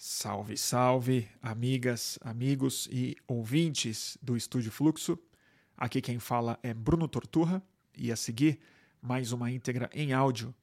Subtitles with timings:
[0.00, 5.18] Salve, salve, amigas, amigos e ouvintes do Estúdio Fluxo.
[5.76, 7.60] Aqui quem fala é Bruno Torturra
[7.96, 8.60] e a seguir
[9.02, 10.54] mais uma íntegra em áudio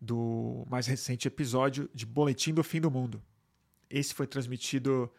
[0.00, 3.22] do mais recente episódio de Boletim do Fim do Mundo.
[3.90, 5.12] Esse foi transmitido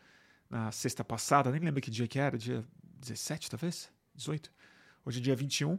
[0.49, 2.65] na sexta passada, nem lembro que dia que era, dia
[2.99, 3.91] 17 talvez?
[4.15, 4.51] 18?
[5.05, 5.77] Hoje é dia 21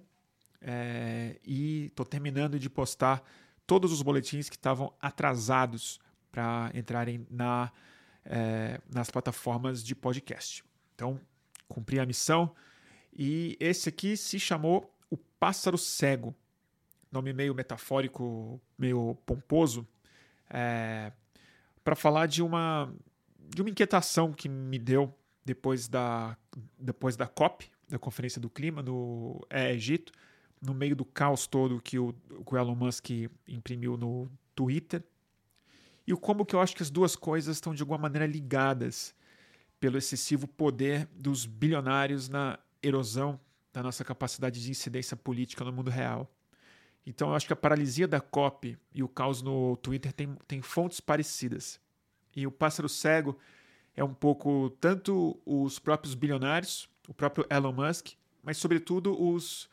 [0.60, 3.28] é, e estou terminando de postar
[3.66, 5.98] todos os boletins que estavam atrasados
[6.32, 7.70] para entrarem na,
[8.24, 10.64] é, nas plataformas de podcast.
[10.94, 11.20] Então,
[11.68, 12.54] cumpri a missão.
[13.14, 16.34] E esse aqui se chamou O Pássaro Cego.
[17.12, 19.86] Nome meio metafórico, meio pomposo.
[20.48, 21.12] É,
[21.84, 22.93] para falar de uma,
[23.54, 26.36] de uma inquietação que me deu depois da,
[26.79, 30.12] depois da COP, da Conferência do Clima, no é, Egito,
[30.60, 33.10] no meio do caos todo que o, que o Elon Musk
[33.46, 35.02] imprimiu no Twitter
[36.06, 39.14] e o como que eu acho que as duas coisas estão de alguma maneira ligadas
[39.78, 43.38] pelo excessivo poder dos bilionários na erosão
[43.72, 46.30] da nossa capacidade de incidência política no mundo real.
[47.06, 50.62] Então eu acho que a paralisia da COP e o caos no Twitter tem, tem
[50.62, 51.80] fontes parecidas.
[52.34, 53.36] E o pássaro cego
[53.96, 58.10] é um pouco tanto os próprios bilionários, o próprio Elon Musk,
[58.42, 59.68] mas sobretudo os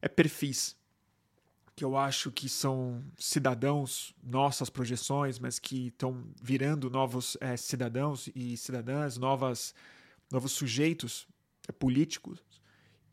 [0.00, 0.77] é, perfis
[1.78, 8.28] que eu acho que são cidadãos, nossas projeções, mas que estão virando novos é, cidadãos
[8.34, 9.76] e cidadãs, novas,
[10.28, 11.28] novos sujeitos
[11.68, 12.42] é, políticos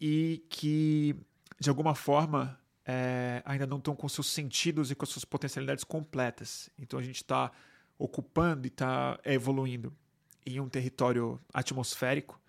[0.02, 1.16] e que,
[1.59, 6.67] de alguma forma, é, ainda não estão com seus sentidos e com suas potencialidades completas.
[6.75, 7.52] Então a gente está
[7.99, 9.95] ocupando e está evoluindo
[10.43, 12.41] em um território atmosférico,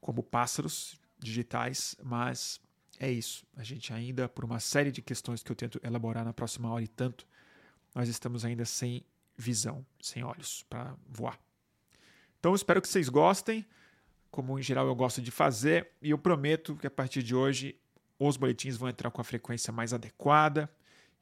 [0.00, 2.60] como pássaros digitais, mas
[2.98, 3.46] é isso.
[3.56, 6.82] A gente ainda, por uma série de questões que eu tento elaborar na próxima hora
[6.82, 7.26] e tanto,
[7.94, 9.04] nós estamos ainda sem
[9.36, 11.38] visão, sem olhos para voar.
[12.38, 13.64] Então espero que vocês gostem,
[14.30, 17.78] como em geral eu gosto de fazer, e eu prometo que a partir de hoje
[18.18, 20.70] os boletins vão entrar com a frequência mais adequada.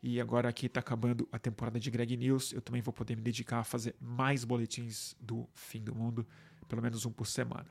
[0.03, 3.23] E agora aqui está acabando a temporada de Greg News, eu também vou poder me
[3.23, 6.27] dedicar a fazer mais boletins do fim do mundo,
[6.69, 7.67] pelo menos um por semana.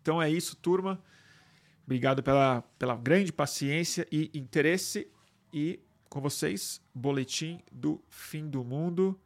[0.00, 1.02] Então é isso, turma.
[1.84, 5.10] Obrigado pela, pela grande paciência e interesse.
[5.52, 9.20] E com vocês, Boletim do Fim do Mundo.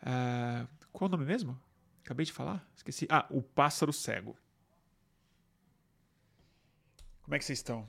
[0.00, 1.60] Uh, qual o nome mesmo?
[2.04, 2.66] Acabei de falar?
[2.76, 3.06] Esqueci.
[3.10, 4.36] Ah, O Pássaro Cego.
[7.22, 7.88] Como é que vocês estão?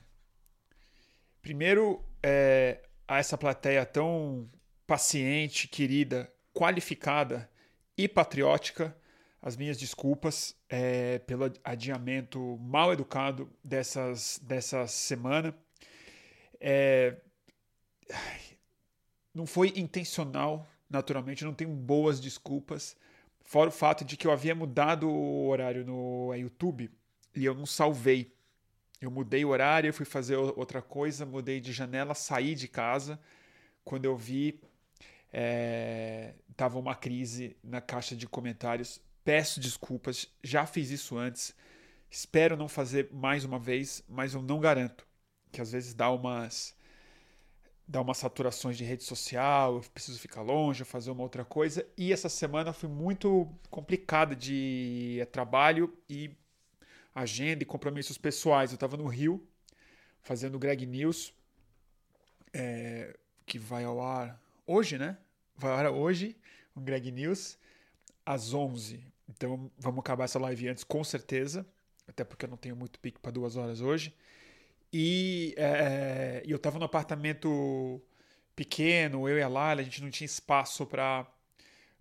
[1.42, 4.50] Primeiro, é, a essa plateia tão
[4.88, 7.50] paciente, querida, qualificada
[7.98, 8.96] e patriótica
[9.46, 15.56] as minhas desculpas é, pelo adiamento mal educado dessas, dessa semana.
[16.60, 17.16] É,
[19.32, 22.98] não foi intencional, naturalmente, não tenho boas desculpas.
[23.44, 26.90] Fora o fato de que eu havia mudado o horário no YouTube
[27.36, 28.34] e eu não salvei.
[29.00, 33.20] Eu mudei o horário, fui fazer outra coisa, mudei de janela, saí de casa.
[33.84, 34.60] Quando eu vi,
[36.50, 41.56] estava é, uma crise na caixa de comentários Peço desculpas, já fiz isso antes.
[42.12, 45.06] Espero não fazer mais uma vez, mas eu não garanto.
[45.52, 46.76] Que às vezes dá umas
[47.88, 51.86] dá umas saturações de rede social, eu preciso ficar longe, fazer uma outra coisa.
[51.98, 56.32] E essa semana foi muito complicada de é, trabalho e
[57.14, 58.72] agenda e compromissos pessoais.
[58.72, 59.44] Eu estava no Rio
[60.22, 61.34] fazendo o Greg News,
[62.54, 65.18] é, que vai ao ar hoje, né?
[65.56, 66.36] Vai ao ar hoje,
[66.76, 67.58] o Greg News,
[68.26, 69.15] às 11.
[69.30, 71.66] Então vamos acabar essa live antes, com certeza.
[72.08, 74.16] Até porque eu não tenho muito pique para duas horas hoje.
[74.94, 78.02] E é, eu estava no apartamento
[78.56, 81.28] pequeno, eu e a Laila, a gente não tinha espaço para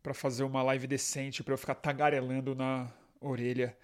[0.02, 3.74] para fazer uma live decente, para eu ficar tagarelando na orelha,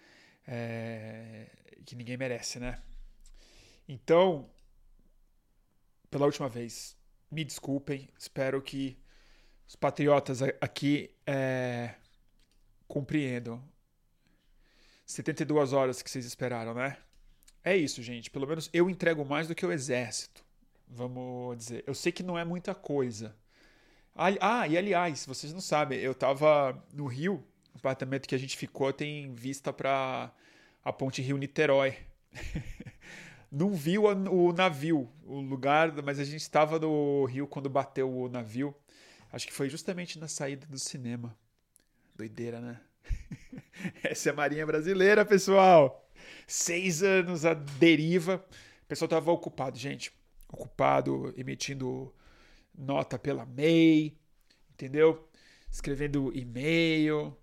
[0.46, 1.46] é,
[1.86, 2.78] que ninguém merece, né?
[3.88, 4.50] Então,
[6.10, 6.94] pela última vez,
[7.30, 8.98] me desculpem, espero que
[9.66, 11.94] os patriotas aqui é,
[12.90, 13.62] compreendam.
[15.06, 16.98] 72 horas que vocês esperaram, né?
[17.64, 18.30] É isso, gente.
[18.30, 20.44] Pelo menos eu entrego mais do que o exército.
[20.86, 21.84] Vamos dizer.
[21.86, 23.34] Eu sei que não é muita coisa.
[24.14, 27.42] Ah, e aliás, vocês não sabem, eu tava no Rio,
[27.72, 30.30] o apartamento que a gente ficou tem vista para
[30.84, 31.96] a ponte Rio-Niterói.
[33.50, 38.12] não vi o, o, navio, o lugar, mas a gente estava no Rio quando bateu
[38.12, 38.74] o navio.
[39.32, 41.36] Acho que foi justamente na saída do cinema.
[42.14, 42.80] Doideira, né?
[44.02, 46.08] Essa é a Marinha Brasileira, pessoal.
[46.46, 48.44] Seis anos a deriva.
[48.84, 50.12] O pessoal estava ocupado, gente.
[50.48, 52.14] Ocupado, emitindo
[52.74, 54.18] nota pela MEI,
[54.72, 55.28] entendeu?
[55.70, 57.36] Escrevendo e-mail,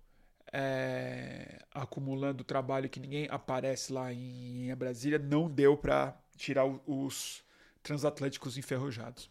[0.52, 7.42] é, acumulando trabalho que ninguém aparece lá em Brasília, não deu para tirar os
[7.82, 9.30] transatlânticos enferrujados.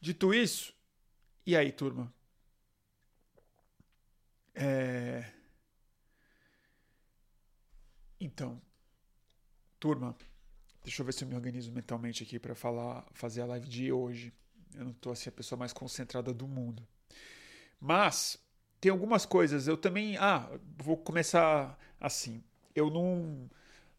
[0.00, 0.74] Dito isso,
[1.46, 2.12] e aí, turma?
[4.54, 5.24] É...
[8.20, 8.60] Então,
[9.80, 10.16] turma,
[10.84, 13.92] deixa eu ver se eu me organizo mentalmente aqui para falar, fazer a live de
[13.92, 14.32] hoje.
[14.74, 16.86] Eu não tô assim a pessoa mais concentrada do mundo.
[17.80, 18.38] Mas
[18.80, 19.68] tem algumas coisas.
[19.68, 20.16] Eu também.
[20.18, 22.42] Ah, vou começar assim.
[22.74, 23.50] Eu não,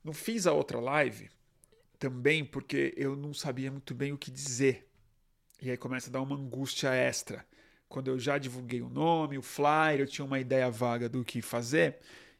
[0.03, 1.29] não fiz a outra live
[1.99, 4.89] também porque eu não sabia muito bem o que dizer.
[5.61, 7.45] E aí começa a dar uma angústia extra.
[7.93, 11.43] Quando eu já divulguei o nome, o flyer, eu tinha uma ideia vaga do que
[11.43, 11.99] fazer.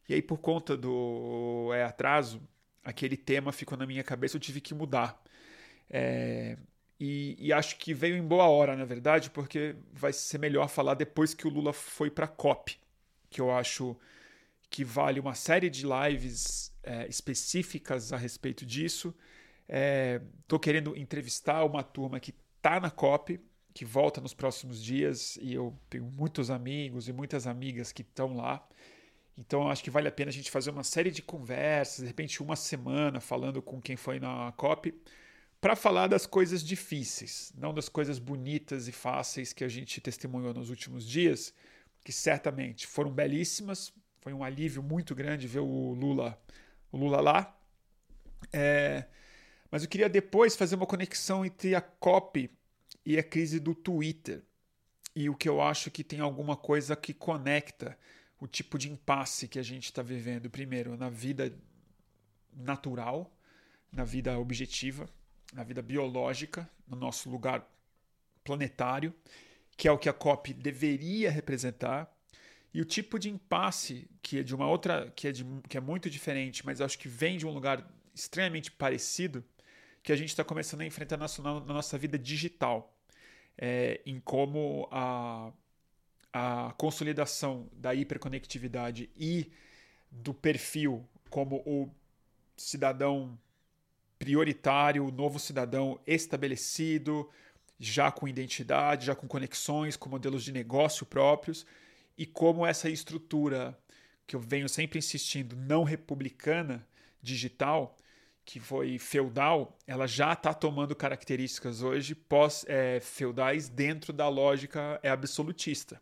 [0.10, 2.42] E aí, por conta do é, atraso,
[2.84, 5.22] aquele tema ficou na minha cabeça, eu tive que mudar.
[5.88, 6.58] É,
[7.00, 10.96] e, e, acho que veio em boa hora, na verdade, porque vai ser melhor falar
[10.96, 12.80] depois que o Lula foi para a COP,
[13.30, 13.96] que eu acho
[14.72, 19.14] que vale uma série de lives é, específicas a respeito disso.
[19.68, 23.40] Estou é, querendo entrevistar uma turma que está na COP,
[23.74, 28.36] que volta nos próximos dias, e eu tenho muitos amigos e muitas amigas que estão
[28.36, 28.66] lá.
[29.38, 32.42] Então acho que vale a pena a gente fazer uma série de conversas, de repente
[32.44, 34.94] uma semana falando com quem foi na COP
[35.60, 40.54] para falar das coisas difíceis, não das coisas bonitas e fáceis que a gente testemunhou
[40.54, 41.54] nos últimos dias,
[42.04, 43.94] que certamente foram belíssimas.
[44.22, 46.38] Foi um alívio muito grande ver o Lula,
[46.92, 47.58] o Lula lá.
[48.52, 49.06] É,
[49.72, 52.52] mas eu queria depois fazer uma conexão entre a COP
[53.06, 54.44] e a crise do Twitter.
[55.16, 57.98] E o que eu acho que tem alguma coisa que conecta
[58.40, 61.56] o tipo de impasse que a gente está vivendo, primeiro, na vida
[62.52, 63.32] natural,
[63.92, 65.08] na vida objetiva,
[65.54, 67.66] na vida biológica, no nosso lugar
[68.44, 69.14] planetário,
[69.78, 72.12] que é o que a COP deveria representar,
[72.74, 75.82] e o tipo de impasse que é de uma outra, que é, de, que é
[75.82, 79.44] muito diferente, mas acho que vem de um lugar extremamente parecido,
[80.02, 82.93] que a gente está começando a enfrentar na, na nossa vida digital,
[83.58, 85.52] é, em como a,
[86.32, 89.52] a consolidação da hiperconectividade e
[90.12, 91.90] do perfil como o
[92.56, 93.38] cidadão
[94.20, 97.30] prioritário, novo cidadão estabelecido,
[97.80, 101.66] já com identidade, já com conexões, com modelos de negócio próprios,
[102.18, 103.78] e como essa estrutura
[104.26, 106.88] que eu venho sempre insistindo, não republicana,
[107.22, 107.98] digital,
[108.46, 115.10] que foi feudal, ela já está tomando características hoje pós-feudais é, dentro da lógica é,
[115.10, 116.02] absolutista.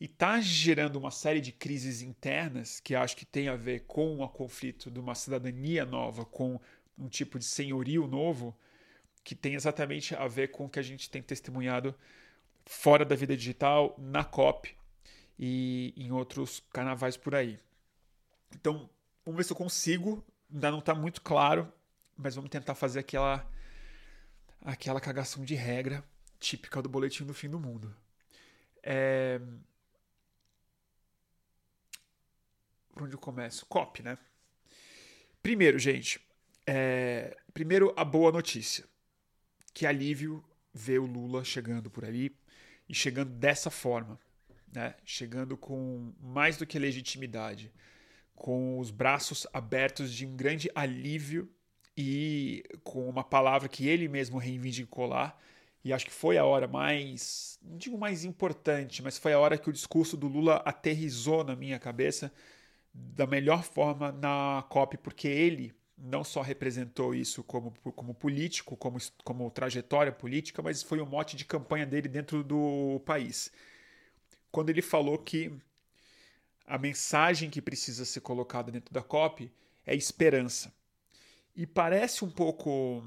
[0.00, 4.20] E está gerando uma série de crises internas que acho que tem a ver com
[4.20, 6.60] o conflito de uma cidadania nova, com
[6.98, 8.56] um tipo de senhorio novo
[9.24, 11.94] que tem exatamente a ver com o que a gente tem testemunhado
[12.66, 14.76] fora da vida digital, na COP
[15.38, 17.58] e em outros carnavais por aí.
[18.54, 18.88] Então,
[19.24, 20.24] vamos ver se eu consigo.
[20.52, 21.72] Ainda não está muito claro,
[22.16, 23.48] mas vamos tentar fazer aquela
[24.64, 26.04] aquela cagação de regra
[26.38, 27.94] típica do boletim do fim do mundo.
[28.82, 29.40] É...
[32.92, 33.64] Por onde eu começo?
[33.66, 34.18] COP, né?
[35.42, 36.20] Primeiro, gente,
[36.66, 38.84] é, primeiro, a boa notícia.
[39.74, 42.36] Que alívio ver o Lula chegando por ali
[42.88, 44.18] e chegando dessa forma,
[44.72, 44.94] né?
[45.04, 47.72] chegando com mais do que legitimidade,
[48.42, 51.48] com os braços abertos de um grande alívio
[51.96, 55.38] e com uma palavra que ele mesmo reivindicou lá.
[55.84, 59.56] E acho que foi a hora mais, não digo mais importante, mas foi a hora
[59.56, 62.32] que o discurso do Lula aterrizou na minha cabeça
[62.92, 68.98] da melhor forma na COP, porque ele não só representou isso como, como político, como,
[69.22, 73.52] como trajetória política, mas foi o um mote de campanha dele dentro do país.
[74.50, 75.52] Quando ele falou que
[76.66, 79.52] a mensagem que precisa ser colocada dentro da COP
[79.86, 80.72] é esperança.
[81.54, 83.02] E parece um pouco.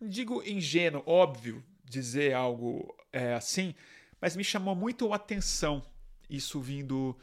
[0.00, 3.74] Digo ingênuo, óbvio dizer algo é, assim,
[4.20, 5.82] mas me chamou muito a atenção
[6.28, 7.16] isso vindo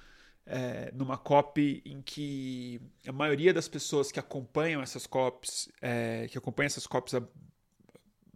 [0.45, 6.37] é, numa COP em que a maioria das pessoas que acompanham essas COPs, é, que
[6.37, 7.23] acompanham essas COPs há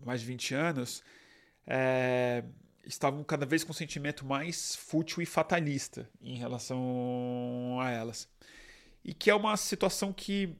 [0.05, 1.03] mais de 20 anos,
[1.65, 2.43] é,
[2.87, 8.27] estavam cada vez com um sentimento mais fútil e fatalista em relação a elas.
[9.03, 10.55] E que é uma situação que,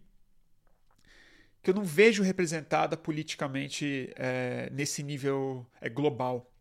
[1.62, 6.52] que eu não vejo representada politicamente é, nesse nível é, global.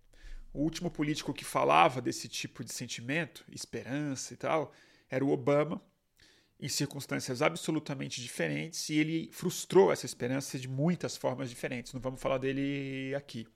[0.52, 4.72] O último político que falava desse tipo de sentimento, esperança e tal,
[5.10, 5.82] era o Obama,
[6.58, 11.92] em circunstâncias absolutamente diferentes, e ele frustrou essa esperança de muitas formas diferentes.
[11.92, 13.46] Não vamos falar dele aqui.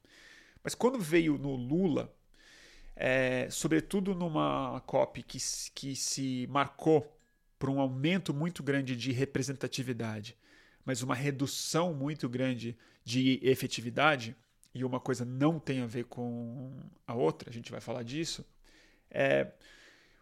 [0.63, 2.15] Mas quando veio no Lula,
[2.95, 5.39] é, sobretudo numa COP que,
[5.75, 7.17] que se marcou
[7.59, 10.37] por um aumento muito grande de representatividade,
[10.85, 14.37] mas uma redução muito grande de efetividade,
[14.75, 18.45] e uma coisa não tem a ver com a outra, a gente vai falar disso,
[19.11, 19.51] é,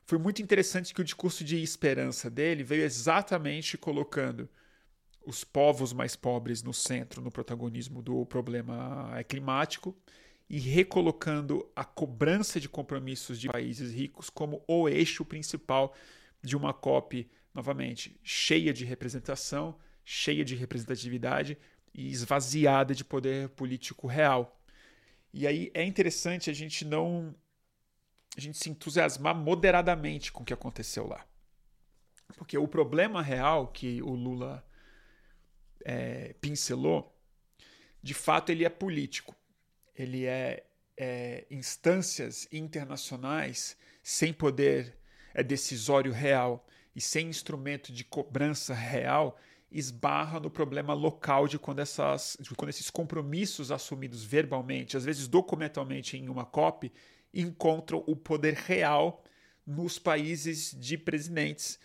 [0.05, 4.49] foi muito interessante que o discurso de esperança dele veio exatamente colocando
[5.27, 9.95] os povos mais pobres no centro, no protagonismo do problema climático
[10.49, 15.95] e recolocando a cobrança de compromissos de países ricos como o eixo principal
[16.43, 21.59] de uma COP, novamente, cheia de representação, cheia de representatividade
[21.93, 24.59] e esvaziada de poder político real.
[25.33, 27.35] E aí é interessante a gente não
[28.37, 31.27] a gente se entusiasmar moderadamente com o que aconteceu lá.
[32.37, 34.65] Porque o problema real que o Lula
[35.85, 37.17] é, pincelou,
[38.03, 39.35] de fato, ele é político.
[39.99, 40.65] Ele é,
[40.97, 44.97] é instâncias internacionais sem poder
[45.35, 49.39] é decisório real e sem instrumento de cobrança real
[49.71, 55.29] esbarra no problema local de quando, essas, de quando esses compromissos assumidos verbalmente, às vezes
[55.29, 56.91] documentalmente em uma COP,
[57.33, 59.23] encontram o poder real
[59.67, 61.79] nos países de presidentes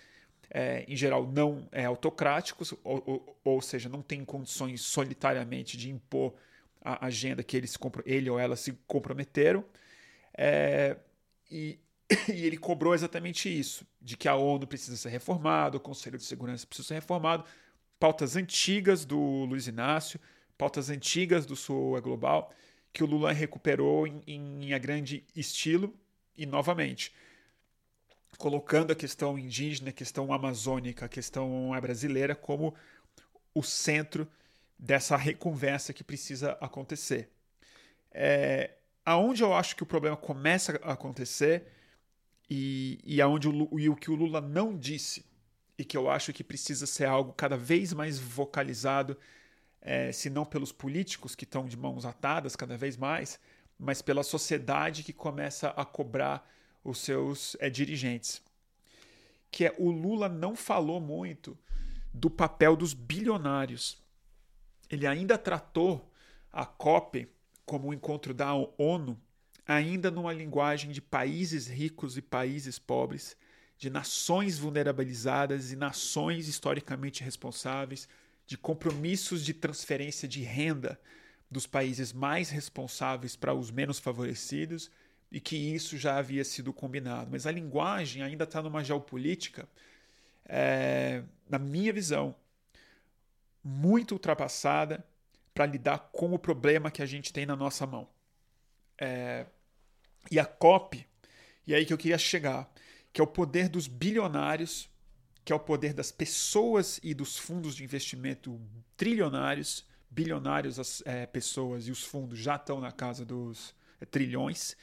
[0.50, 5.90] é, em geral, não é, autocráticos, ou, ou, ou, seja, não tem condições solitariamente de
[5.90, 6.34] impor
[6.84, 9.64] a agenda que eles, ele ou ela se comprometeram.
[10.38, 10.98] É,
[11.50, 11.80] e,
[12.34, 16.24] e ele cobrou exatamente isso, de que a ONU precisa ser reformada, o Conselho de
[16.24, 17.46] Segurança precisa ser reformado,
[18.00, 20.20] pautas antigas do Luiz Inácio,
[20.58, 22.54] pautas antigas do Sul é Global,
[22.92, 25.94] que o Lula recuperou em, em, em grande estilo
[26.38, 27.14] e novamente
[28.38, 32.74] colocando a questão indígena, a questão amazônica, a questão brasileira como
[33.54, 34.28] o centro
[34.84, 37.30] dessa reconversa que precisa acontecer.
[38.12, 38.72] É,
[39.06, 41.72] aonde eu acho que o problema começa a acontecer
[42.50, 45.26] e, e aonde o, e o que o Lula não disse
[45.78, 49.18] e que eu acho que precisa ser algo cada vez mais vocalizado,
[49.82, 53.40] é, se não pelos políticos que estão de mãos atadas cada vez mais,
[53.80, 56.46] mas pela sociedade que começa a cobrar
[56.84, 58.42] os seus é, dirigentes.
[59.50, 61.58] Que é o Lula não falou muito
[62.14, 64.03] do papel dos bilionários.
[64.90, 66.12] Ele ainda tratou
[66.52, 67.28] a COP
[67.66, 69.20] como um encontro da ONU,
[69.66, 73.36] ainda numa linguagem de países ricos e países pobres,
[73.78, 78.08] de nações vulnerabilizadas e nações historicamente responsáveis,
[78.46, 81.00] de compromissos de transferência de renda
[81.50, 84.92] dos países mais responsáveis para os menos favorecidos
[85.32, 87.30] e que isso já havia sido combinado.
[87.32, 89.68] Mas a linguagem ainda está numa geopolítica,
[90.46, 92.36] é, na minha visão,
[93.64, 95.06] muito ultrapassada
[95.54, 98.08] para lidar com o problema que a gente tem na nossa mão.
[99.00, 99.46] É,
[100.32, 101.06] e a COP,
[101.66, 102.72] e é aí que eu queria chegar,
[103.12, 104.90] que é o poder dos bilionários,
[105.46, 108.60] que é o poder das pessoas e dos fundos de investimento
[108.98, 114.76] trilionários, bilionários as é, pessoas e os fundos já estão na casa dos é, trilhões,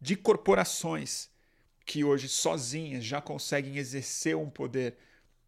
[0.00, 1.30] de corporações
[1.84, 4.96] que hoje sozinhas já conseguem exercer um poder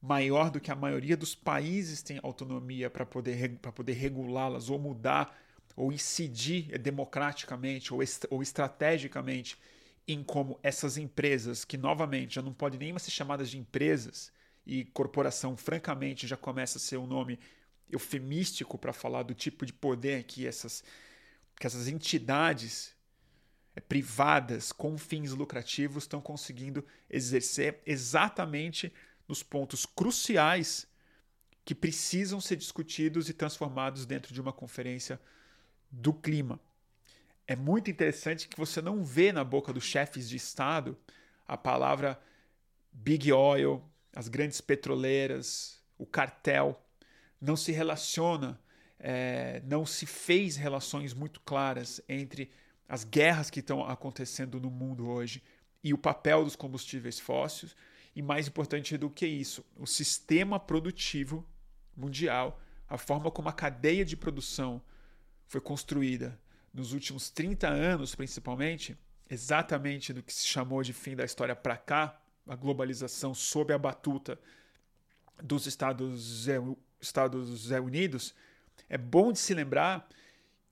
[0.00, 5.36] maior do que a maioria dos países tem autonomia para poder, poder regulá-las ou mudar
[5.76, 9.56] ou incidir democraticamente ou, est ou estrategicamente
[10.06, 14.32] em como essas empresas, que novamente já não podem nem mais ser chamadas de empresas,
[14.68, 17.38] e corporação, francamente, já começa a ser um nome
[17.90, 20.84] eufemístico para falar do tipo de poder que essas,
[21.58, 22.94] que essas entidades
[23.74, 28.92] é, privadas com fins lucrativos estão conseguindo exercer exatamente
[29.28, 30.88] nos pontos cruciais
[31.64, 35.20] que precisam ser discutidos e transformados dentro de uma conferência
[35.90, 36.58] do clima.
[37.46, 40.96] É muito interessante que você não vê na boca dos chefes de Estado
[41.46, 42.20] a palavra
[42.92, 43.82] Big Oil,
[44.14, 46.82] as grandes petroleiras, o cartel.
[47.40, 48.60] Não se relaciona,
[48.98, 52.50] é, não se fez relações muito claras entre
[52.88, 55.42] as guerras que estão acontecendo no mundo hoje
[55.84, 57.76] e o papel dos combustíveis fósseis,
[58.18, 61.48] e mais importante do que isso, o sistema produtivo
[61.96, 64.82] mundial, a forma como a cadeia de produção
[65.46, 66.36] foi construída
[66.74, 68.98] nos últimos 30 anos, principalmente,
[69.30, 73.78] exatamente do que se chamou de fim da história para cá, a globalização sob a
[73.78, 74.36] batuta
[75.40, 76.48] dos Estados,
[77.00, 78.34] Estados Unidos,
[78.88, 80.08] é bom de se lembrar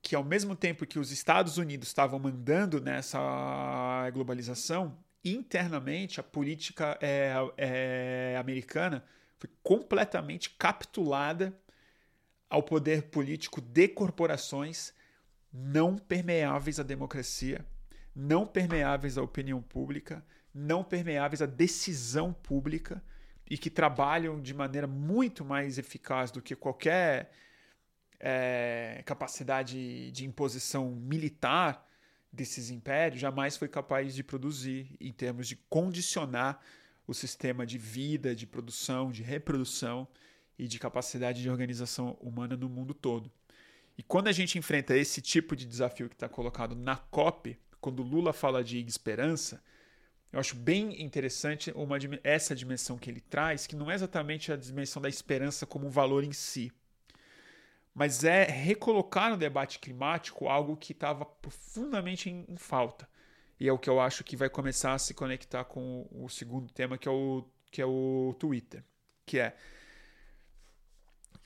[0.02, 4.98] que ao mesmo tempo que os Estados Unidos estavam mandando nessa globalização,
[5.34, 9.04] internamente a política é, é, americana
[9.38, 11.58] foi completamente capitulada
[12.48, 14.94] ao poder político de corporações
[15.52, 17.64] não permeáveis à democracia,
[18.14, 23.02] não permeáveis à opinião pública, não permeáveis à decisão pública
[23.48, 27.30] e que trabalham de maneira muito mais eficaz do que qualquer
[28.18, 31.85] é, capacidade de imposição militar
[32.36, 36.60] desses impérios jamais foi capaz de produzir em termos de condicionar
[37.06, 40.06] o sistema de vida, de produção, de reprodução
[40.58, 43.30] e de capacidade de organização humana no mundo todo.
[43.98, 48.02] E quando a gente enfrenta esse tipo de desafio que está colocado na COP, quando
[48.02, 49.62] Lula fala de esperança,
[50.32, 54.56] eu acho bem interessante uma, essa dimensão que ele traz, que não é exatamente a
[54.56, 56.70] dimensão da esperança como um valor em si,
[57.96, 63.08] mas é recolocar no debate climático algo que estava profundamente em, em, falta.
[63.58, 66.28] E é o que eu acho que vai começar a se conectar com o, o
[66.28, 68.84] segundo tema, que é o, que é o Twitter,
[69.24, 69.56] que é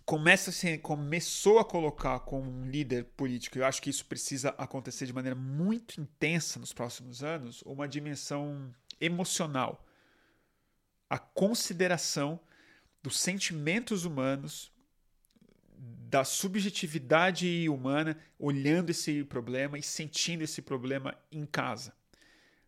[0.04, 5.06] começa -se, começou a colocar como um líder político, eu acho que isso precisa acontecer
[5.06, 9.86] de maneira muito intensa nos próximos anos, uma dimensão emocional.
[11.08, 12.40] A consideração
[13.00, 14.72] dos sentimentos humanos,
[16.10, 21.94] da subjetividade humana, olhando esse problema e sentindo esse problema em casa.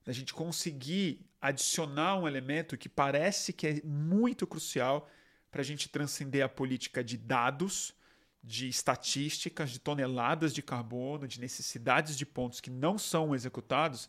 [0.04, 5.10] Da gente conseguir adicionar um elemento que parece que é muito crucial
[5.50, 7.94] para a gente transcender a política de dados,
[8.42, 14.08] de estatísticas, de toneladas de carbono, de necessidades de pontos que não são executados,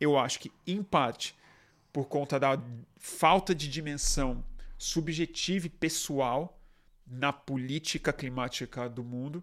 [0.00, 1.36] eu acho que, em parte,
[1.92, 2.60] por conta da
[2.96, 4.44] falta de dimensão
[4.76, 6.57] subjetiva e pessoal
[7.10, 9.42] na política climática do mundo.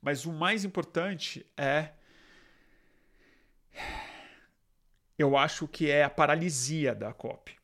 [0.00, 1.90] Mas o mais importante é.
[5.18, 7.56] Eu acho que é a paralisia da COP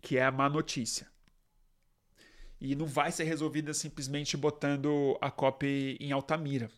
[0.00, 1.06] que é a má notícia.
[2.60, 6.70] E não vai ser resolvida simplesmente botando a COP em Altamira.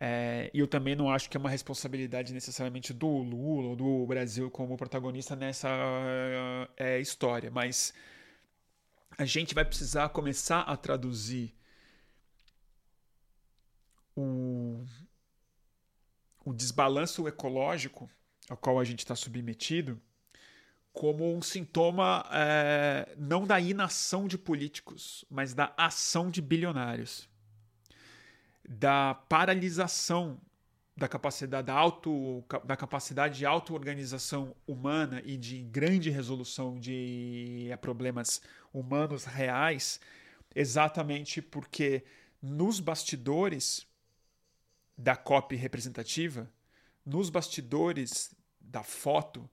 [0.00, 4.06] É, e eu também não acho que é uma responsabilidade necessariamente do Lula ou do
[4.06, 5.68] Brasil como protagonista nessa
[6.76, 7.92] é, história, mas
[9.18, 11.52] a gente vai precisar começar a traduzir
[14.16, 14.86] o,
[16.44, 18.08] o desbalanço ecológico
[18.48, 20.00] ao qual a gente está submetido
[20.92, 27.28] como um sintoma é, não da inação de políticos, mas da ação de bilionários,
[28.68, 30.40] da paralisação
[30.98, 38.42] da capacidade da, auto, da capacidade de auto-organização humana e de grande resolução de problemas
[38.74, 40.00] humanos reais,
[40.52, 42.04] exatamente porque
[42.42, 43.86] nos bastidores
[44.96, 46.50] da COP representativa,
[47.06, 49.48] nos bastidores da foto,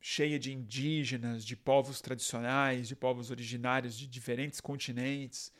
[0.00, 5.52] cheia de indígenas, de povos tradicionais, de povos originários de diferentes continentes,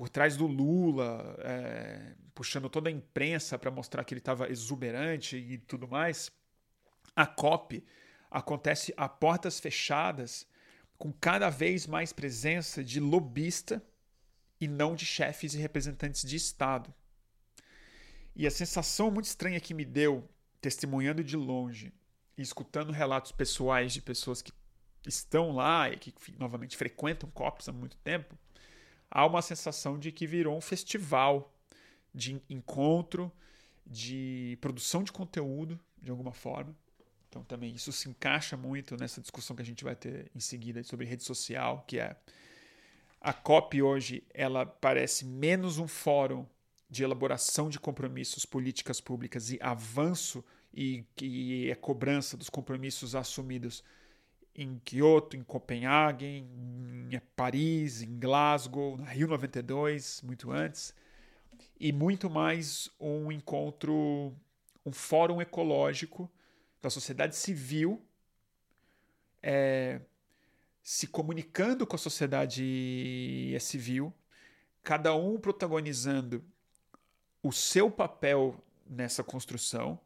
[0.00, 5.36] por trás do Lula, é, puxando toda a imprensa para mostrar que ele estava exuberante
[5.36, 6.32] e tudo mais.
[7.14, 7.84] A COP
[8.30, 10.46] acontece a portas fechadas,
[10.96, 13.84] com cada vez mais presença de lobista
[14.58, 16.94] e não de chefes e representantes de Estado.
[18.34, 20.26] E a sensação muito estranha que me deu,
[20.62, 21.92] testemunhando de longe,
[22.38, 24.52] e escutando relatos pessoais de pessoas que
[25.06, 28.34] estão lá e que novamente frequentam COPs há muito tempo,
[29.10, 31.52] há uma sensação de que virou um festival
[32.14, 33.32] de encontro,
[33.86, 36.74] de produção de conteúdo, de alguma forma.
[37.28, 40.82] Então também isso se encaixa muito nessa discussão que a gente vai ter em seguida
[40.82, 42.16] sobre rede social, que é
[43.20, 46.46] a COP hoje, ela parece menos um fórum
[46.88, 50.42] de elaboração de compromissos, políticas públicas e avanço
[50.72, 53.84] e que é cobrança dos compromissos assumidos
[54.62, 60.94] em Kyoto, em Copenhague, em Paris, em Glasgow, na Rio 92, muito antes,
[61.78, 64.34] e muito mais um encontro,
[64.84, 66.30] um fórum ecológico
[66.82, 68.02] da sociedade civil
[69.42, 70.00] é,
[70.82, 74.12] se comunicando com a sociedade civil,
[74.82, 76.44] cada um protagonizando
[77.42, 79.98] o seu papel nessa construção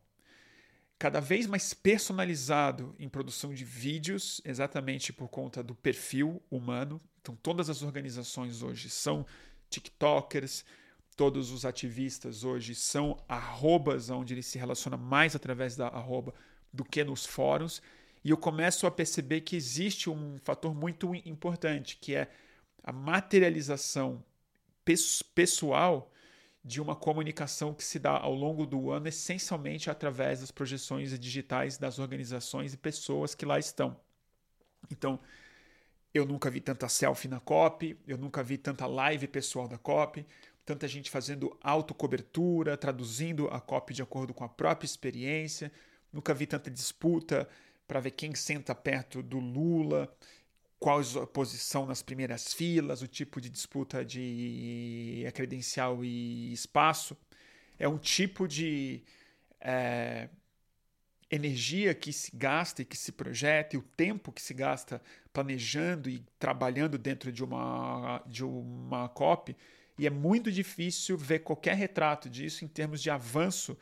[1.04, 6.98] cada vez mais personalizado em produção de vídeos, exatamente por conta do perfil humano.
[7.20, 9.26] Então, todas as organizações hoje são
[9.68, 10.64] TikTokers,
[11.14, 16.32] todos os ativistas hoje são arrobas, onde ele se relaciona mais através da arroba
[16.72, 17.82] do que nos fóruns.
[18.24, 22.30] E eu começo a perceber que existe um fator muito importante, que é
[22.82, 24.24] a materialização
[25.34, 26.10] pessoal
[26.64, 31.76] de uma comunicação que se dá ao longo do ano, essencialmente através das projeções digitais
[31.76, 34.00] das organizações e pessoas que lá estão.
[34.90, 35.20] Então,
[36.14, 40.24] eu nunca vi tanta selfie na COP, eu nunca vi tanta live pessoal da COP,
[40.64, 45.70] tanta gente fazendo autocobertura, traduzindo a COP de acordo com a própria experiência.
[46.10, 47.46] Nunca vi tanta disputa
[47.86, 50.10] para ver quem senta perto do Lula,
[50.78, 57.16] qual a posição nas primeiras filas, o tipo de disputa de credencial e espaço.
[57.78, 59.02] É um tipo de
[59.60, 60.28] é,
[61.30, 65.00] energia que se gasta e que se projeta, e o tempo que se gasta
[65.32, 69.56] planejando e trabalhando dentro de uma, de uma COP,
[69.98, 73.76] e é muito difícil ver qualquer retrato disso em termos de avanço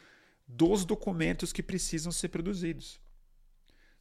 [0.47, 3.01] dos documentos que precisam ser produzidos.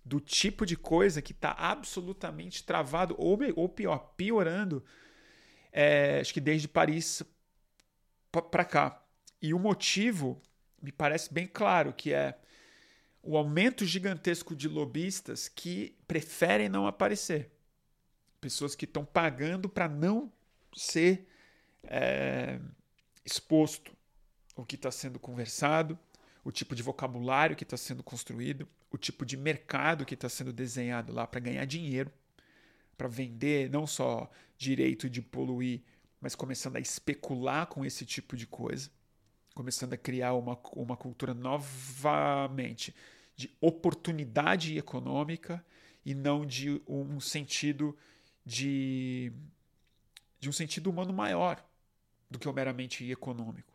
[0.03, 4.83] Do tipo de coisa que está absolutamente travado, ou, ou pior, piorando,
[5.71, 7.23] é, acho que desde Paris
[8.31, 9.03] para cá.
[9.41, 10.41] E o motivo
[10.81, 12.37] me parece bem claro, que é
[13.21, 17.51] o aumento gigantesco de lobistas que preferem não aparecer.
[18.39, 20.31] Pessoas que estão pagando para não
[20.75, 21.27] ser
[21.83, 22.59] é,
[23.23, 23.95] exposto
[24.55, 25.97] o que está sendo conversado,
[26.43, 30.51] o tipo de vocabulário que está sendo construído, o tipo de mercado que está sendo
[30.51, 32.11] desenhado lá para ganhar dinheiro,
[32.97, 35.81] para vender não só direito de poluir,
[36.19, 38.89] mas começando a especular com esse tipo de coisa
[39.53, 42.95] começando a criar uma, uma cultura novamente
[43.35, 45.63] de oportunidade econômica
[46.05, 47.95] e não de um sentido
[48.45, 49.31] de,
[50.39, 51.63] de um sentido humano maior
[52.29, 53.70] do que o meramente econômico.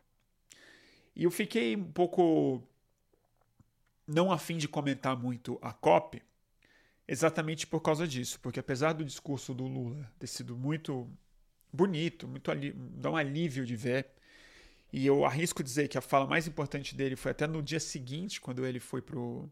[1.17, 2.61] E eu fiquei um pouco
[4.05, 6.21] não afim de comentar muito a COP,
[7.07, 11.09] exatamente por causa disso, porque apesar do discurso do Lula ter sido muito
[11.73, 14.11] bonito, muito dá um alívio de ver,
[14.93, 18.39] e eu arrisco dizer que a fala mais importante dele foi até no dia seguinte,
[18.39, 19.49] quando ele foi pro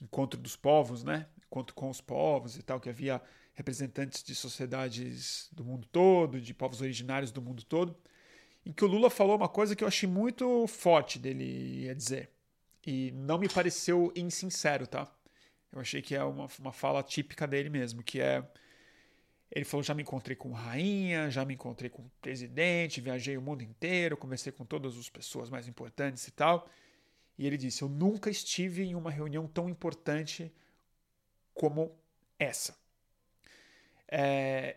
[0.00, 1.26] encontro dos povos, né?
[1.48, 3.20] Encontro com os povos e tal, que havia
[3.54, 7.96] representantes de sociedades do mundo todo, de povos originários do mundo todo,
[8.68, 12.30] em que o Lula falou uma coisa que eu achei muito forte dele a dizer.
[12.86, 15.10] E não me pareceu insincero, tá?
[15.72, 18.46] Eu achei que é uma, uma fala típica dele mesmo, que é
[19.50, 23.62] ele falou: já me encontrei com rainha, já me encontrei com presidente, viajei o mundo
[23.62, 26.68] inteiro, conversei com todas as pessoas mais importantes e tal.
[27.38, 30.52] E ele disse: Eu nunca estive em uma reunião tão importante
[31.54, 31.98] como
[32.38, 32.76] essa.
[34.06, 34.76] É,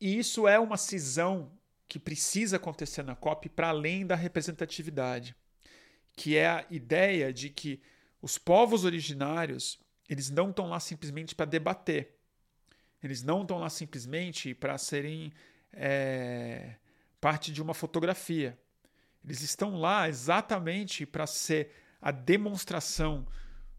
[0.00, 1.50] e isso é uma cisão
[1.88, 5.36] que precisa acontecer na COP para além da representatividade,
[6.14, 7.80] que é a ideia de que
[8.20, 12.16] os povos originários eles não estão lá simplesmente para debater
[13.02, 15.32] eles não estão lá simplesmente para serem
[15.72, 16.74] é,
[17.20, 18.58] parte de uma fotografia.
[19.24, 21.70] Eles estão lá exatamente para ser
[22.00, 23.26] a demonstração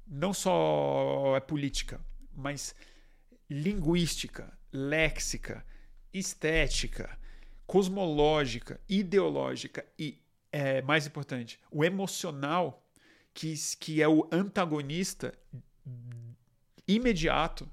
[0.06, 2.00] não só é política,
[2.34, 2.74] mas
[3.50, 5.66] linguística, léxica,
[6.14, 7.18] estética,
[7.68, 10.18] cosmológica, ideológica e,
[10.52, 12.84] é, mais importante, o emocional,
[13.34, 15.32] que, que é o antagonista
[16.88, 17.70] imediato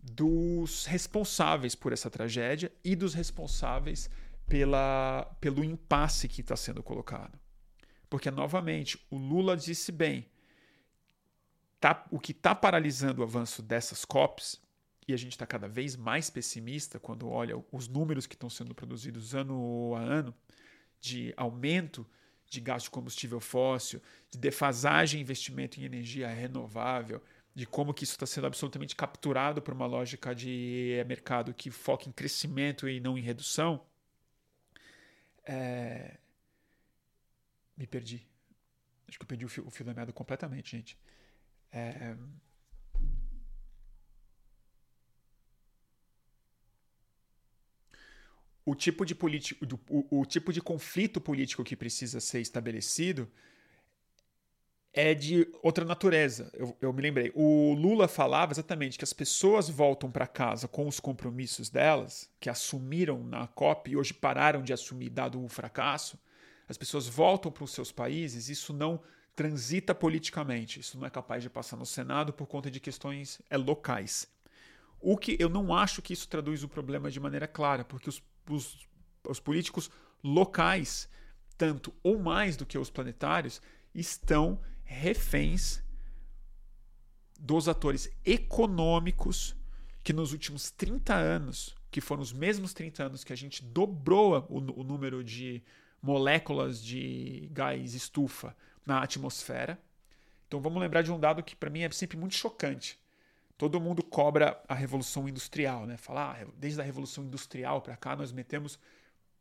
[0.00, 4.10] dos responsáveis por essa tragédia e dos responsáveis
[4.48, 7.38] pela, pelo impasse que está sendo colocado.
[8.08, 10.26] Porque, novamente, o Lula disse bem:
[11.78, 14.60] tá, o que está paralisando o avanço dessas COPs,
[15.08, 18.74] e a gente está cada vez mais pessimista quando olha os números que estão sendo
[18.74, 20.34] produzidos ano a ano,
[21.00, 22.06] de aumento
[22.50, 27.22] de gasto de combustível fóssil, de defasagem em investimento em energia renovável,
[27.54, 31.70] de como que isso está sendo absolutamente capturado por uma lógica de eh, mercado que
[31.70, 33.84] foca em crescimento e não em redução,
[35.44, 36.18] é...
[37.76, 38.26] me perdi.
[39.08, 40.98] Acho que eu perdi o fio, o fio da meada completamente, gente.
[41.72, 42.16] É...
[48.68, 53.26] O tipo de político, o, o tipo de conflito político que precisa ser estabelecido
[54.92, 56.50] é de outra natureza.
[56.52, 57.32] Eu, eu, me lembrei.
[57.34, 62.50] O Lula falava exatamente que as pessoas voltam para casa com os compromissos delas, que
[62.50, 66.18] assumiram na COP e hoje pararam de assumir, dado o fracasso.
[66.68, 69.00] As pessoas voltam para os seus países, isso não
[69.34, 73.56] transita politicamente, isso não é capaz de passar no Senado por conta de questões é,
[73.56, 74.28] locais.
[75.00, 78.20] O que eu não acho que isso traduz o problema de maneira clara, porque os,
[78.54, 78.88] os,
[79.26, 79.90] os políticos
[80.22, 81.08] locais,
[81.56, 83.60] tanto ou mais do que os planetários,
[83.94, 85.82] estão reféns
[87.38, 89.56] dos atores econômicos
[90.02, 94.46] que nos últimos 30 anos, que foram os mesmos 30 anos que a gente dobrou
[94.48, 95.62] o, o número de
[96.02, 99.80] moléculas de gás estufa na atmosfera.
[100.46, 102.98] Então vamos lembrar de um dado que para mim é sempre muito chocante.
[103.58, 105.96] Todo mundo cobra a revolução industrial, né?
[105.96, 108.78] Falar, ah, desde a revolução industrial para cá nós metemos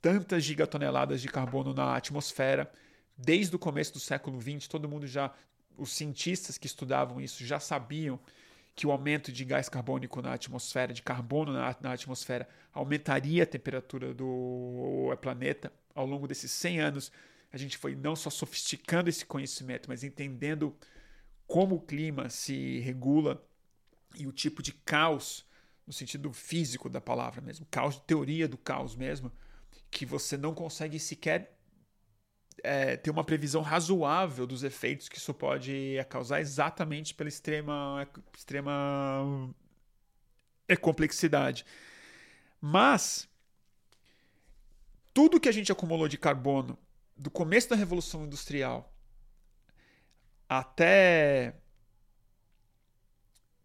[0.02, 2.72] tantas gigatoneladas de carbono na atmosfera.
[3.16, 5.32] Desde o começo do século XX, todo mundo já,
[5.78, 8.20] os cientistas que estudavam isso já sabiam
[8.76, 13.46] que o aumento de gás carbônico na atmosfera, de carbono na, na atmosfera, aumentaria a
[13.46, 15.72] temperatura do planeta.
[15.94, 17.12] Ao longo desses 100 anos,
[17.52, 20.76] a gente foi não só sofisticando esse conhecimento, mas entendendo
[21.48, 23.44] como o clima se regula
[24.18, 25.46] e o tipo de caos,
[25.86, 29.32] no sentido físico da palavra mesmo, caos teoria do caos mesmo,
[29.90, 31.58] que você não consegue sequer
[32.64, 39.54] é, ter uma previsão razoável dos efeitos que isso pode causar exatamente pela extrema, extrema
[40.68, 41.66] é, complexidade.
[42.60, 43.30] Mas
[45.14, 46.78] tudo que a gente acumulou de carbono
[47.16, 48.94] do começo da Revolução Industrial
[50.50, 51.56] até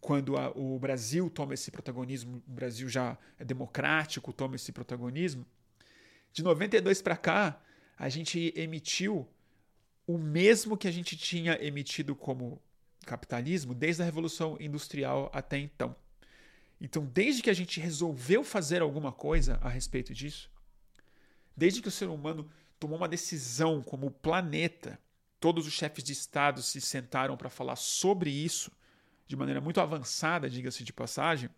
[0.00, 5.46] Quando a, o Brasil toma esse protagonismo, o Brasil já é democrático, toma esse protagonismo.
[6.32, 7.62] De 92 para cá,
[7.96, 9.26] a gente emitiu
[10.08, 12.58] o mesmo que a gente tinha emitido como
[13.04, 15.94] capitalismo desde a Revolução Industrial até então.
[16.80, 20.50] Então, desde que a gente resolveu fazer alguma coisa a respeito disso,
[21.54, 24.98] desde que o ser humano tomou uma decisão como planeta,
[25.38, 28.72] todos os chefes de Estado se sentaram para falar sobre isso
[29.26, 31.50] de maneira muito avançada, diga-se de passagem,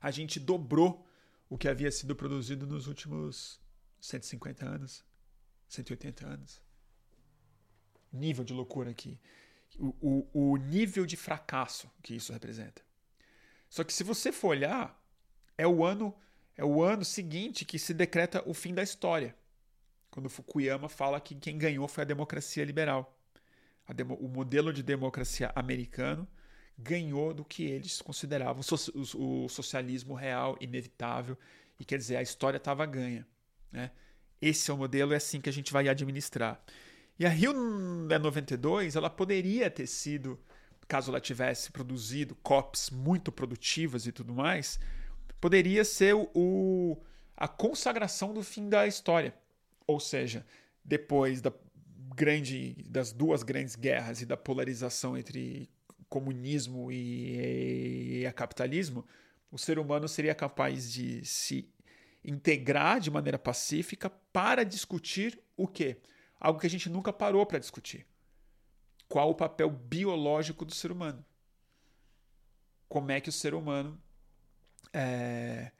[0.00, 1.04] a gente dobrou
[1.48, 3.58] o que havia sido produzido nos últimos
[4.00, 5.04] 150 anos,
[5.68, 6.69] 180 anos.
[8.12, 9.18] Nível de loucura aqui.
[9.78, 9.94] O,
[10.32, 12.82] o, o nível de fracasso que isso representa.
[13.68, 15.00] Só que se você for olhar,
[15.56, 16.14] é o ano
[16.56, 19.34] é o ano seguinte que se decreta o fim da história.
[20.10, 23.16] Quando Fukuyama fala que quem ganhou foi a democracia liberal.
[23.86, 26.28] A demo, o modelo de democracia americano
[26.76, 28.62] ganhou do que eles consideravam
[29.14, 31.36] o socialismo real, inevitável,
[31.78, 33.26] e quer dizer, a história estava ganha.
[33.72, 33.90] Né?
[34.40, 36.62] Esse é o modelo, é assim que a gente vai administrar.
[37.20, 40.40] E a Rio 92, ela poderia ter sido
[40.88, 44.80] caso ela tivesse produzido COPs muito produtivas e tudo mais,
[45.38, 46.96] poderia ser o,
[47.36, 49.34] a consagração do fim da história.
[49.86, 50.46] Ou seja,
[50.82, 51.52] depois da
[52.16, 55.68] grande, das duas grandes guerras e da polarização entre
[56.08, 59.06] comunismo e, e capitalismo,
[59.52, 61.68] o ser humano seria capaz de se
[62.24, 65.98] integrar de maneira pacífica para discutir o quê?
[66.40, 68.06] Algo que a gente nunca parou para discutir
[69.08, 71.24] qual o papel biológico do ser humano.
[72.88, 74.00] Como é que o ser humano
[74.92, 75.72] é,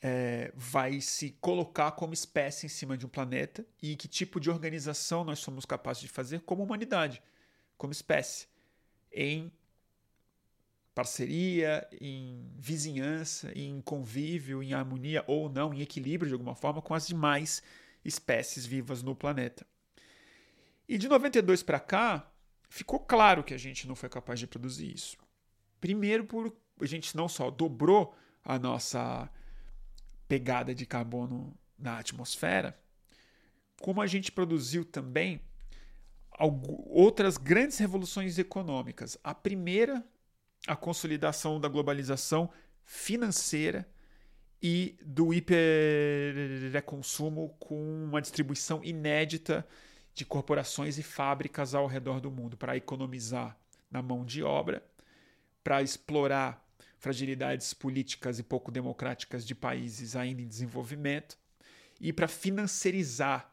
[0.00, 4.48] é, vai se colocar como espécie em cima de um planeta e que tipo de
[4.48, 7.22] organização nós somos capazes de fazer como humanidade,
[7.76, 8.46] como espécie,
[9.12, 9.52] em
[10.94, 16.94] parceria, em vizinhança, em convívio, em harmonia ou não, em equilíbrio de alguma forma com
[16.94, 17.62] as demais
[18.04, 19.66] espécies vivas no planeta.
[20.92, 22.30] E de 92 para cá,
[22.68, 25.16] ficou claro que a gente não foi capaz de produzir isso.
[25.80, 29.30] Primeiro, por a gente não só dobrou a nossa
[30.28, 32.78] pegada de carbono na atmosfera,
[33.80, 35.40] como a gente produziu também
[36.90, 39.16] outras grandes revoluções econômicas.
[39.24, 40.04] A primeira,
[40.66, 42.50] a consolidação da globalização
[42.84, 43.88] financeira
[44.60, 49.66] e do hiperconsumo com uma distribuição inédita
[50.14, 53.56] de corporações e fábricas ao redor do mundo para economizar
[53.90, 54.82] na mão de obra,
[55.62, 56.62] para explorar
[56.98, 61.36] fragilidades políticas e pouco democráticas de países ainda em desenvolvimento
[62.00, 63.50] e para financiarizar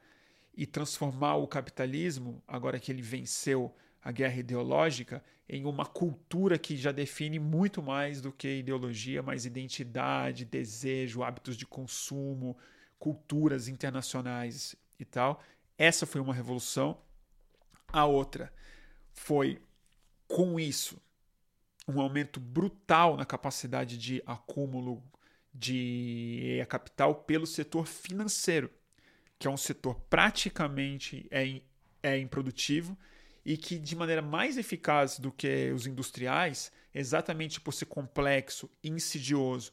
[0.56, 6.78] e transformar o capitalismo, agora que ele venceu a guerra ideológica, em uma cultura que
[6.78, 12.58] já define muito mais do que ideologia, mas identidade, desejo, hábitos de consumo,
[12.98, 15.41] culturas internacionais e tal,
[15.80, 17.02] essa foi uma revolução.
[17.88, 18.54] A outra
[19.13, 19.62] foi,
[20.28, 21.02] com isso,
[21.88, 25.02] um aumento brutal na capacidade de acúmulo
[25.54, 28.70] de capital pelo setor financeiro,
[29.39, 31.62] que é um setor praticamente é,
[32.04, 32.96] é improdutivo
[33.46, 39.72] e que, de maneira mais eficaz do que os industriais, exatamente por ser complexo, insidioso,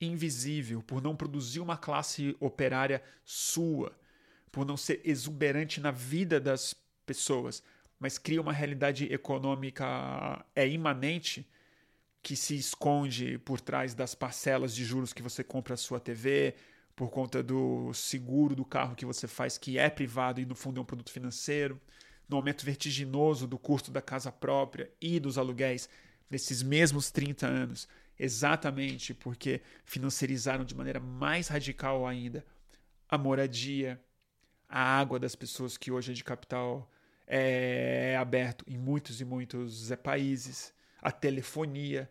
[0.00, 3.92] invisível, por não produzir uma classe operária sua,
[4.50, 6.74] por não ser exuberante na vida das
[7.06, 7.62] pessoas,
[7.98, 11.46] mas cria uma realidade econômica é imanente
[12.22, 16.54] que se esconde por trás das parcelas de juros que você compra a sua TV,
[16.94, 20.78] por conta do seguro do carro que você faz, que é privado e no fundo
[20.78, 21.80] é um produto financeiro,
[22.28, 25.88] no aumento vertiginoso do custo da casa própria e dos aluguéis
[26.28, 32.44] nesses mesmos 30 anos, exatamente porque financiarizaram de maneira mais radical ainda
[33.08, 34.00] a moradia,
[34.68, 36.90] a água das pessoas que hoje é de capital
[37.26, 42.10] é aberto em muitos e muitos é, países, a telefonia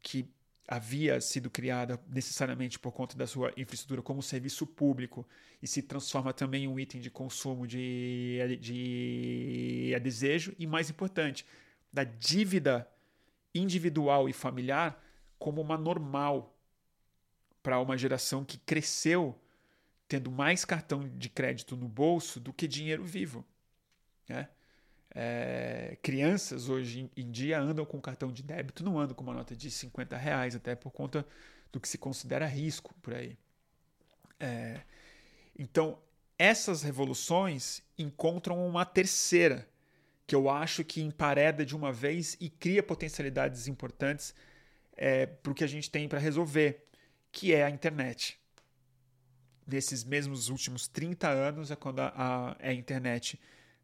[0.00, 0.30] que
[0.66, 5.26] havia sido criada necessariamente por conta da sua infraestrutura como serviço público
[5.62, 10.90] e se transforma também em um item de consumo de, de, de desejo e mais
[10.90, 11.46] importante
[11.90, 12.86] da dívida
[13.54, 15.02] individual e familiar
[15.38, 16.54] como uma normal
[17.62, 19.40] para uma geração que cresceu
[20.08, 23.44] tendo mais cartão de crédito no bolso do que dinheiro vivo.
[24.26, 24.48] Né?
[25.14, 29.54] É, crianças hoje em dia andam com cartão de débito, não andam com uma nota
[29.54, 31.26] de 50 reais, até por conta
[31.70, 33.36] do que se considera risco por aí.
[34.40, 34.80] É,
[35.58, 35.98] então,
[36.38, 39.68] essas revoluções encontram uma terceira,
[40.26, 44.34] que eu acho que empareda de uma vez e cria potencialidades importantes
[44.96, 46.86] é, para o que a gente tem para resolver,
[47.32, 48.38] que é a internet.
[49.68, 53.38] Nesses mesmos últimos 30 anos é quando a, a, a internet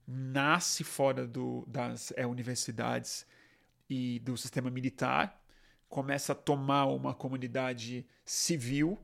[0.09, 3.27] nasce fora do, das é, universidades
[3.89, 5.39] e do sistema militar,
[5.87, 8.99] começa a tomar uma comunidade civil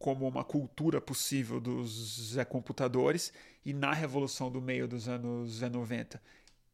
[0.00, 3.32] como uma cultura possível dos é, computadores
[3.64, 6.20] e na revolução do meio dos anos é, 90,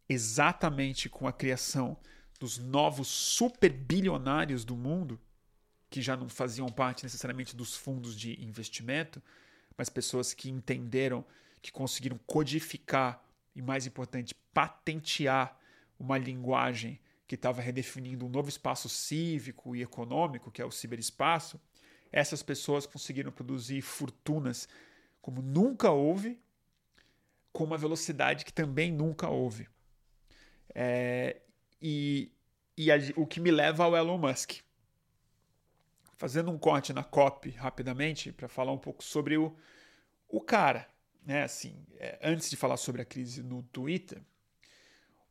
[0.08, 1.96] exatamente com a criação
[2.40, 5.20] dos novos superbilionários do mundo,
[5.88, 9.22] que já não faziam parte necessariamente dos fundos de investimento,
[9.76, 11.24] mas pessoas que entenderam,
[11.62, 13.22] que conseguiram codificar
[13.54, 15.58] e, mais importante, patentear
[15.98, 21.60] uma linguagem que estava redefinindo um novo espaço cívico e econômico, que é o ciberespaço,
[22.12, 24.68] essas pessoas conseguiram produzir fortunas
[25.20, 26.40] como nunca houve,
[27.52, 29.68] com uma velocidade que também nunca houve.
[30.74, 31.40] É,
[31.82, 32.30] e,
[32.76, 34.60] e a, o que me leva ao Elon Musk.
[36.16, 39.54] Fazendo um corte na COP rapidamente, para falar um pouco sobre o,
[40.28, 40.88] o cara
[41.26, 44.22] né, assim, é, antes de falar sobre a crise no Twitter,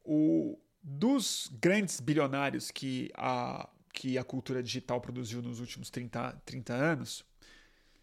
[0.04, 6.74] o, dos grandes bilionários que a, que a cultura digital produziu nos últimos 30, 30
[6.74, 7.26] anos,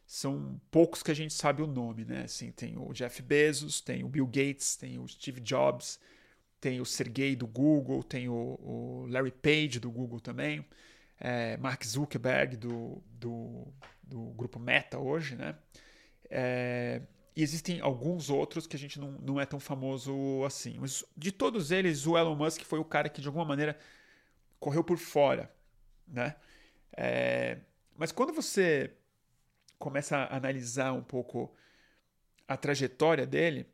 [0.07, 2.25] são poucos que a gente sabe o nome, né?
[2.25, 5.99] Assim, tem o Jeff Bezos, tem o Bill Gates, tem o Steve Jobs,
[6.61, 10.67] tem o Sergey do Google, tem o, o Larry Page do Google também,
[11.25, 15.55] é, Mark Zuckerberg do, do, do grupo Meta hoje, né?
[16.29, 17.01] É,
[17.37, 20.79] e existem alguns outros que a gente não, não é tão famoso assim.
[20.81, 23.79] Mas de todos eles, o Elon Musk foi o cara que de alguma maneira
[24.59, 25.49] correu por fora,
[26.09, 26.35] né?
[26.97, 27.61] É,
[27.97, 28.93] mas quando você
[29.79, 31.55] começa a analisar um pouco
[32.49, 33.69] a trajetória dele,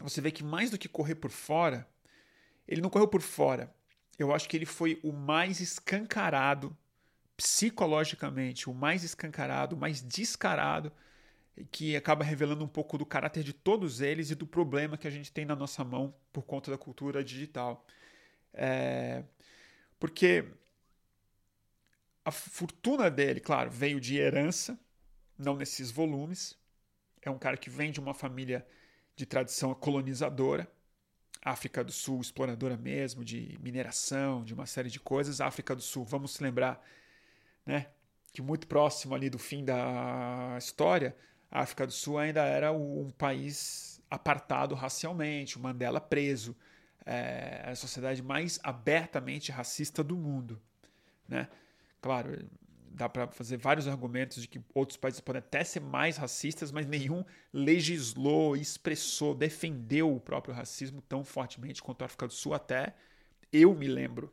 [0.00, 1.88] você vê que mais do que correr por fora,
[2.66, 3.72] ele não correu por fora.
[4.18, 6.76] Eu acho que ele foi o mais escancarado
[7.36, 10.92] psicologicamente, o mais escancarado, o mais descarado
[11.70, 15.10] que acaba revelando um pouco do caráter de todos eles e do problema que a
[15.10, 17.84] gente tem na nossa mão por conta da cultura digital.
[18.52, 19.22] É,
[19.98, 20.44] porque
[22.24, 24.78] a fortuna dele, claro, veio de herança,
[25.38, 26.58] não nesses volumes.
[27.22, 28.66] É um cara que vem de uma família
[29.14, 30.70] de tradição colonizadora.
[31.46, 35.40] África do Sul, exploradora mesmo, de mineração, de uma série de coisas.
[35.40, 36.84] África do Sul, vamos se lembrar,
[37.64, 37.86] né,
[38.32, 41.16] que muito próximo ali do fim da história,
[41.48, 46.56] a África do Sul ainda era um país apartado racialmente, o Mandela preso,
[47.04, 50.60] é, a sociedade mais abertamente racista do mundo.
[51.28, 51.48] Né?
[52.00, 52.44] Claro,
[52.96, 56.86] dá para fazer vários argumentos de que outros países podem até ser mais racistas, mas
[56.86, 62.94] nenhum legislou, expressou, defendeu o próprio racismo tão fortemente quanto a África do Sul, até
[63.52, 64.32] eu me lembro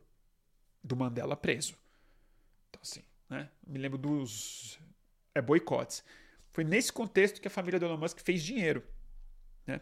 [0.82, 1.76] do Mandela preso.
[2.70, 3.50] Então, assim, né?
[3.66, 4.78] me lembro dos
[5.34, 6.02] é, boicotes.
[6.50, 8.82] Foi nesse contexto que a família do Elon Musk fez dinheiro.
[9.66, 9.78] Né?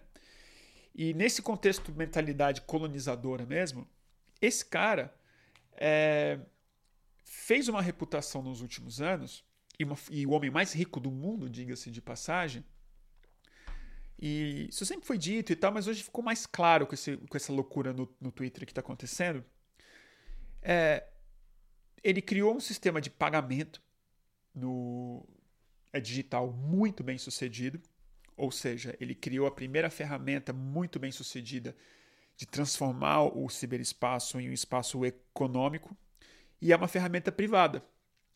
[0.92, 3.88] E nesse contexto mentalidade colonizadora mesmo,
[4.40, 5.14] esse cara
[5.76, 6.40] é,
[7.24, 9.44] fez uma reputação nos últimos anos,
[9.78, 12.64] e, uma, e o homem mais rico do mundo, diga-se de passagem,
[14.24, 17.36] e isso sempre foi dito e tal, mas hoje ficou mais claro com, esse, com
[17.36, 19.44] essa loucura no, no Twitter que está acontecendo.
[20.62, 21.04] É,
[22.04, 23.82] ele criou um sistema de pagamento
[24.54, 25.26] no,
[25.92, 27.82] é digital muito bem sucedido,
[28.36, 31.76] ou seja, ele criou a primeira ferramenta muito bem sucedida
[32.36, 35.96] de transformar o ciberespaço em um espaço econômico
[36.62, 37.84] E é uma ferramenta privada,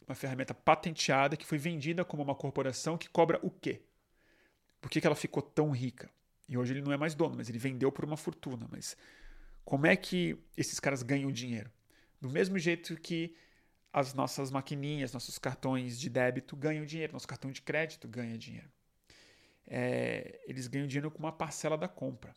[0.05, 3.83] uma ferramenta patenteada que foi vendida como uma corporação que cobra o quê?
[4.81, 6.11] Por que, que ela ficou tão rica?
[6.49, 8.67] E hoje ele não é mais dono, mas ele vendeu por uma fortuna.
[8.69, 8.97] Mas
[9.65, 11.71] como é que esses caras ganham dinheiro?
[12.21, 13.37] Do mesmo jeito que
[13.93, 18.69] as nossas maquininhas, nossos cartões de débito ganham dinheiro, nosso cartão de crédito ganha dinheiro.
[19.69, 22.35] É, eles ganham dinheiro com uma parcela da compra.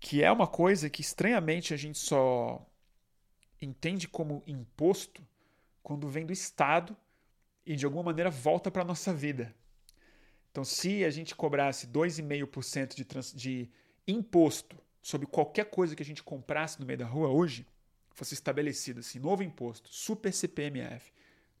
[0.00, 2.66] Que é uma coisa que estranhamente a gente só
[3.60, 5.22] entende como imposto
[5.82, 6.96] quando vem do Estado
[7.64, 9.54] e de alguma maneira volta para a nossa vida.
[10.50, 13.04] Então, se a gente cobrasse 2,5% de,
[13.34, 13.70] de
[14.06, 17.66] imposto sobre qualquer coisa que a gente comprasse no meio da rua hoje,
[18.10, 21.12] fosse estabelecido assim, novo imposto, super CPMF,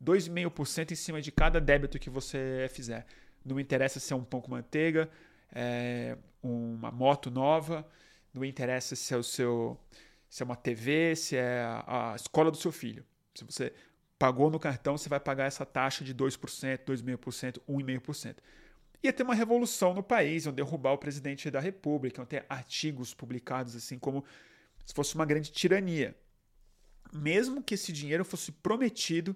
[0.02, 3.06] 2,5% em cima de cada débito que você fizer.
[3.44, 5.10] Não interessa se é um pão com manteiga,
[5.52, 7.86] é uma moto nova,
[8.32, 9.78] não interessa se é o seu
[10.36, 13.02] se é uma TV, se é a, escola do seu filho.
[13.34, 13.72] Se você
[14.18, 18.36] pagou no cartão, você vai pagar essa taxa de 2%, 2,5%, 1,5%.
[19.02, 23.14] Ia ter uma revolução no país, iam derrubar o presidente da república, iam ter artigos
[23.14, 24.22] publicados assim como
[24.84, 26.14] se fosse uma grande tirania
[27.10, 29.34] mesmo que esse dinheiro fosse prometido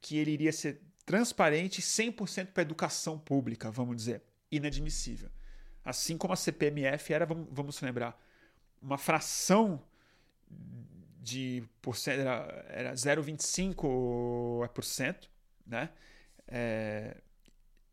[0.00, 5.30] que ele iria ser transparente 100% para a educação pública, vamos dizer, inadmissível.
[5.84, 8.20] Assim como a CPMF era, vamos lembrar,
[8.80, 9.80] uma fração
[11.20, 15.28] de porcento, era, era 0,25%
[15.66, 15.90] né?
[16.48, 17.16] É,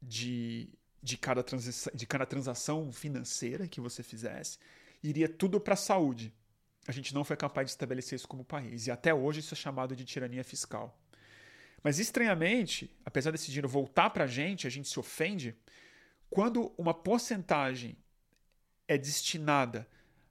[0.02, 0.70] de,
[1.02, 1.46] de, cada
[1.94, 4.58] de cada transação financeira que você fizesse,
[5.04, 6.34] iria tudo para a saúde
[6.90, 8.88] a gente não foi capaz de estabelecer isso como país.
[8.88, 11.00] E até hoje isso é chamado de tirania fiscal.
[11.84, 15.56] Mas estranhamente, apesar desse dinheiro voltar para a gente, a gente se ofende
[16.32, 17.96] quando uma porcentagem
[18.88, 19.88] é destinada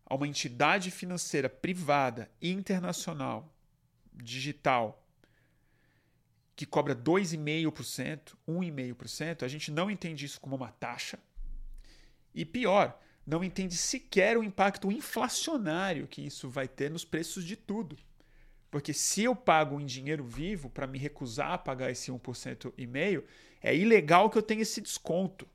[0.08, 3.54] a uma entidade financeira privada internacional
[4.14, 5.04] digital
[6.56, 11.18] que cobra 2,5%, 1,5%, a gente não entende isso como uma taxa.
[12.34, 17.54] E pior, não entende sequer o impacto inflacionário que isso vai ter nos preços de
[17.54, 17.96] tudo.
[18.70, 22.86] Porque se eu pago em dinheiro vivo para me recusar a pagar esse 1% e
[22.86, 23.24] meio,
[23.62, 25.46] é ilegal que eu tenha esse desconto.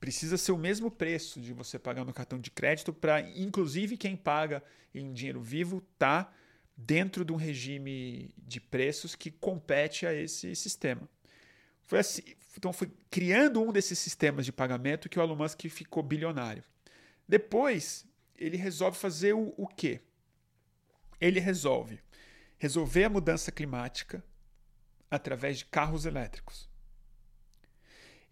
[0.00, 4.16] Precisa ser o mesmo preço de você pagar no cartão de crédito para, inclusive, quem
[4.16, 4.62] paga
[4.94, 6.32] em dinheiro vivo tá
[6.76, 11.08] dentro de um regime de preços que compete a esse sistema.
[11.84, 12.22] Foi assim,
[12.56, 16.62] então foi criando um desses sistemas de pagamento que o Elon Musk ficou bilionário.
[17.26, 20.00] Depois, ele resolve fazer o, o quê?
[21.20, 22.00] Ele resolve
[22.58, 24.22] resolver a mudança climática
[25.10, 26.68] através de carros elétricos.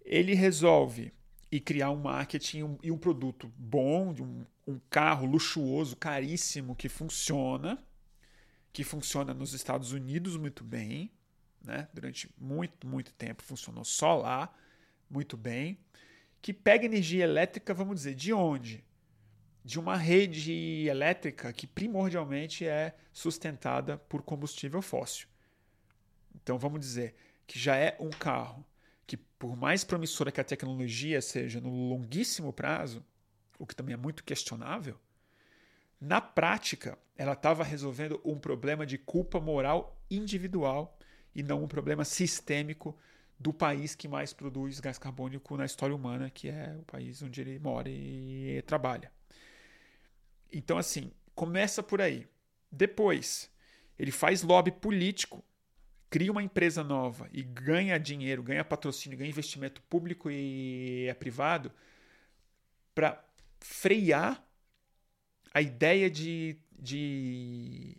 [0.05, 1.13] Ele resolve
[1.57, 6.87] e criar um marketing um, e um produto bom, um, um carro luxuoso, caríssimo, que
[6.87, 7.83] funciona,
[8.75, 11.11] que funciona nos Estados Unidos muito bem,
[11.65, 11.89] né?
[11.95, 14.55] durante muito, muito tempo, funcionou só lá,
[15.09, 15.79] muito bem,
[16.43, 18.85] que pega energia elétrica, vamos dizer, de onde?
[19.65, 25.27] De uma rede elétrica que primordialmente é sustentada por combustível fóssil.
[26.35, 27.15] Então vamos dizer
[27.47, 28.63] que já é um carro
[29.07, 33.05] que, por mais promissora que a tecnologia seja no longuíssimo prazo,
[33.59, 34.99] o que também é muito questionável,
[36.01, 40.99] na prática ela estava resolvendo um problema de culpa moral individual
[41.35, 42.97] e não um problema sistêmico
[43.39, 47.41] do país que mais produz gás carbônico na história humana, que é o país onde
[47.41, 49.13] ele mora e trabalha.
[50.53, 52.27] Então, assim, começa por aí.
[52.71, 53.51] Depois,
[53.99, 55.45] ele faz lobby político,
[56.09, 61.73] cria uma empresa nova e ganha dinheiro, ganha patrocínio, ganha investimento público e é privado
[62.95, 63.23] para
[63.61, 64.43] frear
[65.53, 67.97] a ideia de, de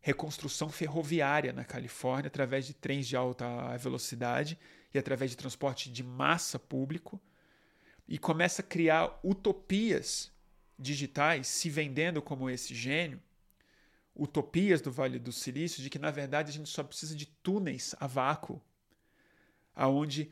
[0.00, 4.58] reconstrução ferroviária na Califórnia através de trens de alta velocidade
[4.92, 7.20] e através de transporte de massa público
[8.08, 10.32] e começa a criar utopias
[10.76, 13.22] digitais se vendendo como esse gênio,
[14.14, 17.94] utopias do Vale do Silício de que na verdade a gente só precisa de túneis
[17.98, 18.60] a vácuo,
[19.74, 20.30] aonde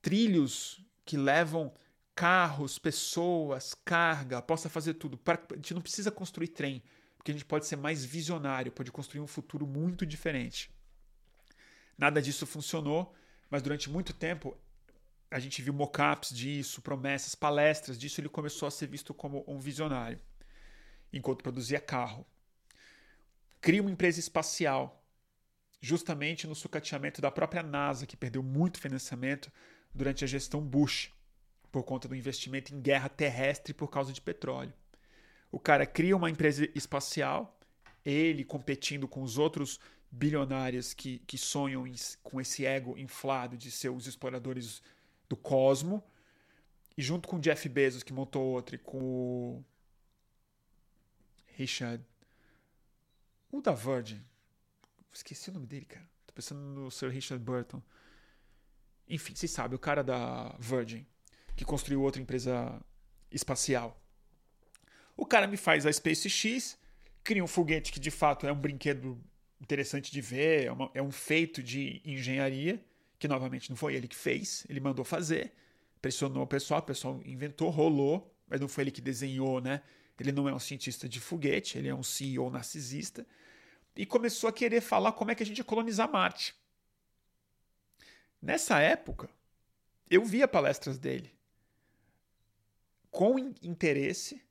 [0.00, 1.72] trilhos que levam
[2.14, 5.18] carros, pessoas, carga, possa fazer tudo.
[5.26, 6.82] A gente não precisa construir trem,
[7.16, 10.70] porque a gente pode ser mais visionário, pode construir um futuro muito diferente.
[11.96, 13.14] Nada disso funcionou,
[13.50, 14.56] mas durante muito tempo
[15.30, 19.58] a gente viu mockups disso, promessas, palestras disso, ele começou a ser visto como um
[19.58, 20.20] visionário,
[21.12, 22.24] enquanto produzia carro.
[23.64, 25.02] Cria uma empresa espacial,
[25.80, 29.50] justamente no sucateamento da própria NASA, que perdeu muito financiamento
[29.94, 31.10] durante a gestão Bush,
[31.72, 34.74] por conta do investimento em guerra terrestre por causa de petróleo.
[35.50, 37.58] O cara cria uma empresa espacial
[38.04, 43.70] ele competindo com os outros bilionários que, que sonham em, com esse ego inflado de
[43.70, 44.82] ser os exploradores
[45.26, 46.04] do cosmo.
[46.98, 49.64] E junto com o Jeff Bezos, que montou outro, e com o
[51.54, 52.04] Richard.
[53.54, 54.20] O da Virgin.
[55.12, 56.04] Esqueci o nome dele, cara.
[56.26, 57.80] Tô pensando no Sir Richard Burton.
[59.08, 61.06] Enfim, vocês sabem, o cara da Virgin,
[61.54, 62.84] que construiu outra empresa
[63.30, 64.02] espacial.
[65.16, 66.76] O cara me faz a SpaceX,
[67.22, 69.22] cria um foguete que de fato é um brinquedo
[69.60, 72.84] interessante de ver, é, uma, é um feito de engenharia,
[73.20, 75.52] que novamente não foi ele que fez, ele mandou fazer,
[76.02, 79.80] pressionou o pessoal, o pessoal inventou, rolou, mas não foi ele que desenhou, né?
[80.18, 83.26] Ele não é um cientista de foguete, ele é um CEO narcisista.
[83.96, 86.54] E começou a querer falar como é que a gente ia colonizar Marte.
[88.40, 89.28] Nessa época,
[90.10, 91.32] eu via palestras dele
[93.10, 94.42] com interesse,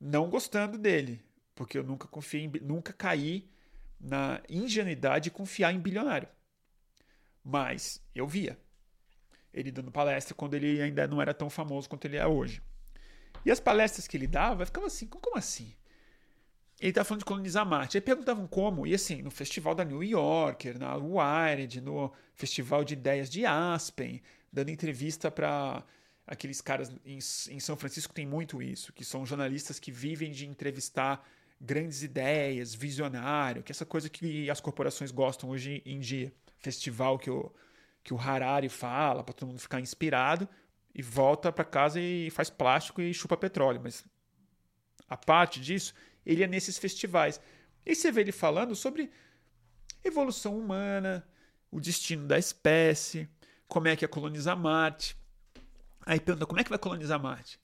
[0.00, 1.20] não gostando dele,
[1.56, 3.50] porque eu nunca confiei, nunca caí
[4.00, 6.28] na ingenuidade de confiar em bilionário.
[7.42, 8.56] Mas eu via
[9.52, 12.62] ele dando palestra quando ele ainda não era tão famoso quanto ele é hoje.
[13.46, 15.72] E as palestras que ele dava, ficava assim, como assim?
[16.80, 17.96] Ele estava falando de colonizar Marte.
[17.96, 22.94] Aí perguntavam como, e assim, no festival da New Yorker, na Wired, no festival de
[22.94, 24.20] ideias de Aspen,
[24.52, 25.84] dando entrevista para
[26.26, 30.44] aqueles caras em, em São Francisco tem muito isso, que são jornalistas que vivem de
[30.44, 31.24] entrevistar
[31.60, 36.32] grandes ideias, visionário, que é essa coisa que as corporações gostam hoje em dia.
[36.58, 37.52] Festival que o,
[38.02, 40.48] que o Harari fala, para todo mundo ficar inspirado,
[40.96, 43.78] e volta para casa e faz plástico e chupa petróleo.
[43.84, 44.02] Mas
[45.06, 45.92] a parte disso,
[46.24, 47.38] ele é nesses festivais.
[47.84, 49.12] E você vê ele falando sobre
[50.02, 51.28] evolução humana,
[51.70, 53.28] o destino da espécie,
[53.68, 55.14] como é que é colonizar Marte.
[56.00, 57.60] Aí pergunta como é que vai colonizar Marte?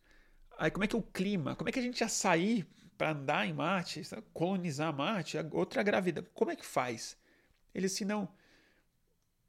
[0.59, 1.57] Aí como é que é o clima?
[1.57, 2.69] Como é que a gente ia sair
[2.99, 4.03] para andar em Marte,
[4.35, 5.39] colonizar Marte?
[5.53, 6.23] Outra grávida.
[6.35, 7.17] Como é que faz?
[7.75, 8.29] Ele assim, não.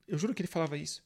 [0.07, 1.03] Eu juro que ele falava isso.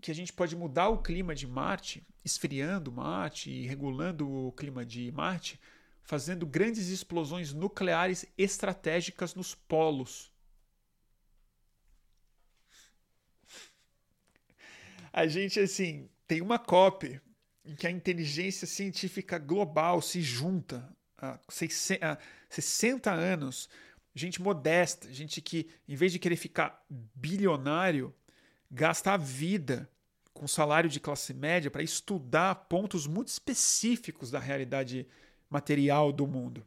[0.00, 4.84] Que a gente pode mudar o clima de Marte, esfriando Marte e regulando o clima
[4.84, 5.60] de Marte,
[6.02, 10.32] fazendo grandes explosões nucleares estratégicas nos polos.
[15.12, 17.20] A gente, assim, tem uma COP
[17.64, 20.88] em que a inteligência científica global se junta
[21.18, 21.38] há
[22.48, 23.68] 60 anos,
[24.14, 28.14] gente modesta, gente que, em vez de querer ficar bilionário,
[28.70, 29.88] gasta a vida
[30.32, 35.06] com salário de classe média para estudar pontos muito específicos da realidade
[35.50, 36.64] material do mundo.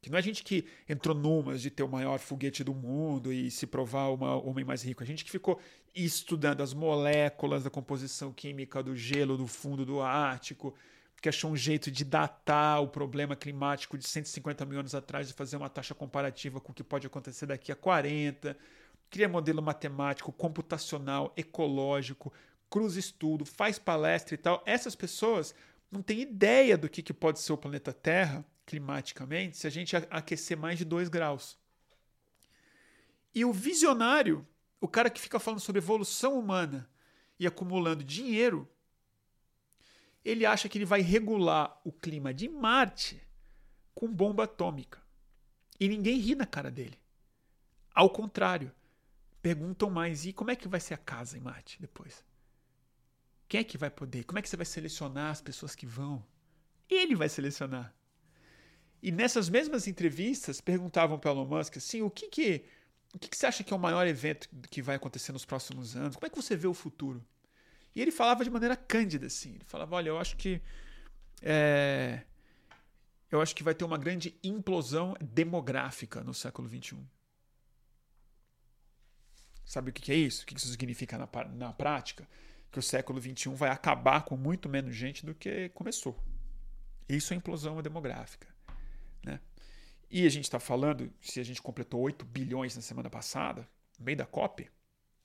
[0.00, 3.32] Que não é a gente que entrou numas de ter o maior foguete do mundo
[3.32, 5.02] e se provar o homem mais rico.
[5.02, 5.58] A gente que ficou
[5.94, 10.74] estudando as moléculas da composição química do gelo do fundo do Ártico,
[11.22, 15.32] que achou um jeito de datar o problema climático de 150 mil anos atrás e
[15.32, 18.54] fazer uma taxa comparativa com o que pode acontecer daqui a 40.
[19.10, 22.32] Cria modelo matemático, computacional, ecológico,
[22.68, 24.62] cruza estudo, faz palestra e tal.
[24.66, 25.54] Essas pessoas
[25.90, 29.94] não têm ideia do que, que pode ser o planeta Terra climaticamente se a gente
[30.10, 31.56] aquecer mais de 2 graus.
[33.34, 34.46] E o visionário,
[34.80, 36.88] o cara que fica falando sobre evolução humana
[37.38, 38.68] e acumulando dinheiro,
[40.24, 43.20] ele acha que ele vai regular o clima de Marte
[43.94, 45.02] com bomba atômica.
[45.78, 46.98] E ninguém ri na cara dele.
[47.94, 48.72] Ao contrário,
[49.44, 52.24] perguntam mais: e como é que vai ser a casa em Marte depois?
[53.46, 54.24] Quem é que vai poder?
[54.24, 56.24] Como é que você vai selecionar as pessoas que vão?
[56.88, 57.94] Ele vai selecionar.
[59.02, 62.64] E nessas mesmas entrevistas perguntavam para Elon Musk assim, o que que
[63.14, 65.94] o que, que você acha que é o maior evento que vai acontecer nos próximos
[65.94, 66.16] anos?
[66.16, 67.22] Como é que você vê o futuro?
[67.94, 69.56] E ele falava de maneira cândida, assim.
[69.56, 70.60] Ele falava, olha, eu acho que
[71.42, 72.22] é,
[73.30, 76.96] eu acho que vai ter uma grande implosão demográfica no século XXI.
[79.64, 80.42] Sabe o que é isso?
[80.42, 82.28] O que isso significa na, na prática?
[82.70, 86.18] Que o século XXI vai acabar com muito menos gente do que começou.
[87.08, 88.48] Isso é implosão demográfica.
[89.24, 89.40] Né?
[90.10, 94.04] E a gente está falando, se a gente completou 8 bilhões na semana passada, no
[94.04, 94.68] meio da COP,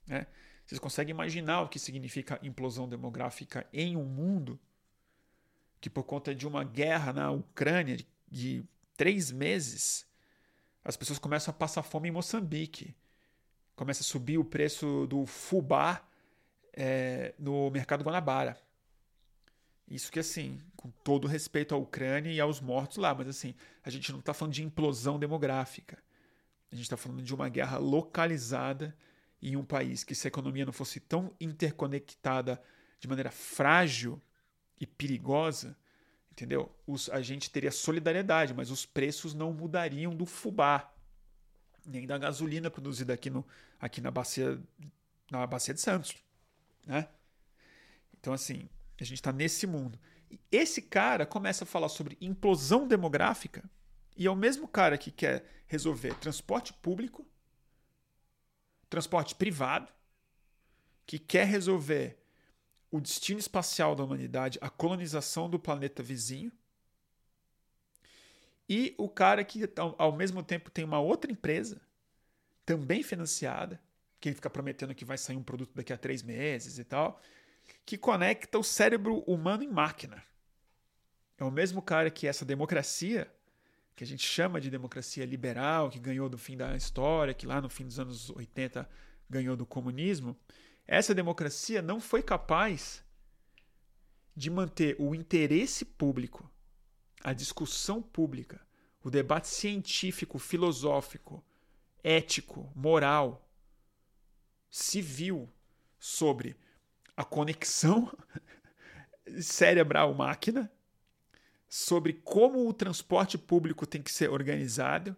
[0.08, 0.28] né?
[0.66, 4.60] vocês conseguem imaginar o que significa implosão demográfica em um mundo
[5.82, 8.64] que, por conta de uma guerra na Ucrânia de, de
[8.96, 10.06] três meses,
[10.84, 12.96] as pessoas começam a passar fome em Moçambique.
[13.80, 16.06] Começa a subir o preço do fubá
[16.74, 18.60] é, no mercado Guanabara.
[19.88, 23.90] Isso que, assim, com todo respeito à Ucrânia e aos mortos lá, mas assim, a
[23.90, 25.98] gente não está falando de implosão demográfica.
[26.70, 28.94] A gente está falando de uma guerra localizada
[29.42, 32.62] em um país que, se a economia não fosse tão interconectada
[33.00, 34.22] de maneira frágil
[34.78, 35.74] e perigosa,
[36.30, 36.70] entendeu?
[36.86, 40.94] Os, a gente teria solidariedade, mas os preços não mudariam do fubá.
[41.86, 43.46] nem da gasolina produzida aqui, no,
[43.80, 44.62] aqui na, bacia,
[45.32, 46.16] na bacia de Santos.
[46.86, 47.08] Né?
[48.20, 48.68] Então, assim,
[49.00, 50.00] a gente está nesse mundo.
[50.52, 53.64] Esse cara começa a falar sobre implosão demográfica
[54.16, 57.26] e é o mesmo cara que quer resolver transporte público,
[58.90, 59.92] transporte privado,
[61.06, 62.20] que quer resolver
[62.92, 66.52] o destino espacial da humanidade, a colonização do planeta vizinho,
[68.68, 69.64] e o cara que
[69.98, 71.82] ao mesmo tempo tem uma outra empresa,
[72.70, 73.82] também financiada,
[74.20, 77.20] que ele fica prometendo que vai sair um produto daqui a três meses e tal,
[77.84, 80.24] que conecta o cérebro humano em máquina.
[81.36, 83.28] É o mesmo cara que essa democracia,
[83.95, 87.59] que a gente chama de democracia liberal, que ganhou do fim da história, que lá
[87.59, 88.88] no fim dos anos 80
[89.28, 90.38] ganhou do comunismo,
[90.86, 93.03] essa democracia não foi capaz
[94.36, 96.47] de manter o interesse público
[97.22, 98.61] a discussão pública,
[99.03, 101.43] o debate científico, filosófico,
[102.04, 103.47] ético, moral,
[104.70, 105.50] civil
[105.97, 106.56] sobre
[107.16, 108.16] a conexão
[109.41, 110.72] cerebral-máquina,
[111.68, 115.16] sobre como o transporte público tem que ser organizado,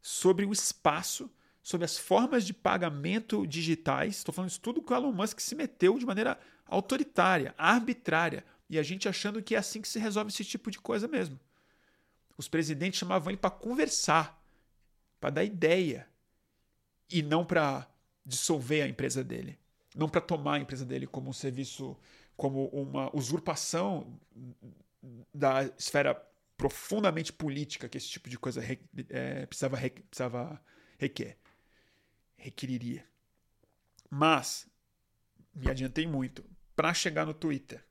[0.00, 1.30] sobre o espaço,
[1.62, 4.16] sobre as formas de pagamento digitais.
[4.16, 8.78] Estou falando isso tudo que o Elon Musk se meteu de maneira autoritária, arbitrária, e
[8.78, 11.38] a gente achando que é assim que se resolve esse tipo de coisa mesmo.
[12.36, 14.40] Os presidentes chamavam ele para conversar,
[15.20, 16.06] para dar ideia,
[17.10, 17.88] e não para
[18.24, 19.58] dissolver a empresa dele,
[19.94, 21.96] não para tomar a empresa dele como um serviço,
[22.36, 24.18] como uma usurpação
[25.32, 26.14] da esfera
[26.56, 28.62] profundamente política que esse tipo de coisa
[29.10, 29.76] é, precisava,
[30.08, 30.62] precisava
[30.98, 31.38] requer,
[32.36, 33.04] requeriria.
[34.10, 34.66] Mas
[35.54, 36.44] me adiantei muito
[36.74, 37.84] para chegar no Twitter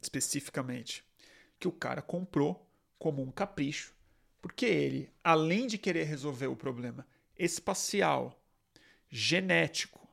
[0.00, 1.04] especificamente,
[1.58, 2.66] que o cara comprou
[2.98, 3.94] como um capricho,
[4.40, 7.06] porque ele, além de querer resolver o problema
[7.38, 8.39] espacial,
[9.10, 10.08] genético,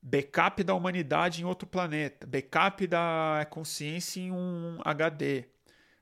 [0.00, 5.44] backup da humanidade em outro planeta, backup da consciência em um HD,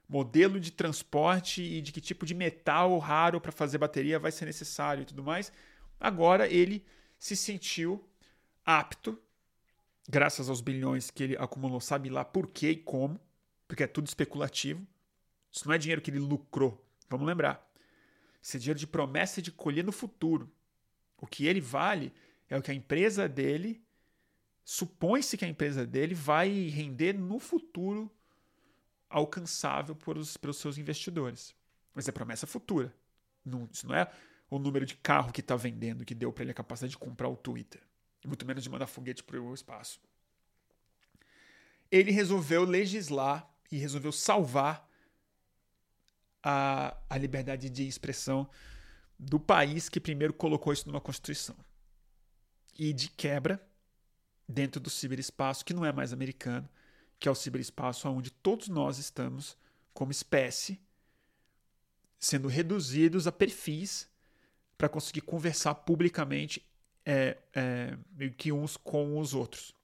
[0.09, 4.47] modelo de transporte e de que tipo de metal raro para fazer bateria vai ser
[4.47, 5.53] necessário e tudo mais,
[6.01, 6.85] agora ele
[7.19, 8.05] se sentiu
[8.65, 9.21] apto
[10.09, 13.21] graças aos bilhões que ele acumulou, sabe lá por quê e como,
[13.69, 14.85] porque é tudo especulativo.
[15.53, 17.65] Isso não é dinheiro que ele lucrou, vamos lembrar.
[18.43, 20.51] Isso é dinheiro de promessa de colher no futuro.
[21.17, 22.13] O que ele vale
[22.51, 23.83] é o que a empresa dele,
[24.65, 28.11] supõe-se que a empresa dele vai render no futuro
[29.09, 31.55] alcançável pelos, pelos seus investidores.
[31.95, 32.95] Mas é promessa futura.
[33.45, 34.11] Não, isso não é
[34.51, 37.29] o número de carro que está vendendo que deu para ele a capacidade de comprar
[37.29, 37.81] o Twitter
[38.29, 40.01] muito menos de mandar foguete para o espaço.
[41.91, 44.89] Ele resolveu legislar e resolveu salvar
[46.43, 48.49] a, a liberdade de expressão
[49.19, 51.57] do país que primeiro colocou isso numa Constituição.
[52.83, 53.63] E de quebra,
[54.49, 56.67] dentro do ciberespaço, que não é mais americano,
[57.19, 59.55] que é o ciberespaço onde todos nós estamos,
[59.93, 60.81] como espécie,
[62.19, 64.09] sendo reduzidos a perfis
[64.79, 66.67] para conseguir conversar publicamente
[67.05, 69.75] é, é, meio que uns com os outros.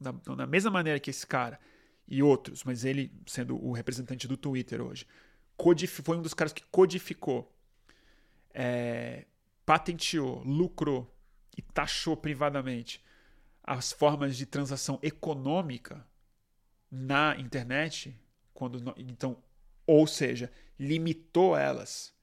[0.00, 1.58] Da, da mesma maneira que esse cara
[2.06, 5.04] e outros, mas ele sendo o representante do Twitter hoje,
[5.88, 7.52] foi um dos caras que codificou,
[8.54, 9.26] é,
[9.66, 11.12] patenteou, lucrou
[11.60, 13.04] e taxou privadamente
[13.62, 16.06] as formas de transação econômica
[16.90, 18.18] na internet,
[18.54, 19.36] quando então,
[19.86, 22.14] ou seja, limitou elas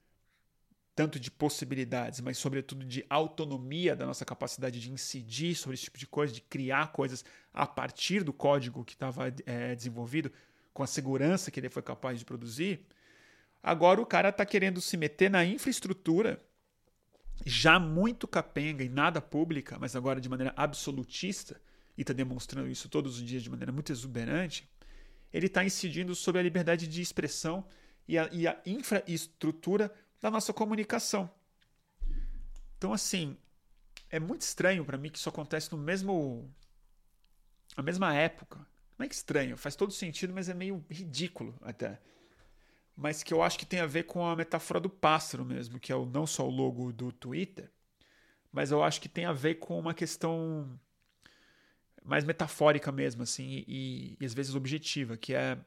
[0.95, 5.99] tanto de possibilidades, mas sobretudo de autonomia da nossa capacidade de incidir sobre esse tipo
[5.99, 7.23] de coisa, de criar coisas
[7.53, 10.31] a partir do código que estava é, desenvolvido,
[10.73, 12.83] com a segurança que ele foi capaz de produzir.
[13.61, 16.43] Agora o cara está querendo se meter na infraestrutura,
[17.45, 21.59] já muito capenga e nada pública, mas agora de maneira absolutista,
[21.97, 24.69] e está demonstrando isso todos os dias de maneira muito exuberante.
[25.33, 27.65] Ele está incidindo sobre a liberdade de expressão
[28.07, 31.29] e a, e a infraestrutura da nossa comunicação.
[32.77, 33.35] Então, assim,
[34.09, 36.49] é muito estranho para mim que isso acontece no mesmo.
[37.75, 38.65] na mesma época.
[38.97, 41.99] Não é estranho, faz todo sentido, mas é meio ridículo até.
[42.97, 45.91] Mas que eu acho que tem a ver com a metáfora do pássaro mesmo, que
[45.91, 47.71] é o, não só o logo do Twitter,
[48.51, 50.79] mas eu acho que tem a ver com uma questão
[52.03, 55.57] mais metafórica mesmo, assim, e, e às vezes objetiva, que é.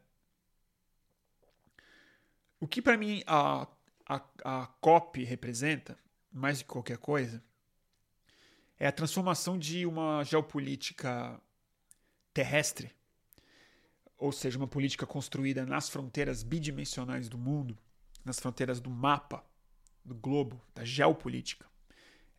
[2.59, 3.67] O que para mim a
[4.11, 4.21] a,
[4.63, 5.97] a COP representa,
[6.33, 7.41] mais de qualquer coisa,
[8.77, 11.41] é a transformação de uma geopolítica
[12.35, 12.91] terrestre,
[14.21, 17.77] ou seja, uma política construída nas fronteiras bidimensionais do mundo,
[18.25, 19.45] nas fronteiras do mapa
[20.05, 21.71] do globo, da geopolítica.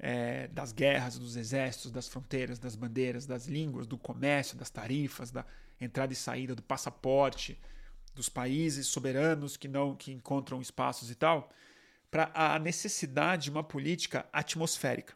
[0.02, 5.30] é, das guerras, dos exércitos, das fronteiras, das bandeiras, das línguas, do comércio, das tarifas,
[5.30, 5.46] da
[5.80, 7.60] entrada e saída, do passaporte,
[8.16, 11.52] dos países soberanos que não que encontram espaços e tal,
[12.10, 15.14] para a necessidade de uma política atmosférica.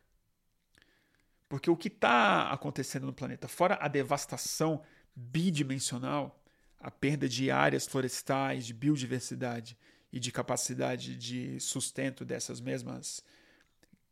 [1.49, 4.83] Porque o que está acontecendo no planeta, fora a devastação
[5.15, 6.39] bidimensional,
[6.85, 9.75] a perda de áreas florestais, de biodiversidade
[10.13, 13.23] e de capacidade de sustento dessas mesmas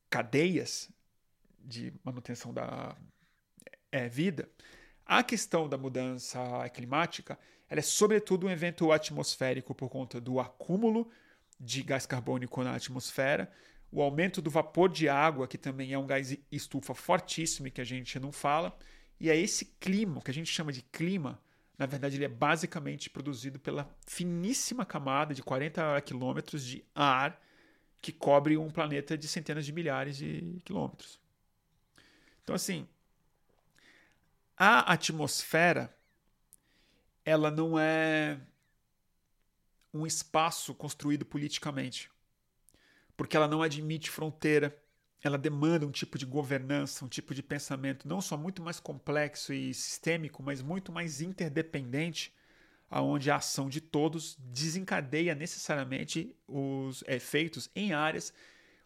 [0.10, 0.90] cadeias
[1.64, 2.98] de manutenção da
[3.92, 4.50] é, vida,
[5.06, 7.38] a questão da mudança climática
[7.70, 11.12] ela é sobretudo um evento atmosférico por conta do acúmulo
[11.60, 13.52] de gás carbônico na atmosfera,
[13.92, 17.86] o aumento do vapor de água, que também é um gás estufa fortíssimo que a
[17.86, 18.76] gente não fala,
[19.20, 21.40] e é esse clima, que a gente chama de clima,
[21.78, 27.42] na verdade ele é basicamente produzido pela finíssima camada de 40 quilômetros de ar
[28.02, 31.20] que cobre um planeta de centenas de milhares de quilômetros.
[32.44, 32.88] Então, assim,
[34.58, 35.96] a atmosfera
[37.26, 38.40] ela não é
[39.94, 42.12] um espaço construído politicamente,
[43.16, 44.78] porque ela não admite fronteira,
[45.24, 49.54] ela demanda um tipo de governança, um tipo de pensamento não só muito mais complexo
[49.54, 52.34] e sistêmico, mas muito mais interdependente
[52.92, 58.34] onde a ação de todos desencadeia necessariamente os efeitos em áreas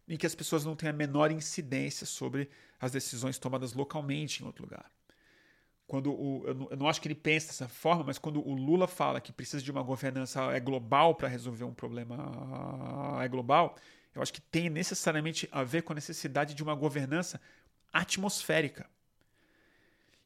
[0.08, 4.46] em que as pessoas não têm a menor incidência sobre as decisões tomadas localmente em
[4.46, 4.90] outro lugar.
[5.86, 8.54] Quando o, eu, não, eu não acho que ele pensa dessa forma, mas quando o
[8.54, 13.76] Lula fala que precisa de uma governança é global para resolver um problema é global,
[14.18, 17.40] eu acho que tem necessariamente a ver com a necessidade de uma governança
[17.94, 18.90] atmosférica.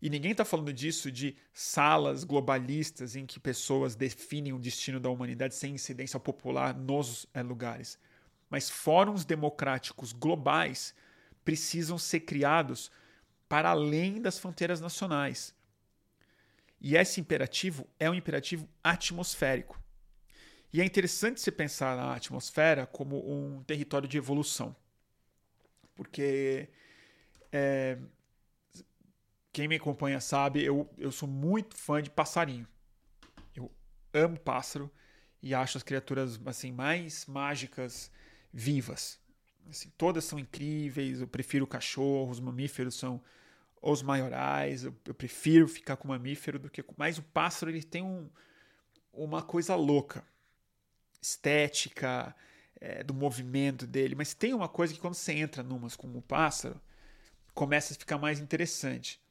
[0.01, 5.09] E ninguém está falando disso de salas globalistas em que pessoas definem o destino da
[5.09, 7.99] humanidade sem incidência popular nos é, lugares.
[8.49, 10.95] Mas fóruns democráticos globais
[11.43, 12.89] precisam ser criados
[13.49, 15.53] para além das fronteiras nacionais.
[16.79, 19.80] E esse imperativo é um imperativo atmosférico.
[20.73, 24.75] E é interessante você pensar na atmosfera como um território de evolução.
[25.95, 26.69] Porque
[27.51, 27.97] é,
[29.51, 32.67] quem me acompanha sabe, eu, eu sou muito fã de passarinho.
[33.53, 33.69] Eu
[34.13, 34.89] amo pássaro
[35.41, 38.09] e acho as criaturas assim mais mágicas
[38.53, 39.19] vivas.
[39.69, 43.21] Assim, todas são incríveis, eu prefiro cachorro, os mamíferos são
[43.81, 46.93] os maiorais, eu, eu prefiro ficar com mamífero do que com...
[46.97, 48.29] Mas o pássaro ele tem um,
[49.11, 50.25] uma coisa louca,
[51.21, 52.35] estética,
[52.79, 56.21] é, do movimento dele, mas tem uma coisa que quando você entra numas com o
[56.21, 56.81] pássaro,
[57.53, 59.21] começa a ficar mais interessante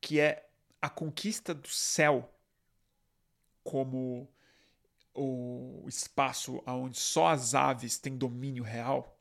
[0.00, 0.48] que é
[0.80, 2.32] a conquista do céu
[3.64, 4.28] como
[5.14, 9.18] o espaço onde só as aves têm domínio real,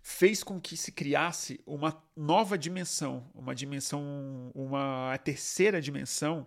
[0.00, 6.46] fez com que se criasse uma nova dimensão, uma dimensão, uma terceira dimensão,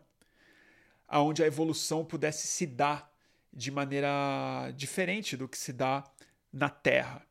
[1.08, 3.11] aonde a evolução pudesse se dar
[3.54, 6.04] de maneira diferente do que se dá
[6.52, 7.26] na Terra,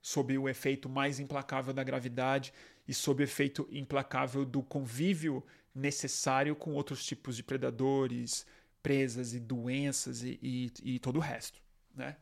[0.00, 2.52] sob o efeito mais implacável da gravidade
[2.86, 5.44] e sob efeito implacável do convívio
[5.74, 8.46] necessário com outros tipos de predadores,
[8.82, 11.60] presas e doenças e, e, e todo o resto,
[11.94, 12.16] né?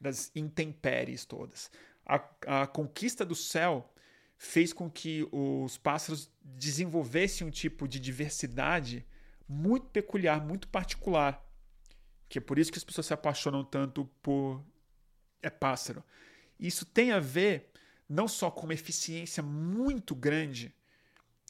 [0.00, 1.70] das intempéries todas.
[2.06, 3.92] A, a conquista do céu
[4.36, 9.04] fez com que os pássaros desenvolvessem um tipo de diversidade
[9.48, 11.44] muito peculiar, muito particular,
[12.28, 14.62] que é por isso que as pessoas se apaixonam tanto por
[15.42, 16.02] é pássaro.
[16.58, 17.70] Isso tem a ver
[18.08, 20.74] não só com uma eficiência muito grande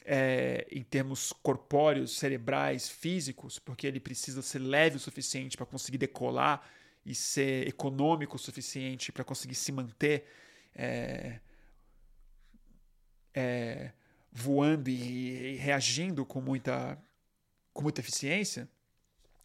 [0.05, 5.97] é, em termos corpóreos, cerebrais, físicos, porque ele precisa ser leve o suficiente para conseguir
[5.97, 6.67] decolar
[7.05, 10.25] e ser econômico o suficiente para conseguir se manter
[10.75, 11.39] é,
[13.33, 13.91] é,
[14.31, 16.97] voando e, e, reagindo com muita,
[17.73, 18.67] com muita eficiência,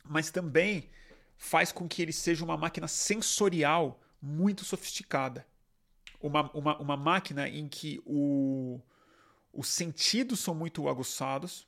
[0.04, 0.88] mas também
[1.36, 5.46] faz com que ele seja uma máquina sensorial muito sofisticada
[6.26, 8.80] uma, uma, uma máquina em que o,
[9.52, 11.66] os sentidos são muito aguçados,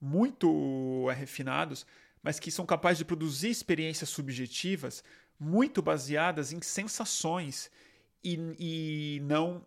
[0.00, 1.86] muito é, refinados,
[2.20, 5.04] mas que são capazes de produzir experiências subjetivas
[5.38, 7.70] muito baseadas em sensações
[8.24, 9.64] e, e não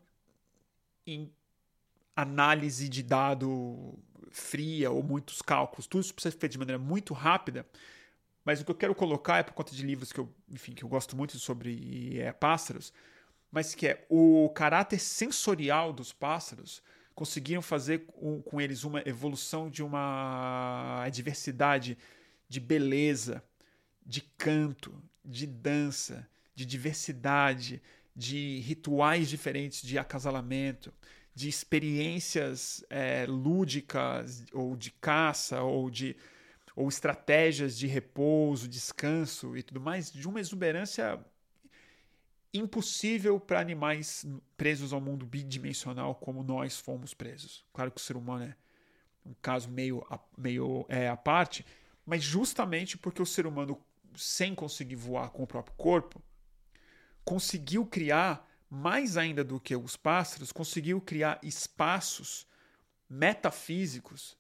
[1.08, 1.32] em
[2.14, 3.98] análise de dado
[4.32, 5.88] fria ou muitos cálculos.
[5.88, 7.66] Tudo isso precisa ser feito de maneira muito rápida.
[8.46, 10.84] Mas o que eu quero colocar é por conta de livros que eu, enfim, que
[10.84, 12.94] eu gosto muito sobre é, pássaros,
[13.52, 16.84] mas que é o caráter sensorial dos pássaros
[17.16, 21.98] conseguiram fazer com, com eles uma evolução de uma diversidade
[22.48, 23.44] de beleza,
[24.06, 27.82] de canto, de dança, de diversidade,
[28.16, 30.94] de rituais diferentes de acasalamento,
[31.34, 36.16] de experiências é, lúdicas ou de caça ou de
[36.76, 41.20] ou estratégias de repouso, descanso e tudo mais, de uma exuberância
[42.54, 44.26] impossível para animais
[44.58, 47.66] presos ao mundo bidimensional como nós fomos presos.
[47.74, 48.56] Claro que o ser humano é
[49.26, 50.06] um caso meio,
[50.38, 51.66] meio é, à parte,
[52.06, 53.82] mas justamente porque o ser humano,
[54.16, 56.22] sem conseguir voar com o próprio corpo,
[57.24, 62.48] conseguiu criar, mais ainda do que os pássaros, conseguiu criar espaços
[63.10, 64.38] metafísicos,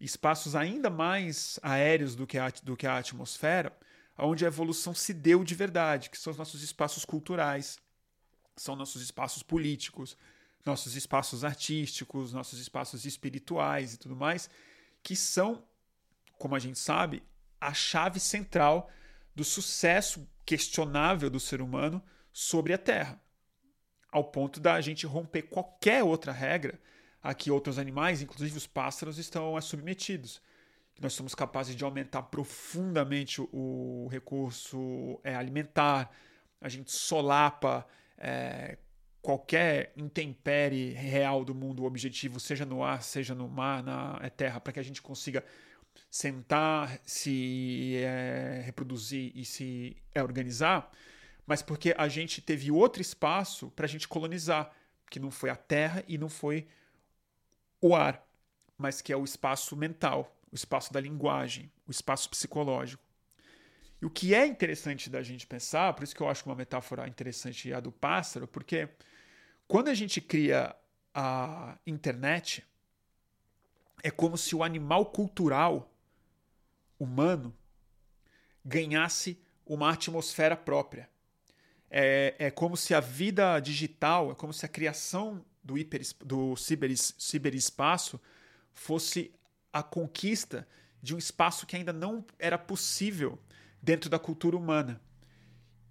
[0.00, 3.76] espaços ainda mais aéreos do que a, do que a atmosfera,
[4.16, 7.78] onde a evolução se deu de verdade, que são os nossos espaços culturais,
[8.56, 10.16] são nossos espaços políticos,
[10.64, 14.50] nossos espaços artísticos, nossos espaços espirituais e tudo mais,
[15.02, 15.64] que são,
[16.36, 17.22] como a gente sabe,
[17.60, 18.90] a chave central
[19.34, 23.20] do sucesso questionável do ser humano sobre a Terra,
[24.10, 26.80] ao ponto da gente romper qualquer outra regra
[27.22, 30.40] a que outros animais, inclusive os pássaros, estão submetidos.
[31.00, 36.10] Nós somos capazes de aumentar profundamente o recurso é, alimentar,
[36.60, 38.78] a gente solapa é,
[39.22, 44.30] qualquer intempérie real do mundo, o objetivo, seja no ar, seja no mar, na é
[44.30, 45.44] terra, para que a gente consiga
[46.10, 50.90] sentar, se é, reproduzir e se é, organizar,
[51.46, 54.72] mas porque a gente teve outro espaço para a gente colonizar,
[55.10, 56.66] que não foi a terra e não foi
[57.80, 58.26] o ar,
[58.76, 63.02] mas que é o espaço mental, o espaço da linguagem, o espaço psicológico.
[64.00, 67.08] E o que é interessante da gente pensar, por isso que eu acho uma metáfora
[67.08, 68.88] interessante a do pássaro, porque
[69.66, 70.74] quando a gente cria
[71.12, 72.64] a internet,
[74.02, 75.92] é como se o animal cultural
[76.98, 77.54] humano
[78.64, 81.08] ganhasse uma atmosfera própria.
[81.90, 86.56] É, é como se a vida digital, é como se a criação do, hiper, do
[86.56, 88.18] ciber, ciberespaço
[88.72, 89.30] fosse
[89.70, 90.66] a conquista
[91.02, 93.38] de um espaço que ainda não era possível
[93.82, 95.00] dentro da cultura humana,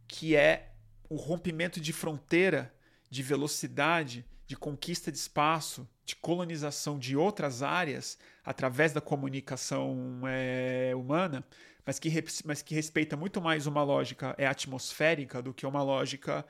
[0.07, 0.73] que é
[1.07, 2.73] o rompimento de fronteira,
[3.09, 10.93] de velocidade, de conquista de espaço, de colonização de outras áreas através da comunicação é,
[10.95, 11.45] humana,
[11.85, 12.09] mas que,
[12.45, 16.45] mas que respeita muito mais uma lógica é, atmosférica do que uma lógica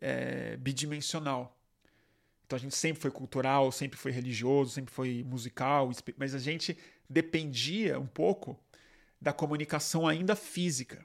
[0.00, 1.56] é, bidimensional.
[2.52, 6.76] Então a gente sempre foi cultural, sempre foi religioso, sempre foi musical, mas a gente
[7.08, 8.60] dependia um pouco
[9.18, 11.02] da comunicação ainda física.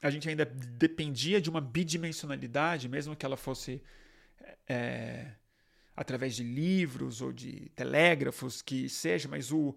[0.00, 3.82] A gente ainda dependia de uma bidimensionalidade, mesmo que ela fosse
[4.66, 5.32] é,
[5.94, 9.76] através de livros ou de telégrafos, que seja, mas o,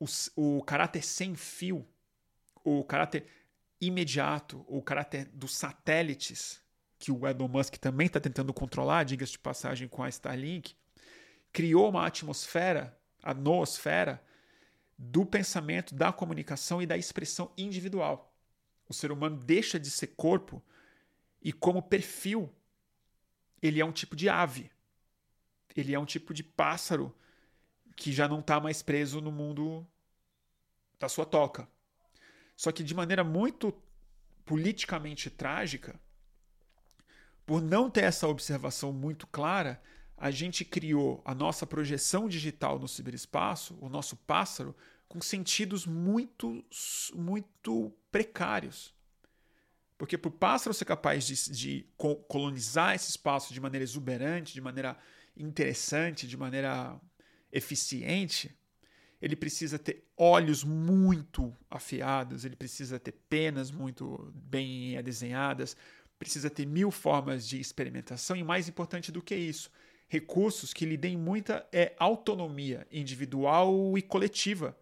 [0.00, 1.86] o, o caráter sem fio,
[2.64, 3.24] o caráter
[3.80, 6.65] imediato, o caráter dos satélites
[6.98, 10.74] que o Elon Musk também está tentando controlar, diga-se de passagem, com a Starlink,
[11.52, 14.22] criou uma atmosfera, a noosfera,
[14.98, 18.34] do pensamento, da comunicação e da expressão individual.
[18.88, 20.62] O ser humano deixa de ser corpo
[21.42, 22.50] e, como perfil,
[23.60, 24.70] ele é um tipo de ave.
[25.76, 27.14] Ele é um tipo de pássaro
[27.94, 29.86] que já não está mais preso no mundo
[30.98, 31.68] da sua toca.
[32.56, 33.74] Só que de maneira muito
[34.44, 36.00] politicamente trágica,
[37.46, 39.80] por não ter essa observação muito clara,
[40.16, 44.74] a gente criou a nossa projeção digital no ciberespaço, o nosso pássaro,
[45.08, 46.64] com sentidos muito,
[47.14, 48.92] muito precários.
[49.96, 51.86] Porque para o pássaro ser capaz de, de
[52.28, 54.98] colonizar esse espaço de maneira exuberante, de maneira
[55.36, 57.00] interessante, de maneira
[57.52, 58.54] eficiente,
[59.20, 65.76] ele precisa ter olhos muito afiados, ele precisa ter penas muito bem desenhadas,
[66.18, 69.70] precisa ter mil formas de experimentação e, mais importante do que isso,
[70.08, 74.76] recursos que lhe deem muita é, autonomia individual e coletiva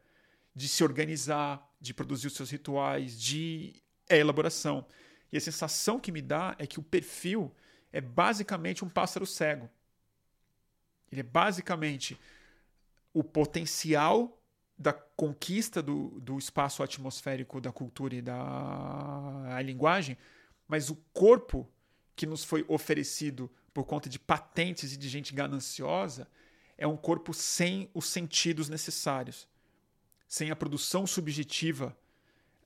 [0.55, 4.87] de se organizar, de produzir os seus rituais, de é, elaboração.
[5.33, 7.53] E a sensação que me dá é que o perfil
[7.93, 9.69] é basicamente um pássaro cego.
[11.11, 12.19] Ele é basicamente
[13.13, 14.41] o potencial
[14.77, 20.19] da conquista do, do espaço atmosférico da cultura e da linguagem
[20.69, 21.69] mas o corpo
[22.17, 26.29] que nos foi oferecido por conta de patentes e de gente gananciosa
[26.77, 29.49] é um corpo sem os sentidos necessários,
[30.29, 31.97] sem a produção subjetiva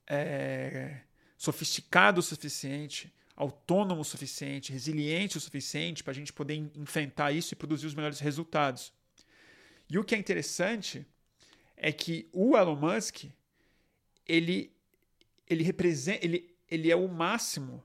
[0.06, 1.00] é,
[1.36, 7.54] sofisticada o suficiente, autônomo o suficiente, resiliente o suficiente para a gente poder enfrentar isso
[7.54, 8.92] e produzir os melhores resultados.
[9.88, 11.06] E o que é interessante
[11.76, 13.24] é que o Elon Musk
[14.26, 14.72] ele
[15.46, 17.82] ele representa ele, ele é o máximo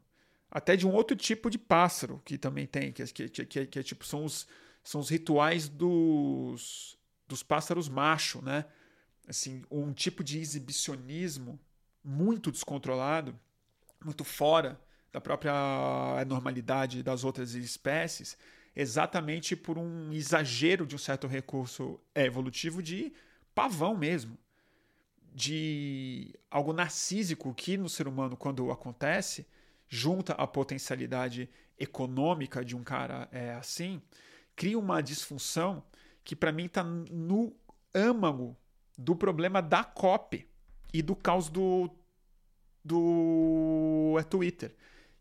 [0.53, 3.83] até de um outro tipo de pássaro que também tem, que, que, que, que, que
[3.83, 4.47] tipo, são os,
[4.83, 6.95] são os rituais dos,
[7.27, 8.63] dos pássaros macho, né?
[9.27, 11.59] Assim, um tipo de exibicionismo
[12.03, 13.37] muito descontrolado,
[14.05, 14.79] muito fora
[15.11, 18.37] da própria normalidade das outras espécies,
[18.75, 23.11] exatamente por um exagero de um certo recurso evolutivo de
[23.55, 24.37] pavão mesmo,
[25.33, 29.47] de algo narcísico que no ser humano, quando acontece,
[29.93, 34.01] junta a potencialidade econômica de um cara é, assim,
[34.55, 35.83] cria uma disfunção
[36.23, 37.55] que para mim está no
[37.93, 38.57] âmago
[38.97, 40.49] do problema da COP
[40.91, 41.91] e do caos do,
[42.83, 44.75] do é, Twitter,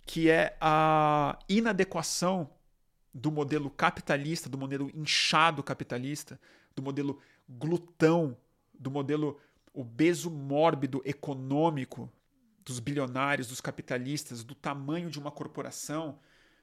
[0.06, 2.48] que é a inadequação
[3.12, 6.40] do modelo capitalista, do modelo inchado capitalista,
[6.74, 8.38] do modelo glutão,
[8.72, 9.38] do modelo
[9.74, 12.10] obeso mórbido econômico
[12.64, 16.18] dos bilionários, dos capitalistas, do tamanho de uma corporação,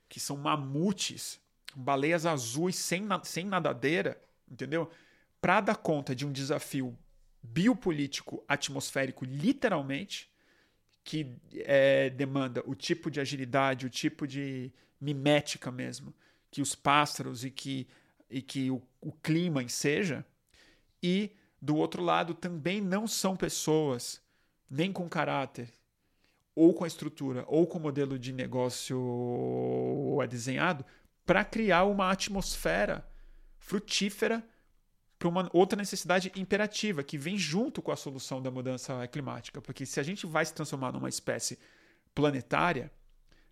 [0.07, 1.39] que são mamutes,
[1.75, 4.89] baleias azuis sem, sem nadadeira, entendeu?
[5.41, 6.97] Para dar conta de um desafio
[7.41, 10.29] biopolítico atmosférico, literalmente,
[11.03, 16.13] que é, demanda o tipo de agilidade, o tipo de mimética mesmo,
[16.51, 17.87] que os pássaros e que,
[18.29, 20.25] e que o, o clima enseja,
[21.01, 21.31] e
[21.61, 24.21] do outro lado também não são pessoas
[24.69, 25.78] nem com caráter
[26.59, 30.85] ou com a estrutura ou com o modelo de negócio é desenhado
[31.25, 33.07] para criar uma atmosfera
[33.57, 34.45] frutífera
[35.17, 39.85] para uma outra necessidade imperativa que vem junto com a solução da mudança climática, porque
[39.85, 41.57] se a gente vai se transformar numa espécie
[42.13, 42.91] planetária,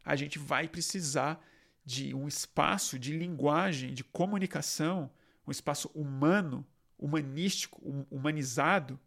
[0.04, 1.42] a gente vai precisar
[1.86, 5.10] de um espaço de linguagem, de comunicação,
[5.48, 6.66] um espaço humano,
[7.00, 9.00] humanístico, humanizado,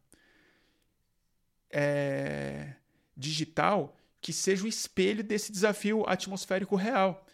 [1.71, 2.77] é,
[3.21, 7.27] digital, que seja o espelho desse desafio atmosférico real.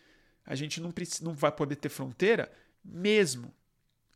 [0.44, 2.50] A gente não, não vai poder ter fronteira
[2.84, 3.52] mesmo.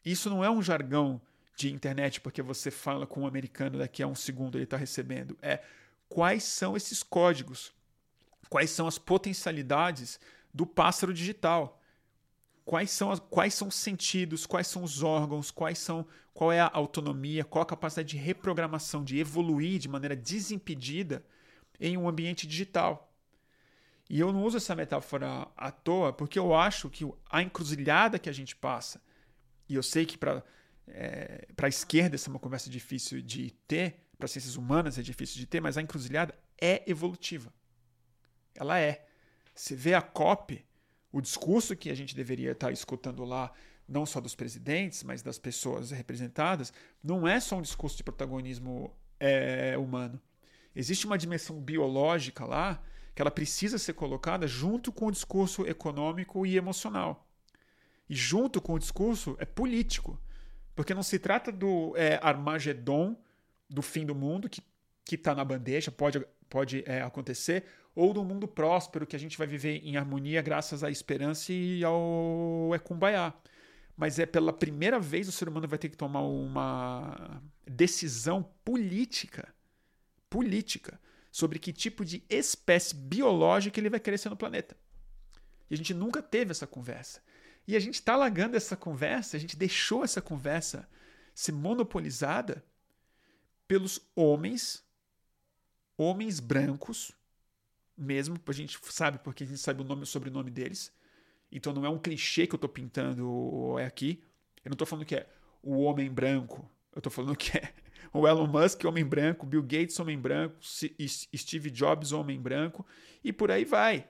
[0.05, 1.21] Isso não é um jargão
[1.57, 5.37] de internet porque você fala com um americano daqui a um segundo ele está recebendo.
[5.43, 5.63] É
[6.09, 7.73] quais são esses códigos,
[8.49, 10.19] quais são as potencialidades
[10.53, 11.81] do pássaro digital,
[12.65, 16.61] quais são, as, quais são os sentidos, quais são os órgãos, quais são, qual é
[16.61, 21.25] a autonomia, qual a capacidade de reprogramação, de evoluir de maneira desimpedida
[21.81, 23.13] em um ambiente digital.
[24.09, 28.29] E eu não uso essa metáfora à toa porque eu acho que a encruzilhada que
[28.29, 29.01] a gente passa
[29.69, 30.43] e eu sei que para
[30.89, 35.39] é, a esquerda essa é uma conversa difícil de ter, para ciências humanas é difícil
[35.39, 37.53] de ter, mas a encruzilhada é evolutiva.
[38.55, 39.07] Ela é.
[39.55, 40.67] Você vê a COP,
[41.13, 43.53] o discurso que a gente deveria estar escutando lá,
[43.89, 46.73] não só dos presidentes, mas das pessoas representadas,
[47.03, 50.21] não é só um discurso de protagonismo é, humano.
[50.81, 52.83] Existe uma dimensão biológica lá
[53.15, 57.29] que ela precisa ser colocada junto com o discurso econômico e emocional.
[58.09, 60.19] E junto com o discurso é político.
[60.75, 63.15] Porque não se trata do é, Armagedon,
[63.69, 64.63] do fim do mundo, que
[65.15, 69.47] está na bandeja, pode, pode é, acontecer, ou do mundo próspero, que a gente vai
[69.47, 73.35] viver em harmonia graças à esperança e ao Ekumbaiá.
[73.95, 79.53] Mas é pela primeira vez o ser humano vai ter que tomar uma decisão política,
[80.31, 80.99] política,
[81.31, 84.77] sobre que tipo de espécie biológica ele vai ser no planeta.
[85.69, 87.21] E a gente nunca teve essa conversa.
[87.67, 90.89] E a gente está largando essa conversa, a gente deixou essa conversa
[91.35, 92.65] ser monopolizada
[93.69, 94.83] pelos homens,
[95.97, 97.13] homens brancos,
[97.97, 100.93] mesmo, a gente sabe porque a gente sabe o nome e o sobrenome deles.
[101.53, 104.25] Então não é um clichê que eu estou pintando é aqui.
[104.65, 105.29] Eu não estou falando que é
[105.63, 106.69] o homem branco.
[106.93, 107.73] Eu estou falando que é
[108.13, 112.85] o Elon Musk, homem branco, Bill Gates, homem branco, Steve Jobs, homem branco,
[113.23, 114.09] e por aí vai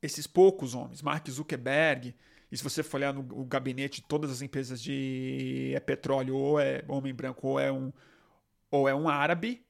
[0.00, 2.14] esses poucos homens, Mark Zuckerberg,
[2.50, 6.58] e se você for olhar no gabinete de todas as empresas de é petróleo, ou
[6.58, 7.92] é homem branco, ou é um,
[8.70, 9.64] ou é um árabe,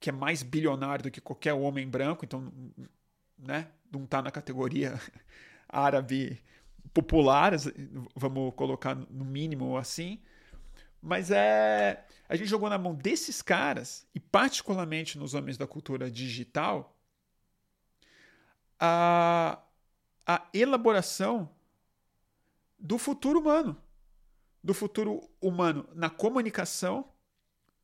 [0.00, 2.52] que é mais bilionário do que qualquer homem branco, então
[3.38, 5.00] né, não está na categoria
[5.68, 6.42] árabe
[6.92, 7.52] popular,
[8.14, 10.20] vamos colocar no mínimo assim.
[11.00, 12.04] Mas é.
[12.28, 16.96] A gente jogou na mão desses caras, e particularmente nos homens da cultura digital,
[18.78, 19.62] a,
[20.26, 21.50] a elaboração
[22.78, 23.76] do futuro humano.
[24.62, 27.08] Do futuro humano na comunicação.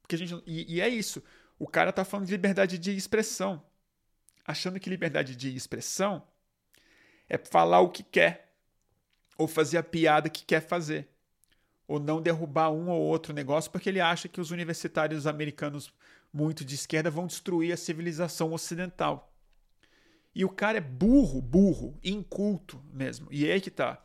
[0.01, 1.23] Porque a gente, e, e é isso.
[1.59, 3.63] O cara está falando de liberdade de expressão.
[4.47, 6.27] Achando que liberdade de expressão
[7.29, 8.55] é falar o que quer.
[9.37, 11.09] Ou fazer a piada que quer fazer.
[11.91, 15.93] Ou não derrubar um ou outro negócio porque ele acha que os universitários americanos
[16.33, 19.35] muito de esquerda vão destruir a civilização ocidental.
[20.33, 23.27] E o cara é burro, burro, inculto mesmo.
[23.33, 24.01] E é aí que tá.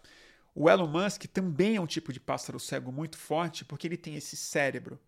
[0.55, 4.15] O Elon Musk também é um tipo de pássaro cego muito forte, porque ele tem
[4.15, 4.99] esse cérebro,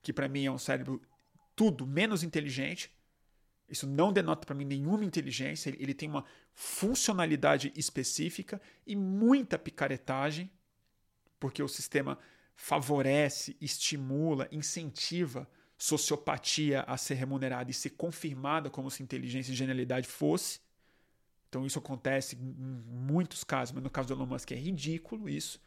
[0.00, 1.02] que para mim é um cérebro
[1.54, 2.90] tudo menos inteligente.
[3.68, 5.68] Isso não denota para mim nenhuma inteligência.
[5.68, 10.50] Ele, ele tem uma funcionalidade específica e muita picaretagem,
[11.38, 12.18] porque o sistema
[12.54, 20.08] favorece, estimula, incentiva sociopatia a ser remunerada e ser confirmada como se inteligência e genialidade
[20.08, 20.60] fosse.
[21.48, 25.60] Então isso acontece em muitos casos, mas no caso do Elon Musk é ridículo isso,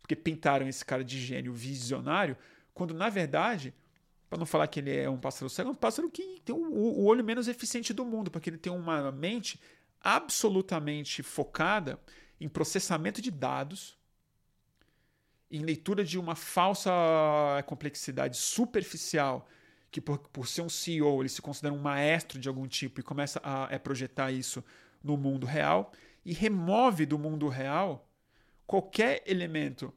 [0.00, 2.36] porque pintaram esse cara de gênio visionário,
[2.74, 3.72] quando na verdade,
[4.28, 7.04] para não falar que ele é um pássaro cego, é um pássaro que tem o
[7.04, 9.60] olho menos eficiente do mundo, porque ele tem uma mente
[10.00, 12.00] absolutamente focada
[12.40, 13.96] em processamento de dados,
[15.52, 16.90] em leitura de uma falsa
[17.66, 19.46] complexidade superficial,
[19.90, 23.02] que por, por ser um CEO ele se considera um maestro de algum tipo e
[23.02, 24.64] começa a, a projetar isso
[25.04, 25.92] no mundo real
[26.24, 28.08] e remove do mundo real
[28.66, 29.92] qualquer elemento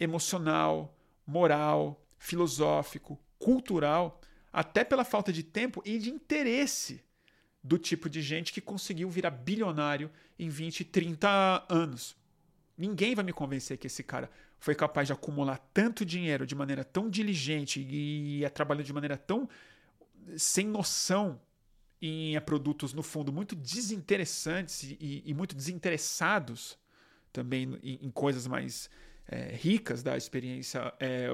[0.00, 4.18] emocional, moral, filosófico, cultural,
[4.50, 7.04] até pela falta de tempo e de interesse
[7.62, 12.16] do tipo de gente que conseguiu virar bilionário em 20, 30 anos.
[12.76, 16.84] Ninguém vai me convencer que esse cara foi capaz de acumular tanto dinheiro de maneira
[16.84, 19.48] tão diligente e é trabalhando de maneira tão
[20.36, 21.40] sem noção
[22.00, 26.78] em produtos, no fundo, muito desinteressantes e, e muito desinteressados
[27.32, 28.88] também em, em coisas mais
[29.26, 31.28] é, ricas da experiência é,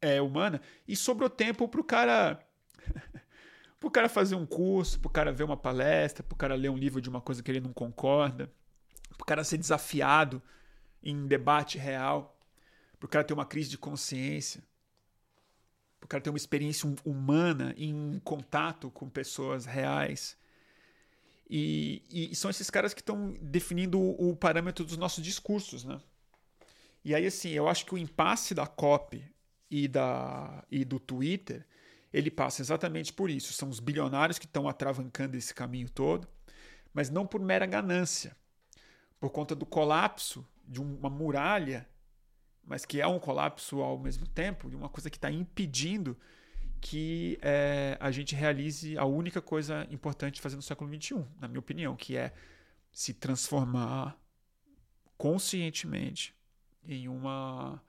[0.00, 2.40] é, humana, e sobrou tempo para o cara.
[3.78, 6.54] para o cara fazer um curso, para o cara ver uma palestra, para o cara
[6.54, 8.50] ler um livro de uma coisa que ele não concorda,
[9.16, 10.42] para o cara ser desafiado
[11.10, 12.38] em debate real,
[12.98, 14.62] para o cara ter uma crise de consciência
[16.02, 20.36] o cara ter uma experiência humana em contato com pessoas reais.
[21.50, 25.98] E, e são esses caras que estão definindo o, o parâmetro dos nossos discursos, né?
[27.04, 29.24] E aí, assim, eu acho que o impasse da COP
[29.70, 31.66] e, da, e do Twitter,
[32.12, 33.52] ele passa exatamente por isso.
[33.52, 36.28] São os bilionários que estão atravancando esse caminho todo,
[36.92, 38.36] mas não por mera ganância.
[39.18, 41.88] Por conta do colapso de uma muralha
[42.68, 46.16] mas que é um colapso ao mesmo tempo, de uma coisa que está impedindo
[46.80, 51.48] que é, a gente realize a única coisa importante de fazer no século XXI, na
[51.48, 52.32] minha opinião, que é
[52.92, 54.16] se transformar
[55.16, 56.36] conscientemente
[56.86, 57.82] em uma,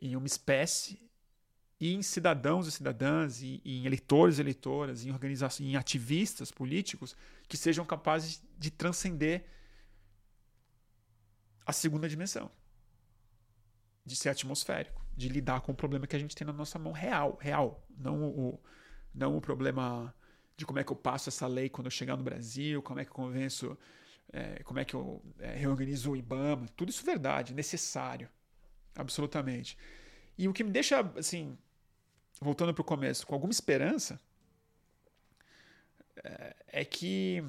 [0.00, 0.98] em uma espécie
[1.78, 6.50] e em cidadãos e cidadãs, e, e em eleitores e eleitoras, em organizações, em ativistas
[6.50, 7.14] políticos
[7.46, 9.44] que sejam capazes de transcender
[11.66, 12.50] a segunda dimensão.
[14.04, 16.92] De ser atmosférico, de lidar com o problema que a gente tem na nossa mão
[16.92, 18.60] real, real, não o,
[19.14, 20.14] não o problema
[20.56, 23.04] de como é que eu passo essa lei quando eu chegar no Brasil, como é
[23.04, 23.78] que eu convenço,
[24.32, 28.28] é, como é que eu é, reorganizo o IBAMA, tudo isso é verdade, necessário,
[28.94, 29.76] absolutamente.
[30.36, 31.56] E o que me deixa, assim,
[32.40, 34.20] voltando para o começo, com alguma esperança,
[36.22, 37.42] é, é que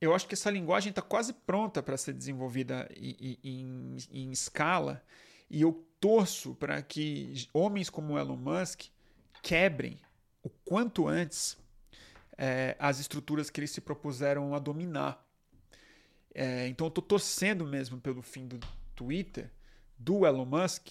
[0.00, 5.04] eu acho que essa linguagem está quase pronta para ser desenvolvida em, em, em, escala
[5.50, 8.84] e eu torço para que homens como Elon Musk
[9.42, 10.00] quebrem
[10.42, 11.58] o quanto antes
[12.38, 15.22] é, as estruturas que eles se propuseram a dominar.
[16.34, 18.58] É, então eu estou torcendo mesmo pelo fim do
[18.94, 19.50] Twitter,
[19.98, 20.88] do Elon Musk,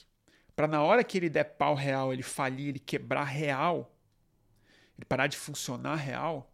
[0.55, 3.95] para na hora que ele der pau real, ele falir, ele quebrar real,
[4.95, 6.48] ele parar de funcionar real,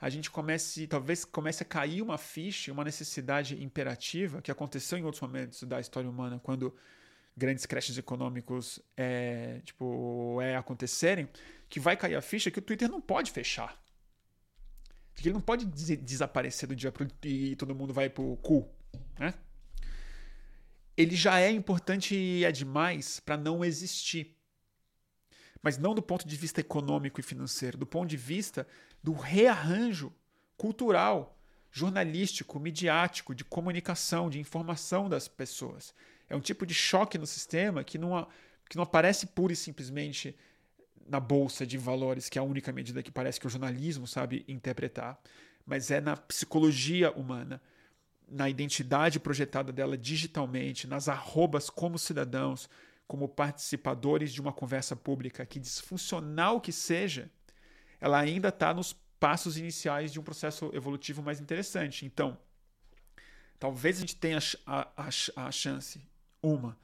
[0.00, 5.04] a gente comece, talvez comece a cair uma ficha, uma necessidade imperativa que aconteceu em
[5.04, 6.74] outros momentos da história humana, quando
[7.36, 11.28] grandes crashes econômicos é, tipo, é acontecerem,
[11.68, 13.78] que vai cair a ficha que o Twitter não pode fechar.
[15.14, 18.66] Que ele não pode des desaparecer do dia para e todo mundo vai pro cu,
[19.18, 19.34] né?
[20.96, 24.36] Ele já é importante e é demais para não existir.
[25.62, 28.66] Mas não do ponto de vista econômico e financeiro, do ponto de vista
[29.02, 30.12] do rearranjo
[30.56, 31.38] cultural,
[31.70, 35.94] jornalístico, midiático, de comunicação, de informação das pessoas.
[36.28, 38.26] É um tipo de choque no sistema que não,
[38.68, 40.36] que não aparece pura e simplesmente
[41.06, 44.44] na bolsa de valores, que é a única medida que parece que o jornalismo sabe
[44.46, 45.20] interpretar,
[45.66, 47.60] mas é na psicologia humana,
[48.28, 52.70] na identidade projetada dela digitalmente, nas arrobas como cidadãos,
[53.08, 57.28] como participadores de uma conversa pública, que disfuncional que seja,
[58.00, 62.06] ela ainda está nos passos iniciais de um processo evolutivo mais interessante.
[62.06, 62.38] Então,
[63.58, 65.08] talvez a gente tenha a, a,
[65.46, 66.00] a chance,
[66.42, 66.78] uma,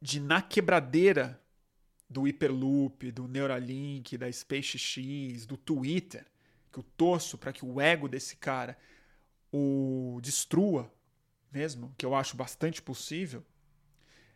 [0.00, 1.40] de na quebradeira
[2.08, 6.24] do Hyperloop, do Neuralink, da SpaceX, do Twitter,
[6.72, 8.78] que eu torço para que o ego desse cara
[9.52, 10.92] o destrua
[11.50, 13.44] mesmo, que eu acho bastante possível.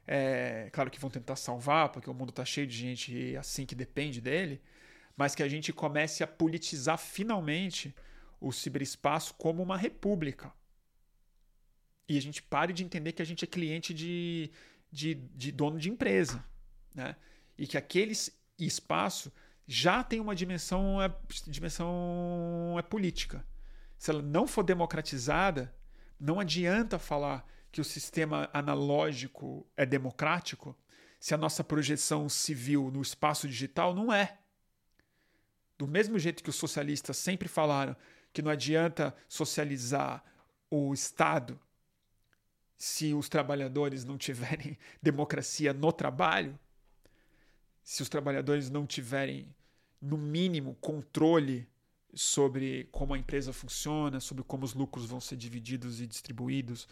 [0.07, 3.75] É, claro que vão tentar salvar, porque o mundo está cheio de gente assim que
[3.75, 4.61] depende dele,
[5.17, 7.95] mas que a gente comece a politizar finalmente
[8.41, 10.53] o ciberespaço como uma república.
[12.09, 14.51] E a gente pare de entender que a gente é cliente de,
[14.91, 16.45] de, de dono de empresa.
[16.95, 17.17] Né?
[17.57, 18.13] E que aquele
[18.59, 19.33] espaço
[19.67, 21.15] já tem uma dimensão, é,
[21.47, 23.47] dimensão é política.
[23.97, 25.75] Se ela não for democratizada,
[26.19, 30.77] não adianta falar que o sistema analógico é democrático
[31.19, 34.42] se a nossa projeção civil no espaço digital não é.
[35.83, 37.97] Do mesmo jeito que os socialistas sempre falaram
[38.33, 40.23] que não adianta socializar
[40.71, 41.59] o Estado
[42.79, 46.57] se os trabalhadores não tiverem democracia no trabalho,
[47.83, 49.53] se os trabalhadores não tiverem,
[50.01, 51.69] no mínimo, controle
[52.15, 56.87] sobre como a empresa funciona, sobre como os lucros vão ser divididos e distribuídos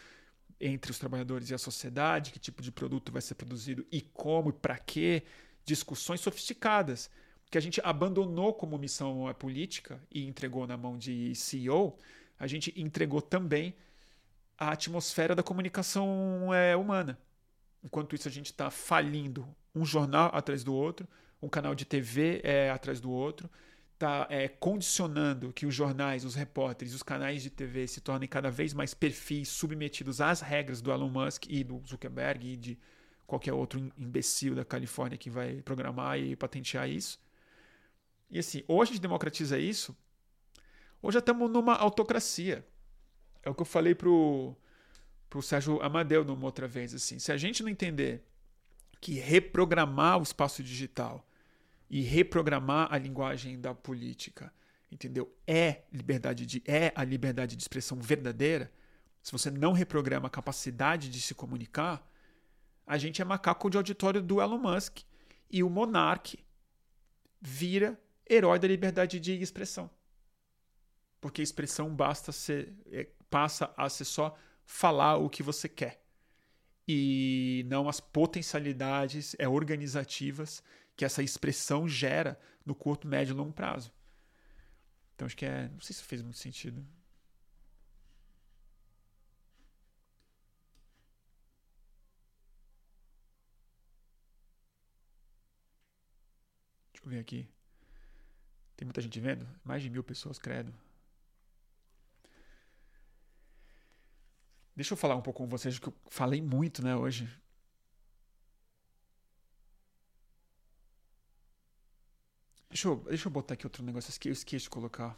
[0.59, 4.49] entre os trabalhadores e a sociedade, que tipo de produto vai ser produzido e como
[4.49, 5.23] e para quê,
[5.63, 7.09] discussões sofisticadas
[7.51, 11.97] que a gente abandonou como missão política e entregou na mão de CEO,
[12.39, 13.75] a gente entregou também
[14.57, 17.19] a atmosfera da comunicação é, humana.
[17.83, 19.45] Enquanto isso, a gente está falindo
[19.75, 21.05] um jornal atrás do outro,
[21.41, 23.49] um canal de TV é, atrás do outro,
[23.93, 28.49] está é, condicionando que os jornais, os repórteres, os canais de TV se tornem cada
[28.49, 32.79] vez mais perfis submetidos às regras do Elon Musk e do Zuckerberg e de
[33.27, 37.19] qualquer outro imbecil da Califórnia que vai programar e patentear isso.
[38.31, 39.95] E assim, ou a gente democratiza isso,
[41.01, 42.65] ou já estamos numa autocracia.
[43.43, 44.55] É o que eu falei pro,
[45.29, 46.93] pro Sérgio Amadeu numa outra vez.
[46.93, 48.23] Assim, se a gente não entender
[49.01, 51.27] que reprogramar o espaço digital
[51.89, 54.53] e reprogramar a linguagem da política,
[54.89, 55.35] entendeu?
[55.45, 58.71] É liberdade de é a liberdade de expressão verdadeira.
[59.21, 62.07] Se você não reprograma a capacidade de se comunicar,
[62.85, 64.99] a gente é macaco de auditório do Elon Musk
[65.49, 66.39] e o monarque
[67.41, 67.99] vira
[68.31, 69.89] herói da liberdade de expressão.
[71.19, 74.35] Porque expressão basta ser, é, passa a ser só
[74.65, 76.01] falar o que você quer.
[76.87, 80.63] E não as potencialidades é, organizativas
[80.95, 83.91] que essa expressão gera no curto, médio e longo prazo.
[85.15, 85.69] Então acho que é.
[85.69, 86.85] Não sei se fez muito sentido.
[96.93, 97.60] Deixa eu ver aqui.
[98.81, 99.47] Tem muita gente vendo?
[99.63, 100.73] Mais de mil pessoas, credo.
[104.75, 107.29] Deixa eu falar um pouco com vocês, que eu falei muito, né, hoje.
[112.71, 115.15] Deixa eu, deixa eu botar aqui outro negócio que eu esqueci de colocar.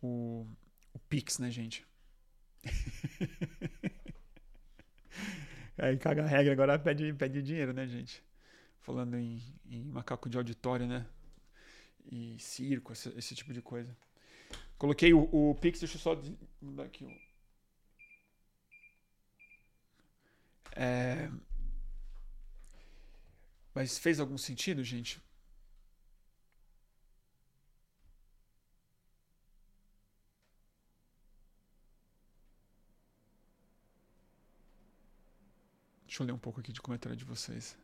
[0.00, 0.46] O,
[0.94, 1.84] o Pix, né, gente?
[5.76, 8.22] Aí caga a regra, agora pede, pede dinheiro, né, gente?
[8.78, 11.04] Falando em, em macaco de auditório, né?
[12.06, 13.96] E circo, esse, esse tipo de coisa.
[14.78, 16.22] Coloquei o, o Pix, deixa eu só
[16.60, 17.04] mudar aqui.
[20.72, 21.30] É...
[23.74, 25.20] Mas fez algum sentido, gente?
[36.06, 37.76] Deixa eu ler um pouco aqui de comentário de vocês.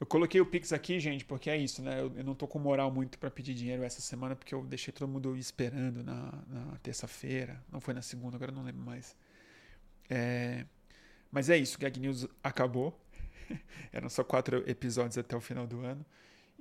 [0.00, 2.00] Eu coloquei o Pix aqui, gente, porque é isso, né?
[2.00, 4.92] Eu, eu não tô com moral muito para pedir dinheiro essa semana, porque eu deixei
[4.92, 7.60] todo mundo esperando na, na terça-feira.
[7.70, 9.16] Não foi na segunda, agora não lembro mais.
[10.08, 10.64] É...
[11.32, 12.96] Mas é isso, Gag News acabou.
[13.92, 16.06] Eram só quatro episódios até o final do ano.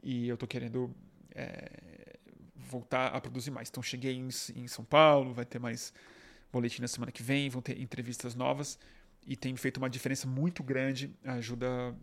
[0.01, 0.91] E eu tô querendo
[1.35, 2.17] é...
[2.55, 3.69] voltar a produzir mais.
[3.69, 5.93] Então cheguei em, em São Paulo, vai ter mais
[6.51, 8.79] boletim na semana que vem, vão ter entrevistas novas.
[9.27, 11.13] E tem feito uma diferença muito grande.
[11.23, 11.95] Ajuda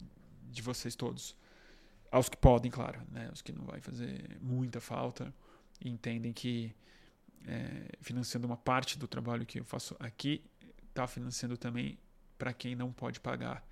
[0.54, 1.36] de vocês todos.
[2.10, 3.28] Aos que podem, claro, né?
[3.32, 5.34] Os que não vai fazer muita falta
[5.80, 6.74] e entendem que
[7.46, 10.42] é, financiando uma parte do trabalho que eu faço aqui,
[10.88, 11.98] está financiando também
[12.38, 13.66] para quem não pode pagar,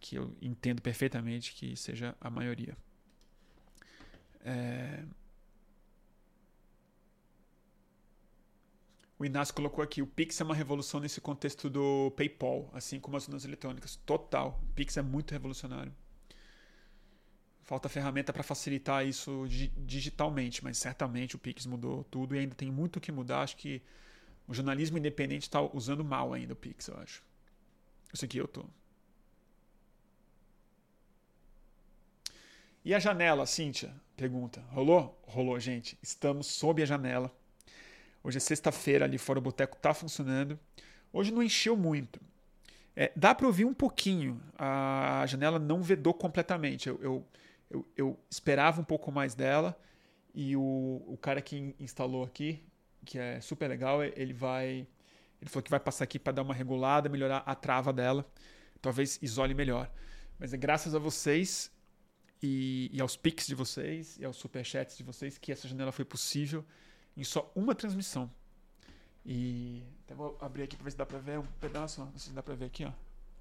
[0.00, 2.76] que eu entendo perfeitamente que seja a maioria.
[4.40, 5.04] É...
[9.18, 13.16] O Inácio colocou aqui: o Pix é uma revolução nesse contexto do PayPal, assim como
[13.16, 13.96] as urnas eletrônicas.
[14.04, 14.60] Total.
[14.62, 15.94] O Pix é muito revolucionário.
[17.64, 19.46] Falta ferramenta para facilitar isso
[19.78, 23.40] digitalmente, mas certamente o Pix mudou tudo e ainda tem muito que mudar.
[23.40, 23.80] Acho que
[24.46, 27.22] o jornalismo independente está usando mal ainda o Pix, eu acho.
[28.12, 28.66] Isso aqui eu tô.
[32.84, 33.94] E a janela, Cíntia?
[34.14, 34.62] Pergunta.
[34.70, 35.18] Rolou?
[35.26, 35.98] Rolou, gente.
[36.02, 37.34] Estamos sob a janela.
[38.22, 40.60] Hoje é sexta-feira, ali fora o boteco tá funcionando.
[41.10, 42.20] Hoje não encheu muito.
[42.94, 44.38] É, dá para ouvir um pouquinho.
[44.58, 46.90] A janela não vedou completamente.
[46.90, 47.26] Eu, eu,
[47.74, 49.78] eu, eu, esperava um pouco mais dela.
[50.32, 52.64] E o, o cara que instalou aqui,
[53.04, 54.86] que é super legal, ele vai.
[55.40, 58.24] Ele falou que vai passar aqui para dar uma regulada, melhorar a trava dela.
[58.80, 59.90] Talvez isole melhor.
[60.38, 61.70] Mas é graças a vocês
[62.42, 66.04] e, e aos pics de vocês e aos superchats de vocês que essa janela foi
[66.04, 66.64] possível
[67.16, 68.30] em só uma transmissão.
[69.24, 72.00] E até vou abrir aqui para ver se dá para ver um pedaço.
[72.00, 72.92] Não sei se dá para ver aqui, ó.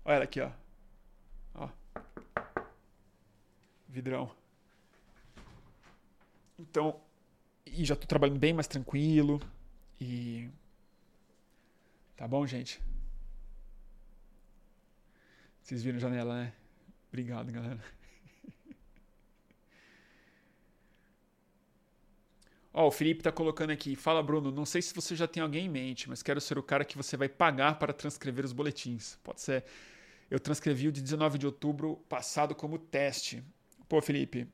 [0.06, 0.52] Olha ela aqui, ó.
[1.56, 1.70] ó.
[3.94, 4.30] Vidrão.
[6.57, 6.99] Então,
[7.64, 9.40] e já estou trabalhando bem mais tranquilo.
[10.02, 10.49] E.
[12.18, 12.82] Tá bom, gente?
[15.61, 16.52] Vocês viram a janela, né?
[17.10, 17.80] Obrigado, galera.
[22.74, 23.95] Ó, oh, o Felipe está colocando aqui.
[23.95, 24.49] Fala, Bruno.
[24.52, 26.98] Não sei se você já tem alguém em mente, mas quero ser o cara que
[26.98, 29.20] você vai pagar para transcrever os boletins.
[29.24, 29.64] Pode ser.
[30.32, 33.44] Eu transcrevi o de 19 de outubro passado como teste.
[33.88, 34.48] Pô, Felipe,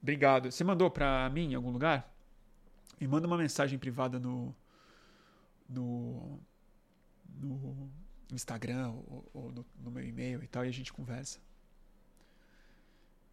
[0.00, 0.50] obrigado.
[0.50, 2.12] Você mandou para mim em algum lugar?
[3.00, 4.54] Me manda uma mensagem privada no
[5.68, 6.40] no,
[7.28, 7.90] no
[8.32, 11.40] Instagram ou, ou no, no meu e-mail e tal e a gente conversa.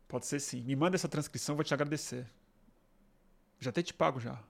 [0.07, 0.61] Pode ser sim.
[0.61, 2.27] Me manda essa transcrição, vou te agradecer.
[3.59, 4.41] Já até te pago já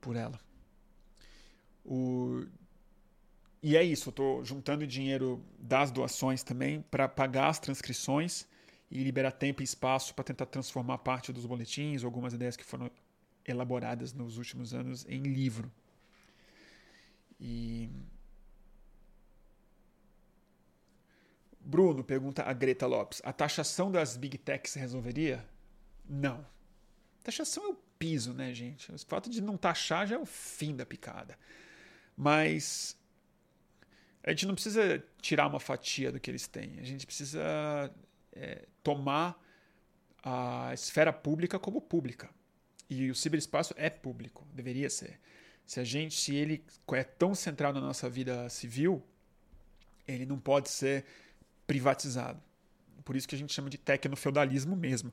[0.00, 0.38] por ela.
[1.84, 2.44] O...
[3.62, 8.46] E é isso, eu estou juntando dinheiro das doações também para pagar as transcrições
[8.90, 12.90] e liberar tempo e espaço para tentar transformar parte dos boletins algumas ideias que foram
[13.46, 15.70] elaboradas nos últimos anos em livro.
[17.40, 17.90] E
[21.60, 25.44] Bruno pergunta a Greta Lopes: a taxação das big techs resolveria?
[26.08, 26.46] Não.
[27.22, 28.92] Taxação é o piso, né, gente?
[28.92, 31.38] O fato de não taxar já é o fim da picada.
[32.16, 32.96] Mas
[34.22, 36.78] a gente não precisa tirar uma fatia do que eles têm.
[36.78, 37.40] A gente precisa
[38.34, 39.40] é, tomar
[40.22, 42.28] a esfera pública como pública.
[42.88, 45.20] E o ciberespaço é público, deveria ser.
[45.66, 49.02] Se a gente, se ele é tão central na nossa vida civil,
[50.06, 51.04] ele não pode ser
[51.66, 52.42] privatizado.
[53.04, 55.12] Por isso que a gente chama de tecnofeudalismo mesmo.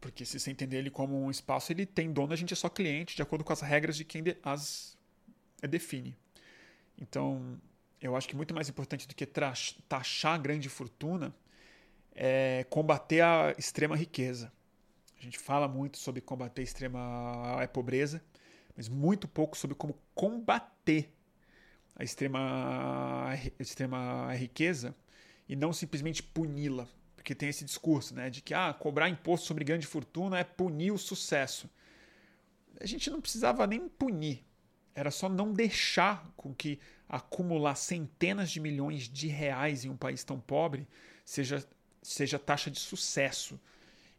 [0.00, 2.68] Porque se você entender ele como um espaço, ele tem dono, a gente é só
[2.68, 4.96] cliente, de acordo com as regras de quem as
[5.68, 6.16] define.
[6.98, 7.60] Então,
[8.00, 11.32] eu acho que muito mais importante do que taxar grande fortuna
[12.14, 14.52] é combater a extrema riqueza.
[15.18, 18.22] A gente fala muito sobre combater a extrema a pobreza,
[18.76, 21.12] mas muito pouco sobre como combater
[21.94, 24.94] a extrema, a extrema riqueza
[25.48, 26.88] e não simplesmente puni-la.
[27.14, 30.90] Porque tem esse discurso né, de que ah, cobrar imposto sobre grande fortuna é punir
[30.90, 31.70] o sucesso.
[32.80, 34.44] A gente não precisava nem punir,
[34.92, 40.24] era só não deixar com que acumular centenas de milhões de reais em um país
[40.24, 40.88] tão pobre
[41.24, 41.66] seja,
[42.02, 43.58] seja taxa de sucesso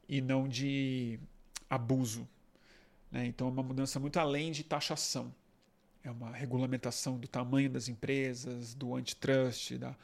[0.07, 1.19] e não de
[1.69, 2.27] abuso.
[3.11, 3.25] Né?
[3.27, 5.33] Então é uma mudança muito além de taxação.
[6.03, 9.95] É uma regulamentação do tamanho das empresas, do antitrust, da,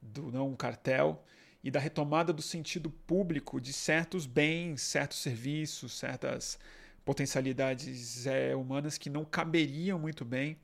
[0.00, 1.24] do não cartel
[1.62, 6.58] e da retomada do sentido público de certos bens, certos serviços, certas
[7.04, 10.56] potencialidades é, humanas que não caberiam muito bem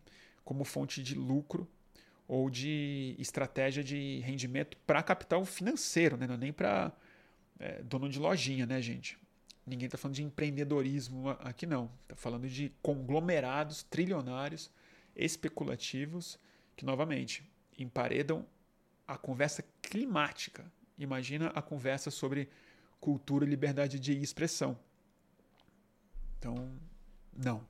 [0.45, 1.69] como fonte de lucro
[2.31, 6.27] ou de estratégia de rendimento para capital financeiro, né?
[6.27, 6.93] não é nem para
[7.59, 9.19] é, dono de lojinha, né, gente?
[9.67, 11.91] Ninguém está falando de empreendedorismo aqui, não.
[12.03, 14.71] Está falando de conglomerados trilionários
[15.17, 16.39] especulativos
[16.77, 17.45] que, novamente,
[17.79, 18.47] emparedam
[19.07, 20.65] a conversa climática
[21.01, 22.51] Imagina a conversa sobre
[23.01, 24.79] cultura e liberdade de expressão.
[26.39, 26.71] Então,
[27.33, 27.67] não.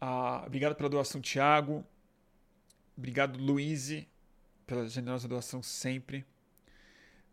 [0.00, 1.84] Ah, obrigado pela doação, Tiago.
[2.96, 4.06] Obrigado, Luiz,
[4.66, 6.24] pela generosa doação sempre.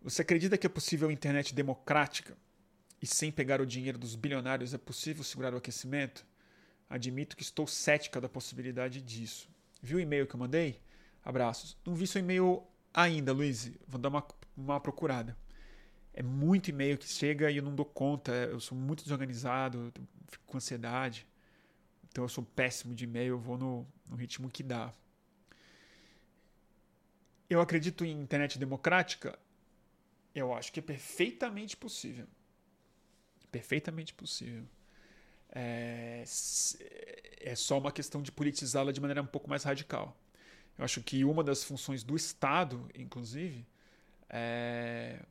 [0.02, 2.38] Você acredita que é possível internet democrática
[3.02, 6.26] e sem pegar o dinheiro dos bilionários é possível segurar o aquecimento?
[6.90, 9.48] Admito que estou cética da possibilidade disso.
[9.81, 10.81] Viu o e-mail que eu mandei?
[11.23, 11.77] Abraços.
[11.85, 12.61] Não vi seu e-mail
[12.94, 13.72] ainda, Luiz.
[13.88, 14.26] Vou dar uma,
[14.57, 15.38] uma procurada.
[16.14, 18.34] É muito e-mail que chega e eu não dou conta.
[18.34, 19.94] Eu sou muito desorganizado,
[20.27, 21.26] fico com ansiedade.
[22.10, 24.94] Então eu sou péssimo de e-mail, eu vou no, no ritmo que dá.
[27.54, 29.38] Eu acredito em internet democrática?
[30.34, 32.28] Eu acho que é perfeitamente possível.
[33.52, 34.66] Perfeitamente possível.
[35.52, 36.24] É,
[37.42, 40.18] é só uma questão de politizá-la de maneira um pouco mais radical.
[40.76, 43.68] Eu acho que uma das funções do Estado, inclusive,
[44.28, 45.24] é,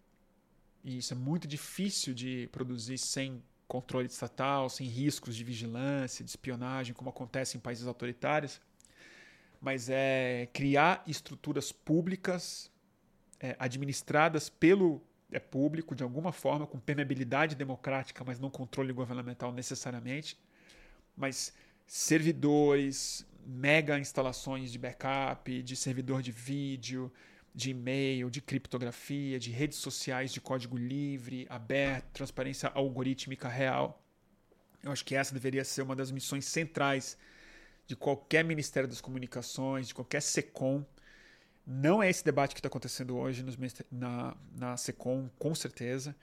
[0.85, 6.31] e isso é muito difícil de produzir sem controle estatal, sem riscos de vigilância, de
[6.31, 8.61] espionagem, como acontece em países autoritários,
[9.63, 12.69] mas é criar estruturas públicas
[13.39, 19.53] é, administradas pelo é, público, de alguma forma, com permeabilidade democrática, mas não controle governamental
[19.53, 20.37] necessariamente,
[21.17, 21.55] mas
[21.87, 27.13] servidores, mega instalações de backup, de servidor de vídeo,
[27.55, 34.03] de e-mail, de criptografia, de redes sociais de código livre, aberto, transparência algorítmica real.
[34.83, 37.17] Eu acho que essa deveria ser uma das missões centrais
[37.93, 40.83] de qualquer Ministério das Comunicações, de qualquer SECOM.
[41.67, 43.55] Não é esse debate que está acontecendo hoje nos,
[43.91, 46.17] na, na SECOM, com certeza.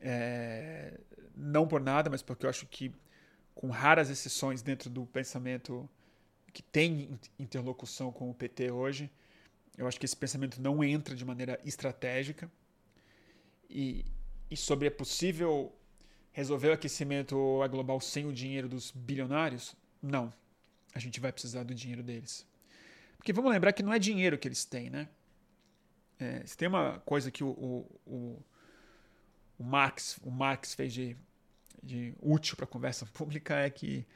[0.00, 1.00] É,
[1.34, 2.92] não por nada, mas porque eu acho que,
[3.56, 5.90] com raras exceções dentro do pensamento
[6.52, 9.10] que tem interlocução com o PT hoje,
[9.76, 12.48] eu acho que esse pensamento não entra de maneira estratégica.
[13.68, 14.04] E,
[14.48, 15.72] e sobre é possível
[16.30, 17.36] resolver o aquecimento
[17.68, 19.74] global sem o dinheiro dos bilionários?
[20.00, 20.32] Não.
[20.94, 22.46] A gente vai precisar do dinheiro deles.
[23.16, 25.08] Porque vamos lembrar que não é dinheiro que eles têm, né?
[26.18, 28.44] É, se tem uma coisa que o, o, o,
[29.58, 31.16] o Marx, o Marx fez de,
[31.82, 34.06] de útil para a conversa pública é que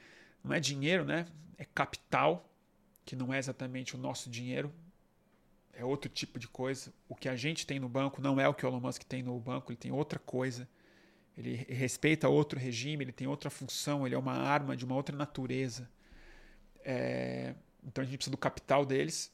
[0.42, 1.26] não é dinheiro, né?
[1.56, 2.50] É capital,
[3.04, 4.72] que não é exatamente o nosso dinheiro,
[5.76, 6.92] é outro tipo de coisa.
[7.08, 9.22] O que a gente tem no banco não é o que o Elon Musk tem
[9.22, 10.68] no banco, ele tem outra coisa.
[11.36, 15.16] Ele respeita outro regime, ele tem outra função, ele é uma arma de uma outra
[15.16, 15.90] natureza.
[16.84, 17.54] É...
[17.82, 19.32] Então a gente precisa do capital deles.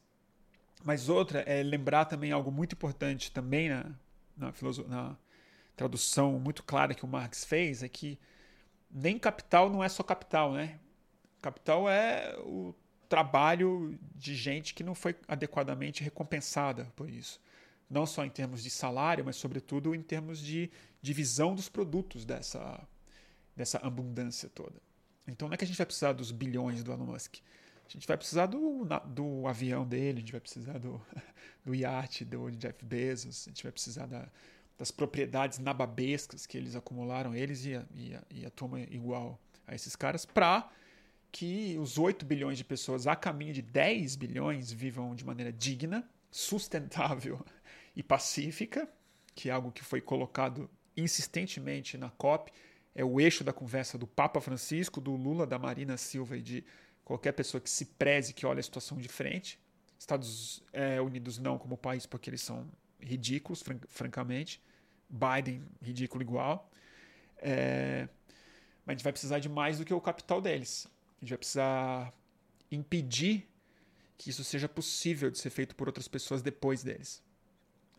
[0.82, 3.92] Mas outra é lembrar também algo muito importante também na,
[4.36, 4.52] na,
[4.88, 5.16] na
[5.76, 8.18] tradução muito clara que o Marx fez, é que
[8.90, 10.78] nem capital não é só capital, né?
[11.40, 12.74] Capital é o
[13.08, 17.40] trabalho de gente que não foi adequadamente recompensada por isso.
[17.88, 20.70] Não só em termos de salário, mas sobretudo em termos de
[21.02, 22.86] divisão dos produtos dessa,
[23.56, 24.80] dessa abundância toda.
[25.26, 27.36] Então não é que a gente vai precisar dos bilhões do Elon Musk.
[27.86, 31.00] A gente vai precisar do, do avião dele, a gente vai precisar do,
[31.64, 34.28] do iate do Jeff Bezos, a gente vai precisar da,
[34.78, 39.40] das propriedades nababescas que eles acumularam, eles e a, e a, e a turma igual
[39.66, 40.70] a esses caras, para
[41.32, 46.08] que os 8 bilhões de pessoas a caminho de 10 bilhões vivam de maneira digna,
[46.30, 47.44] sustentável
[47.94, 48.88] e pacífica,
[49.34, 52.52] que é algo que foi colocado insistentemente na COP,
[53.00, 56.62] é o eixo da conversa do Papa Francisco, do Lula, da Marina Silva e de
[57.02, 59.58] qualquer pessoa que se preze, que olha a situação de frente.
[59.98, 62.70] Estados é, Unidos não como país, porque eles são
[63.00, 64.62] ridículos, fran francamente.
[65.08, 66.70] Biden, ridículo igual.
[67.38, 68.06] É,
[68.84, 70.86] mas a gente vai precisar de mais do que o capital deles.
[71.16, 72.12] A gente vai precisar
[72.70, 73.48] impedir
[74.18, 77.22] que isso seja possível de ser feito por outras pessoas depois deles.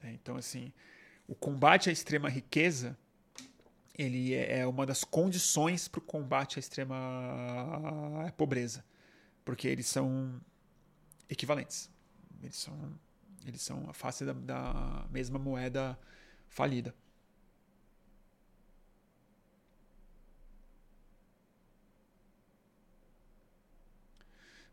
[0.03, 0.71] É, então, assim,
[1.27, 2.95] o combate à extrema riqueza
[3.97, 6.95] ele é, é uma das condições para o combate à extrema
[8.37, 8.83] pobreza,
[9.43, 10.39] porque eles são
[11.29, 11.89] equivalentes.
[12.41, 12.99] Eles são,
[13.45, 15.97] eles são a face da, da mesma moeda
[16.47, 16.93] falida.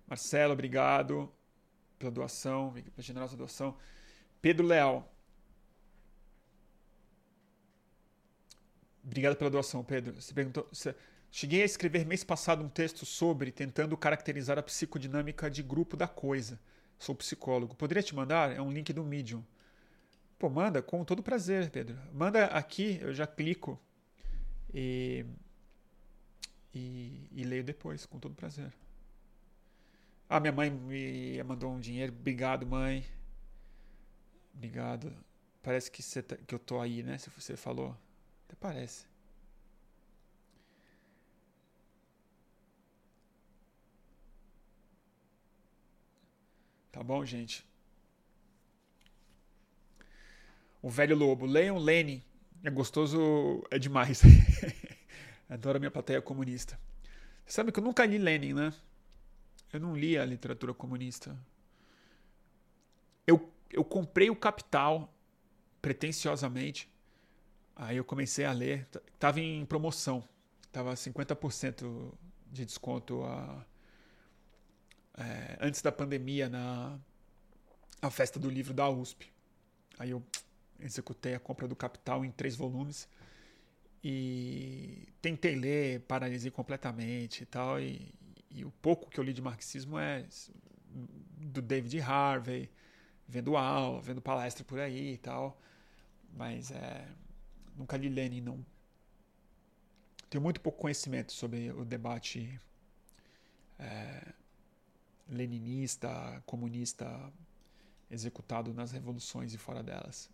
[0.07, 1.31] Marcelo, obrigado
[1.99, 3.77] pela doação, pela generosa doação.
[4.41, 5.13] Pedro Leal.
[9.09, 10.21] Obrigado pela doação, Pedro.
[10.21, 10.69] Você perguntou.
[10.71, 10.95] Você...
[11.31, 16.07] Cheguei a escrever mês passado um texto sobre tentando caracterizar a psicodinâmica de grupo da
[16.07, 16.61] coisa.
[16.99, 17.75] Sou psicólogo.
[17.75, 18.55] Poderia te mandar?
[18.55, 19.43] É um link do Medium.
[20.39, 21.99] Pô, manda com todo prazer, Pedro.
[22.13, 23.79] Manda aqui, eu já clico
[24.73, 25.25] e,
[26.75, 28.73] e, e leio depois, com todo prazer.
[30.29, 32.13] Ah, minha mãe me mandou um dinheiro.
[32.13, 33.05] Obrigado, mãe.
[34.55, 35.15] Obrigado.
[35.63, 37.19] Parece que, você tá, que eu tô aí, né?
[37.19, 37.97] Se você falou.
[38.49, 39.07] Até parece.
[46.91, 47.65] Tá bom, gente?
[50.83, 51.47] O velho lobo.
[51.47, 52.23] Leiam Lene.
[52.65, 54.23] É gostoso, é demais.
[55.49, 56.79] Adoro a minha plateia comunista.
[57.47, 58.73] Você sabe que eu nunca li Lenin, né?
[59.73, 61.37] Eu não li a literatura comunista.
[63.27, 65.13] Eu, eu comprei o Capital
[65.81, 66.91] pretensiosamente.
[67.79, 68.89] Aí eu comecei a ler.
[69.21, 70.25] Tava em promoção.
[70.73, 72.13] Tava 50%
[72.51, 73.65] de desconto a,
[75.17, 76.99] é, antes da pandemia na
[78.03, 79.33] a festa do livro da USP.
[79.97, 80.23] Aí eu
[80.81, 83.09] executei a compra do Capital em três volumes
[84.03, 87.81] e tentei ler, paralisei completamente e tal.
[87.81, 88.13] E,
[88.51, 90.27] e o pouco que eu li de marxismo é
[91.37, 92.71] do David Harvey,
[93.27, 95.61] vendo aula, vendo palestra por aí e tal.
[96.33, 97.09] Mas é,
[97.79, 98.67] Nunca li Lenin, não.
[100.29, 102.61] Tenho muito pouco conhecimento sobre o debate
[103.79, 104.33] é,
[105.29, 107.33] leninista, comunista
[108.11, 110.29] executado nas revoluções e fora delas.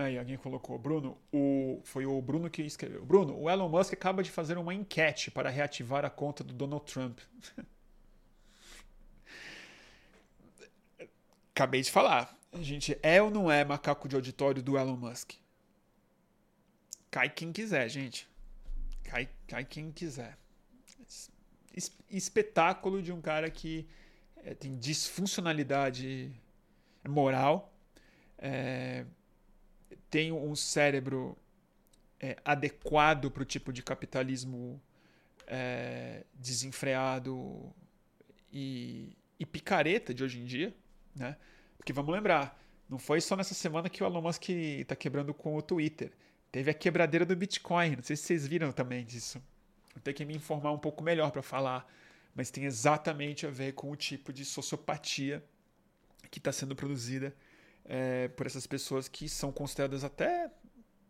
[0.00, 3.04] Aí alguém colocou, Bruno, o, foi o Bruno que escreveu.
[3.04, 6.84] Bruno, o Elon Musk acaba de fazer uma enquete para reativar a conta do Donald
[6.84, 7.18] Trump.
[11.54, 12.34] Acabei de falar.
[12.54, 15.32] Gente é ou não é macaco de auditório do Elon Musk?
[17.10, 18.28] Cai quem quiser, gente.
[19.04, 20.38] Cai, cai quem quiser.
[21.76, 23.86] Es, espetáculo de um cara que
[24.44, 26.32] é, tem disfuncionalidade
[27.08, 27.72] moral.
[28.38, 29.04] É,
[30.10, 31.38] tem um cérebro
[32.18, 34.80] é, adequado para o tipo de capitalismo
[35.46, 37.72] é, desenfreado
[38.52, 40.74] e, e, picareta de hoje em dia,
[41.14, 41.36] né?
[41.76, 45.56] Porque vamos lembrar, não foi só nessa semana que o Elon Musk está quebrando com
[45.56, 46.12] o Twitter.
[46.52, 47.96] Teve a quebradeira do Bitcoin.
[47.96, 49.40] Não sei se vocês viram também disso.
[49.94, 51.90] Vou ter que me informar um pouco melhor para falar,
[52.34, 55.42] mas tem exatamente a ver com o tipo de sociopatia
[56.30, 57.34] que está sendo produzida
[57.84, 60.50] é, por essas pessoas que são consideradas até,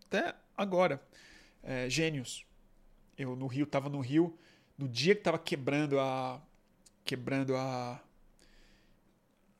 [0.06, 1.02] até agora
[1.62, 2.44] é, gênios.
[3.16, 4.38] Eu no Rio estava no Rio
[4.76, 6.40] no dia que estava quebrando a
[7.04, 8.02] quebrando a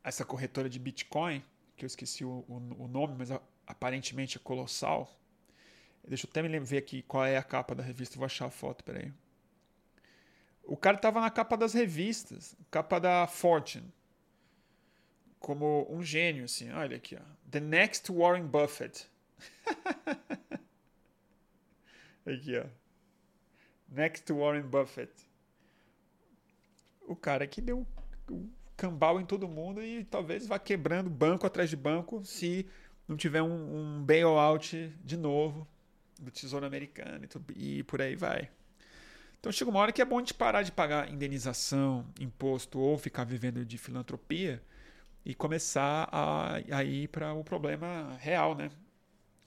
[0.02, 1.44] essa corretora de Bitcoin
[1.76, 5.14] que eu esqueci o, o, o nome, mas a, aparentemente é colossal.
[6.06, 8.16] Deixa eu até me ver aqui qual é a capa da revista.
[8.16, 9.12] Vou achar a foto, peraí.
[10.64, 13.92] O cara estava na capa das revistas, capa da Fortune
[15.40, 16.70] como um gênio, assim.
[16.70, 17.22] Olha aqui, ó.
[17.50, 19.08] The Next Warren Buffett.
[22.24, 22.66] aqui, ó.
[23.88, 25.10] Next Warren Buffett.
[27.00, 27.84] O cara que deu
[28.30, 32.66] um cambal em todo mundo e talvez vá quebrando banco atrás de banco se
[33.08, 35.66] não tiver um, um bailout de novo
[36.20, 37.26] do Tesouro Americano
[37.56, 38.48] e, e por aí vai.
[39.38, 43.24] Então chega uma hora que é bom gente parar de pagar indenização, imposto ou ficar
[43.24, 44.62] vivendo de filantropia
[45.24, 48.70] e começar a, a ir para o problema real, né?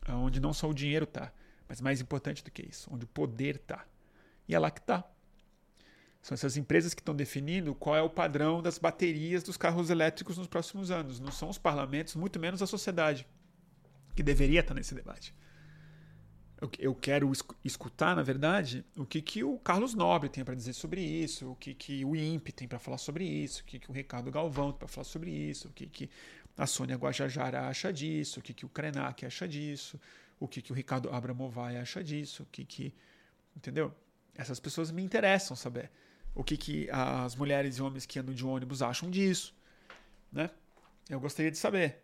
[0.09, 1.31] Onde não só o dinheiro está,
[1.67, 3.85] mas mais importante do que isso, onde o poder está.
[4.47, 5.03] E é lá que está.
[6.21, 10.37] São essas empresas que estão definindo qual é o padrão das baterias dos carros elétricos
[10.37, 11.19] nos próximos anos.
[11.19, 13.27] Não são os parlamentos, muito menos a sociedade,
[14.15, 15.35] que deveria estar nesse debate
[16.79, 17.31] eu quero
[17.63, 21.55] escutar, na verdade, o que, que o Carlos Nobre tem para dizer sobre isso, o
[21.55, 24.71] que, que o INPE tem para falar sobre isso, o que, que o Ricardo Galvão
[24.71, 26.09] tem para falar sobre isso, o que, que
[26.57, 29.99] a Sônia Guajajara acha disso, o que, que o Krenak acha disso,
[30.39, 32.93] o que, que o Ricardo Abramovay acha disso, o que que...
[33.55, 33.93] Entendeu?
[34.35, 35.91] Essas pessoas me interessam saber
[36.35, 39.55] o que, que as mulheres e homens que andam de ônibus acham disso,
[40.31, 40.49] né?
[41.09, 42.02] Eu gostaria de saber.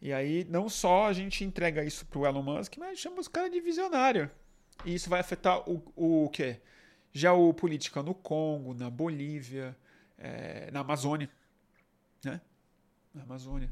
[0.00, 3.28] E aí, não só a gente entrega isso para o Elon Musk, mas chama os
[3.28, 4.30] caras de visionário.
[4.84, 6.60] E isso vai afetar o, o quê?
[7.12, 9.76] Geopolítica no Congo, na Bolívia,
[10.16, 11.28] é, na Amazônia.
[12.24, 12.40] Né?
[13.14, 13.70] Na Amazônia.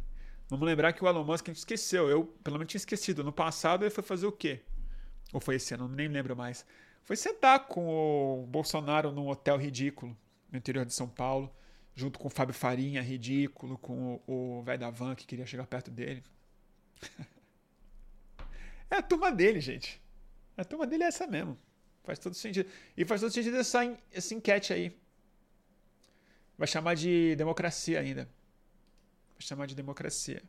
[0.51, 2.11] Vamos lembrar que o Elon Musk a gente esqueceu.
[2.11, 3.25] Eu, pelo menos, tinha esquecido.
[3.25, 4.61] No passado, ele foi fazer o quê?
[5.33, 5.89] Ou foi esse ano?
[5.89, 6.67] Nem lembro mais.
[7.05, 10.15] Foi sentar com o Bolsonaro num hotel ridículo
[10.51, 11.51] no interior de São Paulo
[11.99, 15.91] junto com o Fábio Farinha, ridículo, com o velho da van que queria chegar perto
[15.91, 16.23] dele.
[18.89, 20.01] é a turma dele, gente.
[20.57, 21.59] A turma dele é essa mesmo.
[22.05, 22.71] Faz todo sentido.
[22.97, 23.81] E faz todo sentido essa,
[24.13, 24.97] essa enquete aí.
[26.57, 28.29] Vai chamar de democracia ainda.
[29.33, 30.41] Vai chamar de democracia.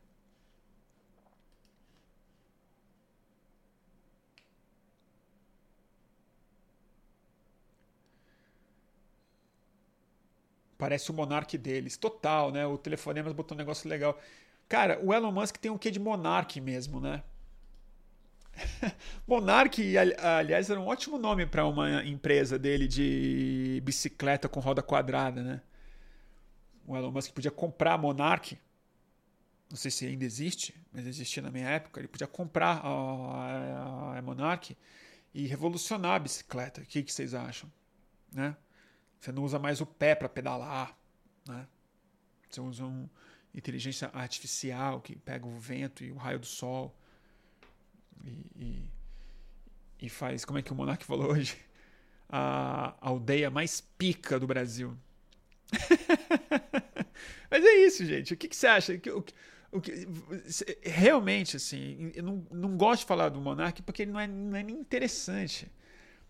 [10.80, 11.98] Parece o Monark deles.
[11.98, 12.66] Total, né?
[12.66, 14.18] O telefonema botou um negócio legal.
[14.70, 17.22] Cara, o Elon Musk tem um quê de Monark mesmo, né?
[19.28, 25.44] Monark, aliás, era um ótimo nome para uma empresa dele de bicicleta com roda quadrada,
[25.44, 25.62] né?
[26.88, 28.58] O Elon Musk podia comprar a Monark.
[29.70, 32.00] Não sei se ainda existe, mas existia na minha época.
[32.00, 34.78] Ele podia comprar a, a Monark
[35.34, 36.80] e revolucionar a bicicleta.
[36.80, 37.70] O que vocês acham?
[38.32, 38.56] Né?
[39.20, 40.98] Você não usa mais o pé para pedalar,
[41.48, 41.68] né?
[42.50, 43.10] Você usa uma
[43.54, 46.96] inteligência artificial que pega o vento e o raio do sol
[48.24, 48.90] e, e,
[50.02, 51.58] e faz, como é que o Monark falou hoje?
[52.28, 54.98] A, aldeia mais pica do Brasil.
[57.50, 58.34] Mas é isso, gente.
[58.34, 58.94] O que, que você acha?
[58.94, 59.12] O que,
[59.72, 60.08] o que,
[60.82, 64.56] realmente, assim, eu não, não gosto de falar do Monark porque ele não é, não
[64.56, 65.72] é nem interessante.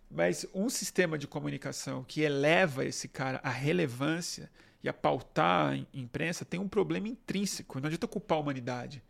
[0.10, 4.50] Mas um sistema de comunicação que eleva esse cara à relevância
[4.84, 7.80] e a pautar a imprensa tem um problema intrínseco.
[7.80, 9.04] Não adianta culpar a humanidade.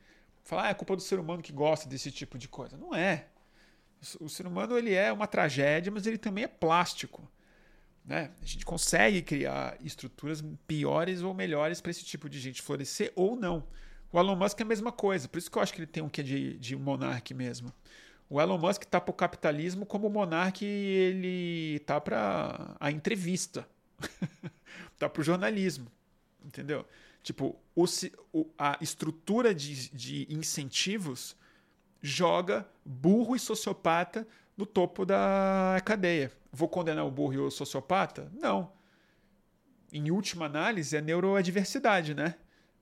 [0.43, 2.75] Falar, ah, é culpa do ser humano que gosta desse tipo de coisa.
[2.75, 3.27] Não é.
[4.19, 7.29] O ser humano ele é uma tragédia, mas ele também é plástico.
[8.03, 8.31] Né?
[8.41, 13.35] A gente consegue criar estruturas piores ou melhores para esse tipo de gente florescer ou
[13.35, 13.63] não.
[14.11, 16.01] O Elon Musk é a mesma coisa, por isso que eu acho que ele tem
[16.01, 17.71] um quê de, de monarque mesmo.
[18.29, 23.67] O Elon Musk está para o capitalismo como o monarque ele está para a entrevista,
[24.93, 25.87] está para o jornalismo,
[26.45, 26.85] entendeu?
[27.23, 27.85] Tipo, o,
[28.57, 31.35] a estrutura de, de incentivos
[32.01, 36.31] joga burro e sociopata no topo da cadeia.
[36.51, 38.31] Vou condenar o burro e o sociopata?
[38.33, 38.71] Não.
[39.91, 42.35] Em última análise, é neuroadversidade, né?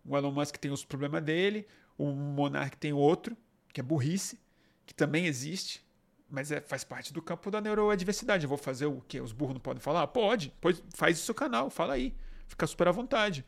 [0.03, 1.65] O Elon Musk tem os problemas dele,
[1.97, 3.35] o Monark tem outro,
[3.73, 4.39] que é burrice,
[4.87, 5.85] que também existe,
[6.29, 8.45] mas é, faz parte do campo da neuroadversidade.
[8.45, 9.19] Eu vou fazer o quê?
[9.21, 10.07] Os burros não podem falar?
[10.07, 12.15] Pode, pois faz o seu canal, fala aí.
[12.47, 13.45] Fica super à vontade.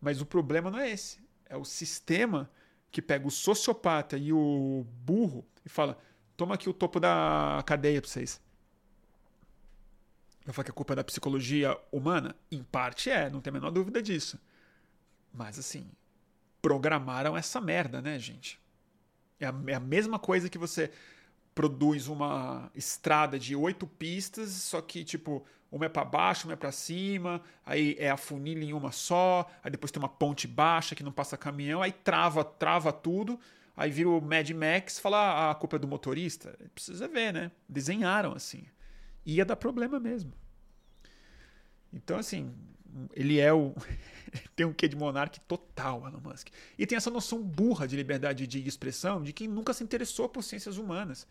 [0.00, 1.20] Mas o problema não é esse.
[1.46, 2.48] É o sistema
[2.90, 5.98] que pega o sociopata e o burro e fala:
[6.36, 8.40] toma aqui o topo da cadeia para vocês.
[10.46, 12.34] Eu falo que a culpa é da psicologia humana?
[12.50, 14.40] Em parte é, não tem a menor dúvida disso.
[15.32, 15.90] Mas assim,
[16.62, 18.58] programaram essa merda, né, gente?
[19.40, 20.90] É a, é a mesma coisa que você
[21.54, 26.56] produz uma estrada de oito pistas, só que, tipo, uma é para baixo, uma é
[26.56, 30.94] para cima, aí é a funilha em uma só, aí depois tem uma ponte baixa
[30.94, 33.38] que não passa caminhão, aí trava, trava tudo,
[33.76, 36.56] aí vira o Mad Max, fala ah, a culpa é do motorista.
[36.74, 37.50] Precisa ver, né?
[37.68, 38.64] Desenharam assim.
[39.26, 40.32] Ia dar problema mesmo.
[41.92, 42.54] Então, assim,
[43.14, 43.74] ele é o.
[44.54, 46.48] tem um quê de monarca total, Elon Musk.
[46.76, 50.42] E tem essa noção burra de liberdade de expressão de quem nunca se interessou por
[50.42, 51.26] ciências humanas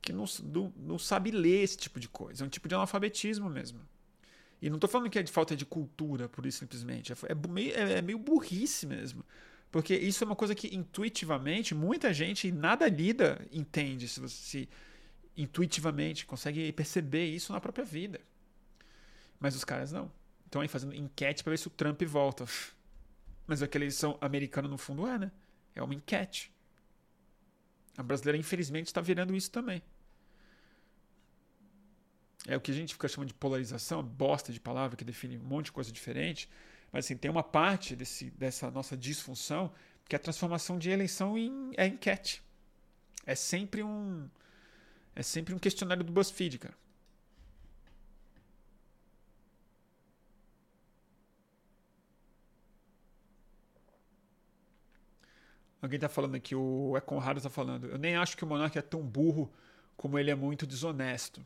[0.00, 2.44] que não, não, não sabe ler esse tipo de coisa.
[2.44, 3.80] É um tipo de analfabetismo mesmo.
[4.60, 7.12] E não estou falando que é de falta de cultura, por isso simplesmente.
[7.12, 9.24] É, é, meio, é, é meio burrice mesmo.
[9.70, 14.68] Porque isso é uma coisa que intuitivamente muita gente nada lida entende se você se
[15.36, 18.20] intuitivamente consegue perceber isso na própria vida.
[19.38, 20.10] Mas os caras não.
[20.44, 22.44] Estão aí fazendo enquete para ver se o Trump volta.
[23.46, 25.32] Mas aquela eleição americana no fundo é, né?
[25.74, 26.52] É uma enquete.
[27.96, 29.82] A brasileira, infelizmente, está virando isso também.
[32.46, 35.42] É o que a gente fica chamando de polarização, bosta de palavra que define um
[35.42, 36.48] monte de coisa diferente.
[36.92, 39.72] Mas assim, tem uma parte desse, dessa nossa disfunção
[40.08, 42.42] que é a transformação de eleição em é enquete.
[43.26, 44.28] É sempre um
[45.14, 46.74] é sempre um questionário do BuzzFeed, cara.
[55.80, 57.86] Alguém está falando aqui, o É Conrado está falando.
[57.86, 59.50] Eu nem acho que o Monark é tão burro
[59.96, 61.44] como ele é muito desonesto.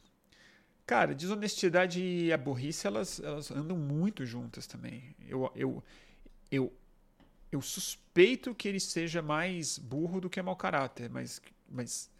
[0.86, 5.14] Cara, desonestidade e a burrice, elas, elas andam muito juntas também.
[5.28, 5.82] Eu, eu,
[6.50, 6.72] eu,
[7.50, 12.10] eu suspeito que ele seja mais burro do que mau caráter, mas, mas,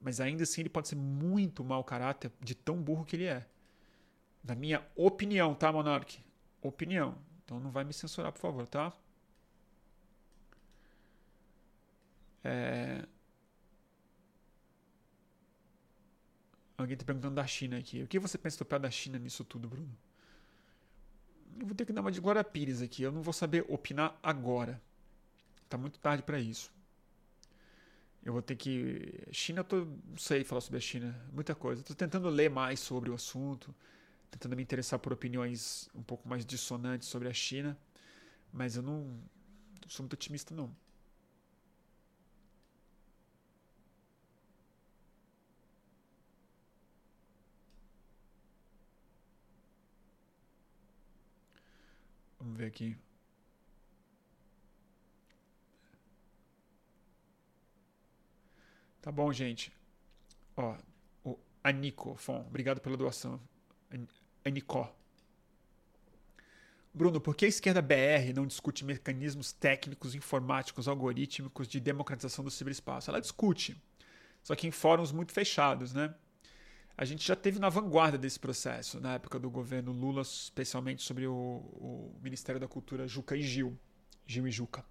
[0.00, 3.46] mas ainda assim ele pode ser muito mau caráter de tão burro que ele é.
[4.42, 6.18] Na minha opinião, tá, Monark?
[6.62, 7.16] Opinião.
[7.44, 8.92] Então não vai me censurar, por favor, tá?
[12.44, 13.06] É...
[16.76, 18.02] Alguém está perguntando da China aqui.
[18.02, 19.96] O que você pensa do pé da China nisso tudo, Bruno?
[21.58, 23.02] Eu vou ter que dar uma de Glória Pires aqui.
[23.02, 24.82] Eu não vou saber opinar agora.
[25.68, 26.72] Tá muito tarde para isso.
[28.24, 29.24] Eu vou ter que.
[29.30, 29.84] China, eu tô...
[29.84, 31.14] não sei falar sobre a China.
[31.32, 31.80] Muita coisa.
[31.80, 33.74] Estou tentando ler mais sobre o assunto.
[34.30, 37.78] Tentando me interessar por opiniões um pouco mais dissonantes sobre a China.
[38.52, 40.74] Mas eu não, não sou muito otimista, não.
[52.44, 52.94] Vamos ver aqui.
[59.00, 59.72] Tá bom, gente.
[60.54, 60.76] Ó,
[61.24, 63.40] o Anico Fon, obrigado pela doação.
[64.44, 64.94] Anicó.
[66.92, 72.50] Bruno, por que a esquerda BR não discute mecanismos técnicos, informáticos, algorítmicos de democratização do
[72.50, 73.10] ciberespaço?
[73.10, 73.74] Ela discute,
[74.42, 76.14] só que em fóruns muito fechados, né?
[76.96, 81.26] A gente já teve na vanguarda desse processo, na época do governo Lula, especialmente sobre
[81.26, 83.76] o, o Ministério da Cultura Juca e Gil,
[84.26, 84.84] Gil e Juca.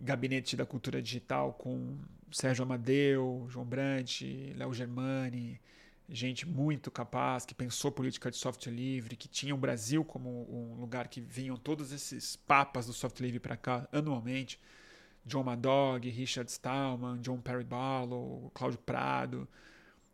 [0.00, 1.98] Gabinete da Cultura Digital com
[2.30, 4.22] Sérgio Amadeu, João Brant,
[4.56, 5.60] Léo Germani,
[6.08, 10.80] gente muito capaz, que pensou política de software livre, que tinha o Brasil como um
[10.80, 14.58] lugar que vinham todos esses papas do software livre para cá anualmente.
[15.24, 19.48] John Madog, Richard Stallman, John Perry Barlow, Cláudio Prado,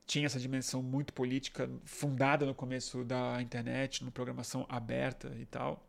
[0.08, 5.86] tinha essa dimensão muito política, fundada no começo da internet, no programação aberta e tal.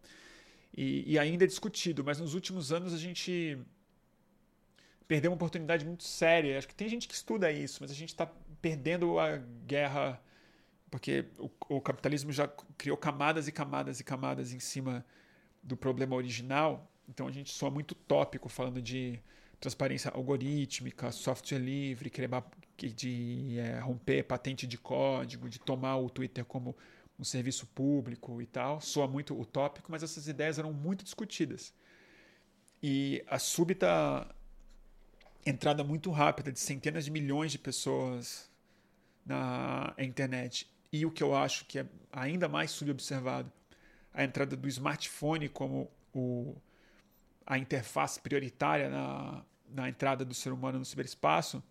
[0.75, 3.57] E, e ainda é discutido, mas nos últimos anos a gente
[5.07, 6.57] perdeu uma oportunidade muito séria.
[6.57, 8.29] Acho que tem gente que estuda isso, mas a gente está
[8.61, 10.21] perdendo a guerra
[10.91, 12.47] porque o, o, capitalismo já
[12.77, 15.05] criou camadas e camadas e camadas em cima
[15.63, 16.91] do problema original.
[17.07, 19.17] Então a gente soa muito tópico falando de
[19.61, 22.09] transparência algorítmica, software livre,
[22.87, 26.75] de é, romper patente de código, de tomar o Twitter como
[27.17, 28.79] um serviço público e tal.
[28.79, 31.73] Soa muito utópico, mas essas ideias eram muito discutidas.
[32.81, 34.27] E a súbita
[35.45, 38.49] entrada muito rápida de centenas de milhões de pessoas
[39.25, 43.51] na internet e o que eu acho que é ainda mais subobservado,
[44.13, 46.55] a entrada do smartphone como o,
[47.45, 51.63] a interface prioritária na, na entrada do ser humano no ciberespaço,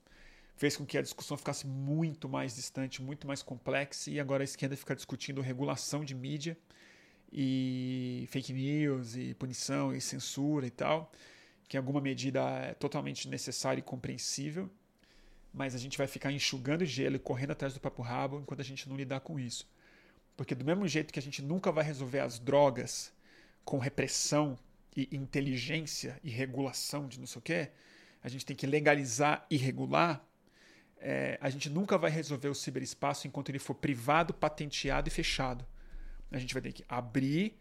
[0.59, 4.44] fez com que a discussão ficasse muito mais distante, muito mais complexa, e agora a
[4.44, 6.59] esquerda fica discutindo regulação de mídia
[7.32, 11.12] e fake news e punição e censura e tal,
[11.68, 14.68] que em alguma medida é totalmente necessário e compreensível,
[15.55, 18.64] mas a gente vai ficar enxugando gelo e correndo atrás do papo rabo enquanto a
[18.64, 19.70] gente não lidar com isso.
[20.36, 23.12] Porque do mesmo jeito que a gente nunca vai resolver as drogas
[23.64, 24.59] com repressão
[24.97, 27.70] e inteligência e regulação de não sei o quê,
[28.20, 30.24] a gente tem que legalizar e regular
[31.00, 35.64] é, a gente nunca vai resolver o ciberespaço enquanto ele for privado, patenteado e fechado.
[36.30, 37.58] A gente vai ter que abrir,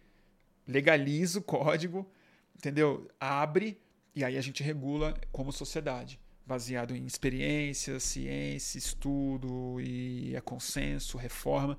[0.67, 2.09] legaliza o código,
[2.55, 3.09] entendeu?
[3.19, 3.79] Abre
[4.15, 11.17] e aí a gente regula como sociedade, baseado em experiência, ciência, estudo e é consenso,
[11.17, 11.77] reforma,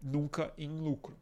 [0.00, 1.18] nunca em lucro.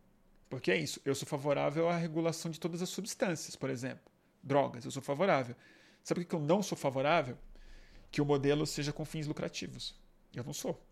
[0.49, 4.05] Porque é isso, eu sou favorável à regulação de todas as substâncias, por exemplo,
[4.43, 5.57] drogas, eu sou favorável.
[6.03, 7.37] Sabe por que eu não sou favorável?
[8.11, 9.95] Que o modelo seja com fins lucrativos.
[10.35, 10.83] Eu não sou.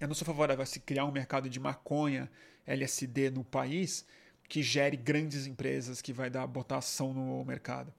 [0.00, 2.30] Eu não sou favorável a se criar um mercado de maconha,
[2.66, 4.06] LSD no país
[4.48, 7.92] que gere grandes empresas que vai dar botação no mercado.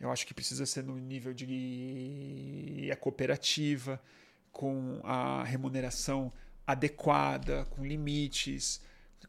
[0.00, 4.02] Eu acho que precisa ser no nível de a cooperativa,
[4.50, 6.32] com a remuneração
[6.66, 8.80] adequada, com limites,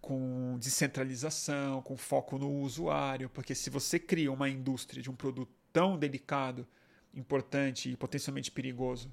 [0.02, 5.54] com descentralização, com foco no usuário, porque se você cria uma indústria de um produto
[5.72, 6.68] tão delicado
[7.14, 9.12] importante e potencialmente perigoso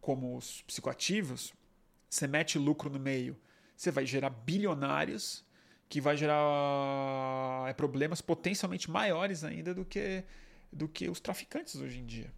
[0.00, 1.52] como os psicoativos,
[2.08, 3.36] você mete lucro no meio,
[3.76, 5.44] você vai gerar bilionários
[5.88, 10.24] que vai gerar é, problemas potencialmente maiores ainda do que,
[10.72, 12.32] do que os traficantes hoje em dia.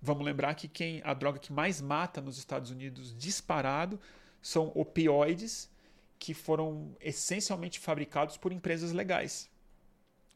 [0.00, 3.98] Vamos lembrar que quem a droga que mais mata nos Estados Unidos disparado
[4.40, 5.70] são opioides
[6.18, 9.50] que foram essencialmente fabricados por empresas legais.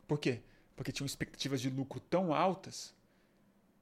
[0.06, 0.42] Por quê?
[0.74, 2.94] Porque tinham expectativas de lucro tão altas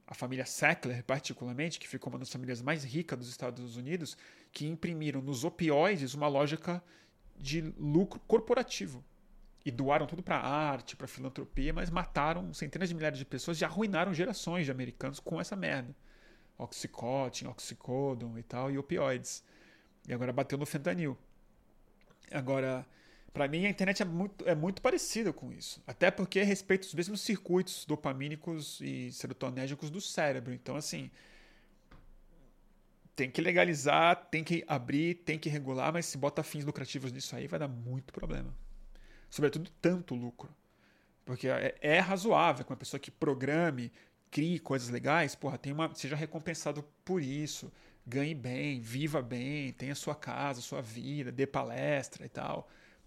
[0.07, 4.17] a família Sackler, particularmente, que ficou uma das famílias mais ricas dos Estados Unidos,
[4.53, 6.83] que imprimiram nos opioides uma lógica
[7.37, 9.05] de lucro corporativo.
[9.65, 13.65] E doaram tudo para arte, para filantropia, mas mataram centenas de milhares de pessoas e
[13.65, 15.95] arruinaram gerações de americanos com essa merda.
[16.57, 19.43] Oxycontin, oxicodon e tal, e opioides.
[20.07, 21.19] E agora bateu no fentanil.
[22.31, 22.87] Agora,
[23.37, 25.83] para mim, a internet é muito, é muito parecida com isso.
[25.87, 30.55] Até porque respeita os mesmos circuitos dopamínicos e serotonérgicos do cérebro.
[30.55, 31.11] Então, assim,
[33.15, 37.37] tem que legalizar, tem que abrir, tem que regular, mas se bota fins lucrativos nisso
[37.37, 38.57] aí, vai dar muito problema.
[39.29, 40.49] Sobretudo, tanto lucro.
[41.23, 43.93] Porque é, é razoável que uma pessoa que programe,
[44.31, 47.71] crie coisas legais, porra, tem uma, seja recompensado por isso,
[48.07, 52.67] ganhe bem, viva bem, tenha sua casa, sua vida, dê palestra e tal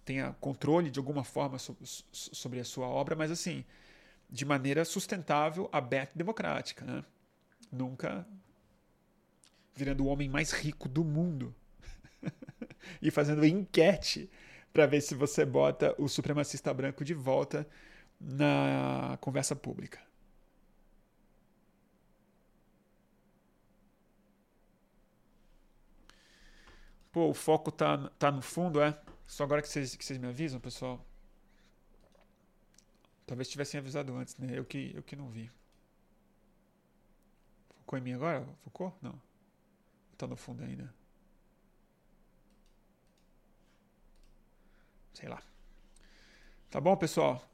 [0.10, 3.64] tenha controle de alguma forma sobre a sua obra, mas assim,
[4.28, 6.84] de maneira sustentável, aberta e democrática.
[6.84, 7.06] Né?
[7.72, 8.26] Nunca
[9.76, 11.54] virando o homem mais rico do mundo
[13.00, 14.32] e fazendo enquete
[14.74, 17.68] para ver se você bota o supremacista branco de volta
[18.20, 20.00] na conversa pública.
[27.12, 29.00] Pô, o foco tá, tá no fundo, é?
[29.30, 31.06] Só agora que vocês, que me avisam, pessoal.
[33.28, 34.58] Talvez tivessem avisado antes, né?
[34.58, 35.52] Eu que, eu que não vi.
[37.78, 38.44] Focou em mim agora?
[38.64, 38.92] Focou?
[39.00, 39.22] Não.
[40.18, 40.92] Tá no fundo ainda.
[45.14, 45.44] Sei lá.
[46.72, 47.48] Tá bom, pessoal?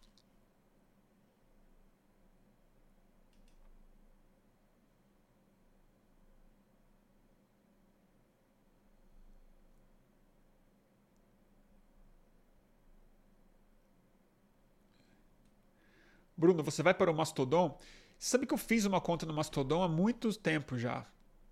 [16.37, 17.77] Bruno, você vai para o Mastodon?
[18.17, 21.05] Sabe que eu fiz uma conta no Mastodon há muito tempo já.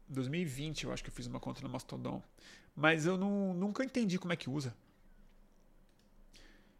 [0.08, 2.22] 2020 eu acho que eu fiz uma conta no Mastodon.
[2.76, 4.76] Mas eu não, nunca entendi como é que usa.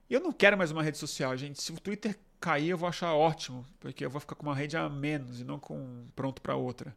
[0.10, 1.62] Eu não quero mais uma rede social, gente.
[1.62, 4.76] Se o Twitter cair, eu vou achar ótimo, porque eu vou ficar com uma rede
[4.76, 6.96] a menos e não com pronto para outra.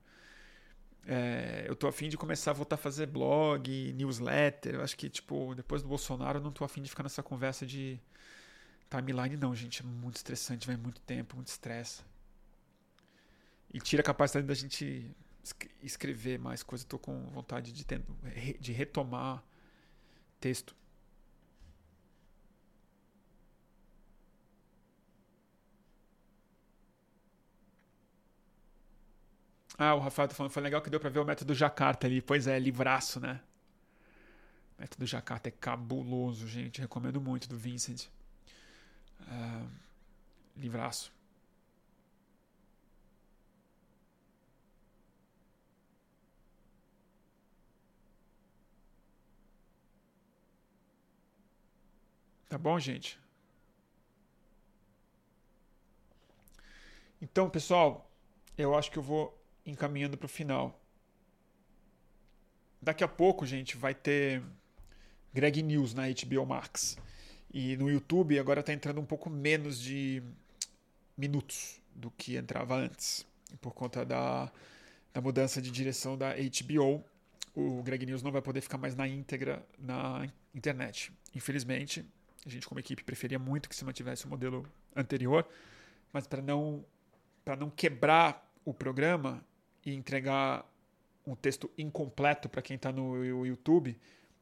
[1.06, 4.74] É, eu tô afim de começar a voltar a fazer blog, newsletter.
[4.74, 7.64] Eu acho que, tipo, depois do Bolsonaro, eu não tô afim de ficar nessa conversa
[7.64, 8.00] de
[8.90, 9.82] timeline, não, gente.
[9.82, 12.02] É muito estressante, vai muito tempo, muito estresse.
[13.72, 15.14] E tira a capacidade da gente
[15.82, 16.84] escrever mais coisas.
[16.84, 18.02] Tô com vontade de, ter,
[18.60, 19.42] de retomar
[20.40, 20.74] texto.
[29.78, 32.22] Ah, o Rafael tá falando, foi legal que deu pra ver o método Jacarta ali.
[32.22, 33.40] Pois é, livraço, né?
[34.78, 36.80] O método Jacarta é cabuloso, gente.
[36.80, 38.08] Recomendo muito do Vincent.
[39.20, 39.68] Uh,
[40.56, 41.12] livraço.
[52.48, 53.18] Tá bom, gente?
[57.20, 58.10] Então, pessoal,
[58.56, 60.80] eu acho que eu vou encaminhando para o final.
[62.80, 64.42] Daqui a pouco, gente, vai ter
[65.34, 66.96] Greg News na HBO Max.
[67.58, 70.22] E no YouTube agora está entrando um pouco menos de
[71.16, 73.24] minutos do que entrava antes.
[73.62, 74.52] Por conta da,
[75.14, 77.02] da mudança de direção da HBO,
[77.54, 81.10] o Greg News não vai poder ficar mais na íntegra na internet.
[81.34, 82.04] Infelizmente,
[82.44, 85.48] a gente como equipe preferia muito que se mantivesse o modelo anterior,
[86.12, 86.84] mas para não
[87.42, 89.42] para não quebrar o programa,
[89.82, 90.70] e entregar
[91.26, 93.96] um texto incompleto para quem está no YouTube,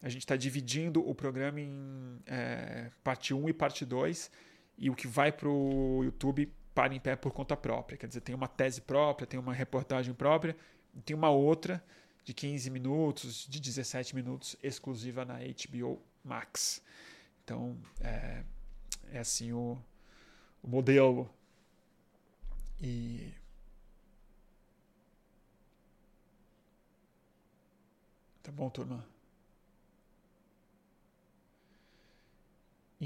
[0.04, 4.30] a gente está dividindo o programa em é, parte 1 e parte 2,
[4.76, 7.96] e o que vai para o YouTube para em pé por conta própria.
[7.96, 10.54] Quer dizer, tem uma tese própria, tem uma reportagem própria,
[10.94, 11.82] e tem uma outra
[12.22, 16.82] de 15 minutos, de 17 minutos, exclusiva na HBO Max.
[17.42, 18.44] Então, é,
[19.10, 19.78] é assim o,
[20.62, 21.30] o modelo.
[22.78, 23.32] E
[28.42, 29.13] Tá bom, turma?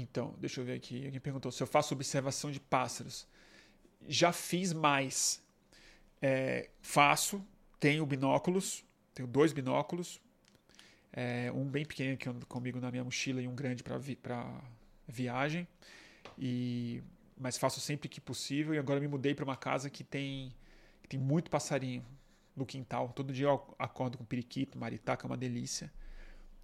[0.01, 1.05] Então, deixa eu ver aqui.
[1.05, 3.27] Alguém perguntou se eu faço observação de pássaros.
[4.07, 5.43] Já fiz mais.
[6.21, 7.45] É, faço,
[7.79, 10.21] tenho binóculos, tenho dois binóculos.
[11.11, 14.17] É, um bem pequeno que anda comigo na minha mochila e um grande para vi
[15.07, 15.67] viagem.
[16.37, 17.03] E,
[17.37, 18.73] mas faço sempre que possível.
[18.73, 20.55] E agora me mudei para uma casa que tem,
[21.01, 22.05] que tem muito passarinho
[22.55, 23.09] no quintal.
[23.09, 25.91] Todo dia eu acordo com periquito, maritaca, é uma delícia.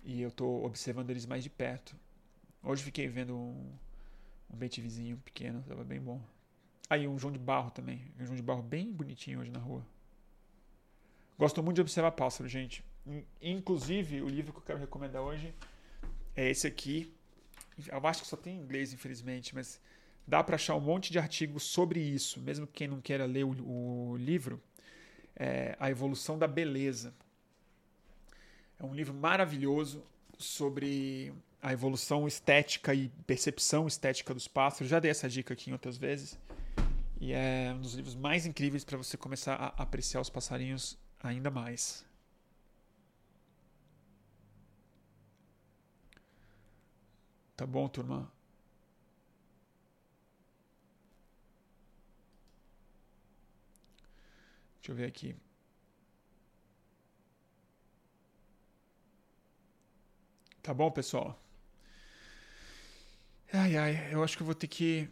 [0.05, 1.97] E eu estou observando eles mais de perto.
[2.67, 3.71] Hoje fiquei vendo um,
[4.49, 6.19] um betivizinho pequeno, estava bem bom.
[6.89, 8.11] Aí um João de Barro também.
[8.19, 9.85] Um João de Barro bem bonitinho hoje na rua.
[11.37, 12.83] Gosto muito de observar pássaros, gente.
[13.39, 15.53] Inclusive, o livro que eu quero recomendar hoje
[16.35, 17.13] é esse aqui.
[17.87, 19.79] Eu acho que só tem em inglês, infelizmente, mas
[20.25, 24.11] dá para achar um monte de artigos sobre isso, mesmo quem não queira ler o,
[24.11, 24.59] o livro
[25.35, 27.13] é, A Evolução da Beleza.
[28.79, 30.03] É um livro maravilhoso
[30.39, 31.31] sobre
[31.65, 34.87] a evolução estética e percepção estética dos pássaros.
[34.87, 36.37] Já dei essa dica aqui em outras vezes.
[37.19, 41.49] E é um dos livros mais incríveis para você começar a apreciar os passarinhos ainda
[41.49, 42.05] mais.
[47.57, 48.31] Tá bom, turma?
[54.77, 55.35] Deixa eu ver aqui.
[60.61, 61.44] Tá bom, pessoal?
[63.53, 65.09] Ai, ai, eu acho que eu vou ter que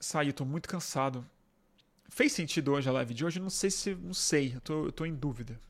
[0.00, 0.28] sair.
[0.28, 1.26] Eu tô muito cansado.
[2.08, 3.40] Fez sentido hoje a live de hoje?
[3.40, 3.94] Não sei se.
[3.94, 4.54] Não sei.
[4.54, 5.60] Eu tô, eu tô em dúvida.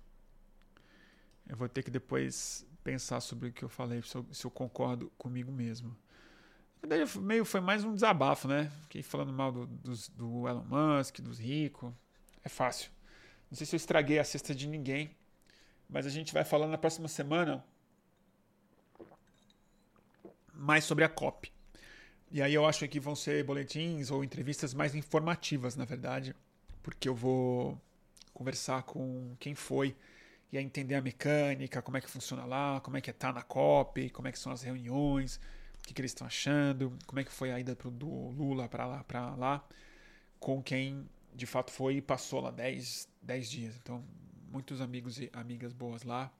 [1.48, 4.50] Eu vou ter que depois pensar sobre o que eu falei, se eu, se eu
[4.50, 5.96] concordo comigo mesmo.
[7.20, 8.70] Meio foi mais um desabafo, né?
[8.82, 11.92] Fiquei falando mal do, do, do Elon Musk, dos ricos.
[12.44, 12.90] É fácil.
[13.50, 15.10] Não sei se eu estraguei a cesta de ninguém,
[15.88, 17.64] mas a gente vai falar na próxima semana
[20.56, 21.52] mais sobre a COP.
[22.30, 26.34] E aí eu acho que vão ser boletins ou entrevistas mais informativas, na verdade,
[26.82, 27.80] porque eu vou
[28.34, 29.96] conversar com quem foi
[30.52, 33.42] e entender a mecânica, como é que funciona lá, como é que é tá na
[33.42, 35.36] COP, como é que são as reuniões,
[35.80, 38.68] o que, que eles estão achando, como é que foi a ida pro, do Lula
[38.68, 39.64] para lá, para lá,
[40.38, 43.76] com quem de fato foi e passou lá 10, 10 dias.
[43.76, 44.04] Então,
[44.50, 46.32] muitos amigos e amigas boas lá.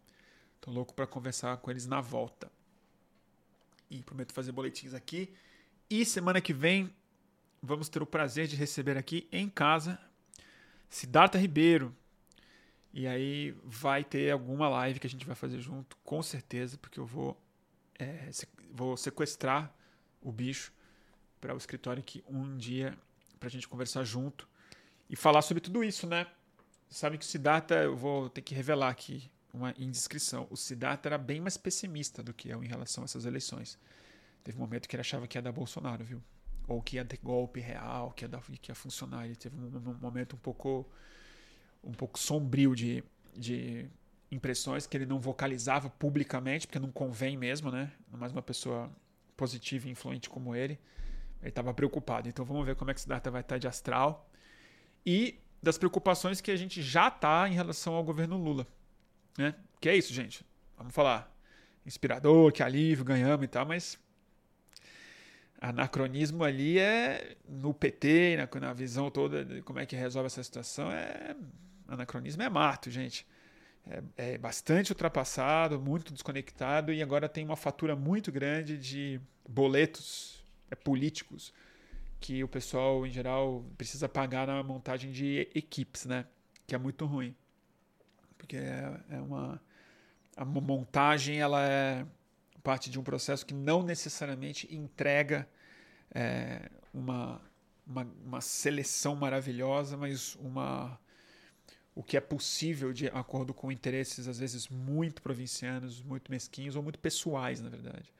[0.60, 2.51] Tô louco para conversar com eles na volta.
[3.90, 5.32] E prometo fazer boletins aqui.
[5.88, 6.92] E semana que vem
[7.62, 9.98] vamos ter o prazer de receber aqui em casa
[10.88, 11.94] Siddhartha Ribeiro.
[12.92, 16.98] E aí vai ter alguma live que a gente vai fazer junto, com certeza, porque
[16.98, 17.38] eu vou,
[17.98, 18.30] é,
[18.72, 19.74] vou sequestrar
[20.22, 20.72] o bicho
[21.40, 22.96] para o escritório aqui um dia
[23.38, 24.48] para a gente conversar junto
[25.10, 26.26] e falar sobre tudo isso, né?
[26.88, 30.47] Sabe que o Siddhartha, eu vou ter que revelar aqui uma indiscrição.
[30.51, 33.78] O Siddhartha era bem mais pessimista do que eu em relação a essas eleições.
[34.45, 36.23] Teve um momento que ele achava que ia dar Bolsonaro, viu?
[36.69, 39.24] Ou que ia ter golpe real, que ia, dar, que ia funcionar.
[39.24, 40.87] Ele teve um, um momento um pouco,
[41.83, 43.03] um pouco sombrio de,
[43.35, 43.89] de
[44.31, 47.93] impressões que ele não vocalizava publicamente, porque não convém mesmo, né?
[48.11, 48.91] Mais uma pessoa
[49.37, 50.78] positiva e influente como ele.
[51.41, 52.28] Ele estava preocupado.
[52.28, 54.28] Então vamos ver como é que data vai estar de astral.
[55.05, 58.66] E das preocupações que a gente já está em relação ao governo Lula.
[59.38, 59.54] Né?
[59.80, 60.44] Que é isso, gente.
[60.76, 61.32] Vamos falar.
[61.84, 63.98] Inspirador, que alívio, ganhamos e tal, mas
[65.60, 70.42] anacronismo ali é no PT, na, na visão toda de como é que resolve essa
[70.42, 71.36] situação, é
[71.88, 73.26] anacronismo é mato, gente.
[73.88, 80.44] É, é, bastante ultrapassado, muito desconectado e agora tem uma fatura muito grande de boletos
[80.68, 81.54] é, políticos
[82.18, 86.26] que o pessoal, em geral, precisa pagar na montagem de equipes, né?
[86.66, 87.32] Que é muito ruim.
[88.36, 89.60] Porque é, é uma...
[90.36, 92.06] A montagem, ela é
[92.62, 95.48] parte de um processo que não necessariamente entrega
[96.12, 97.40] é, uma,
[97.86, 100.98] uma, uma seleção maravilhosa, mas uma
[101.94, 106.82] o que é possível de acordo com interesses às vezes muito provincianos, muito mesquinhos ou
[106.82, 108.12] muito pessoais, na verdade.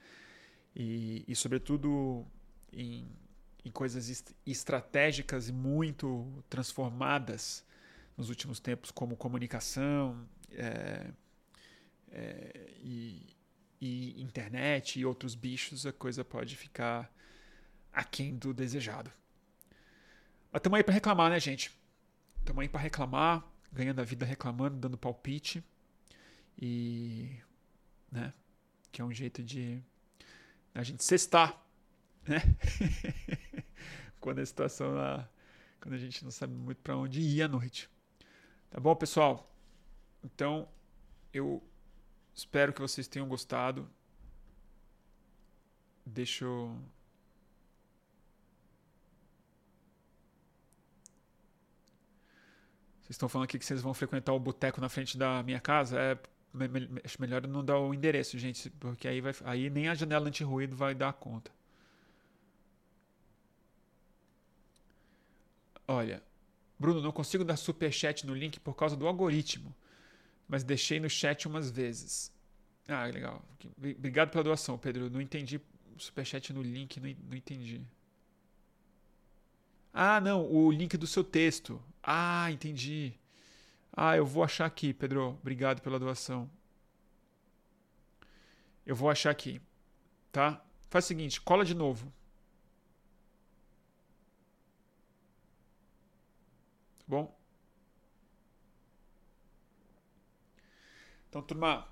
[0.75, 2.25] E, e sobretudo
[2.73, 3.07] em,
[3.63, 7.65] em coisas est estratégicas e muito transformadas
[8.17, 11.11] nos últimos tempos, como comunicação é,
[12.11, 13.37] é, e,
[13.81, 17.13] e internet e outros bichos, a coisa pode ficar
[17.93, 19.11] aquém do desejado.
[20.51, 21.71] Mas estamos aí para reclamar, né, gente?
[22.39, 25.63] Estamos aí para reclamar, ganhando a vida reclamando, dando palpite.
[26.59, 27.37] E.
[28.11, 28.33] né?
[28.91, 29.83] Que é um jeito de
[30.75, 31.63] a gente cestar,
[32.27, 32.41] né?
[34.21, 35.29] quando a situação lá,
[35.81, 37.91] quando a gente não sabe muito para onde ir à noite.
[38.71, 39.51] Tá bom, pessoal?
[40.25, 40.69] Então,
[41.33, 41.63] eu
[42.35, 43.89] espero que vocês tenham gostado.
[46.05, 46.79] Deixa eu
[53.07, 55.97] Vocês estão falando aqui que vocês vão frequentar o boteco na frente da minha casa?
[55.97, 56.19] É,
[57.05, 60.75] acho melhor não dar o endereço, gente, porque aí, vai, aí nem a janela anti-ruído
[60.75, 61.53] vai dar conta.
[65.87, 66.21] Olha,
[66.79, 69.75] Bruno, não consigo dar superchat no link por causa do algoritmo,
[70.47, 72.33] mas deixei no chat umas vezes.
[72.87, 73.43] Ah, legal.
[73.79, 75.11] Obrigado pela doação, Pedro.
[75.11, 75.61] Não entendi
[75.99, 77.81] superchat no link, não, não entendi.
[79.93, 81.83] Ah, não, o link do seu texto.
[82.03, 83.15] Ah, entendi.
[83.93, 85.39] Ah, eu vou achar aqui, Pedro.
[85.41, 86.51] Obrigado pela doação.
[88.85, 89.61] Eu vou achar aqui.
[90.31, 90.63] Tá?
[90.91, 92.13] Faz o seguinte, cola de novo.
[97.07, 97.39] Tá bom?
[101.29, 101.89] Então, turma,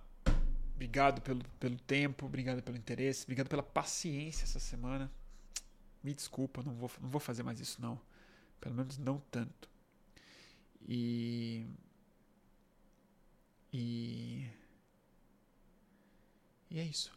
[0.74, 5.11] obrigado pelo, pelo tempo, obrigado pelo interesse, obrigado pela paciência essa semana.
[6.03, 8.01] Me desculpa, não vou, não vou fazer mais isso não.
[8.61, 9.69] Pelo menos não tanto.
[10.89, 11.66] E.
[13.73, 14.49] E.
[16.70, 17.16] E é isso.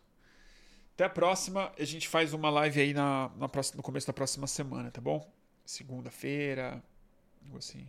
[0.94, 1.74] Até a próxima.
[1.78, 5.02] A gente faz uma live aí na, na próxima, no começo da próxima semana, tá
[5.02, 5.34] bom?
[5.65, 6.84] Segunda-feira.
[7.45, 7.88] Algo assim.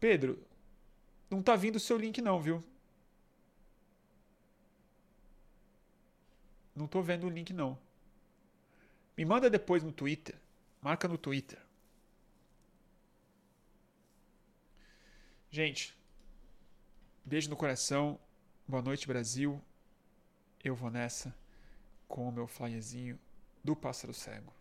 [0.00, 0.44] Pedro,
[1.30, 2.62] não tá vindo o seu link, não, viu?
[6.74, 7.78] Não tô vendo o link, não.
[9.16, 10.36] Me manda depois no Twitter.
[10.82, 11.58] Marca no Twitter.
[15.50, 15.96] Gente,
[17.24, 18.18] beijo no coração.
[18.66, 19.62] Boa noite, Brasil.
[20.64, 21.34] Eu vou nessa
[22.08, 23.18] com o meu flyerzinho
[23.62, 24.52] do Pássaro Cego.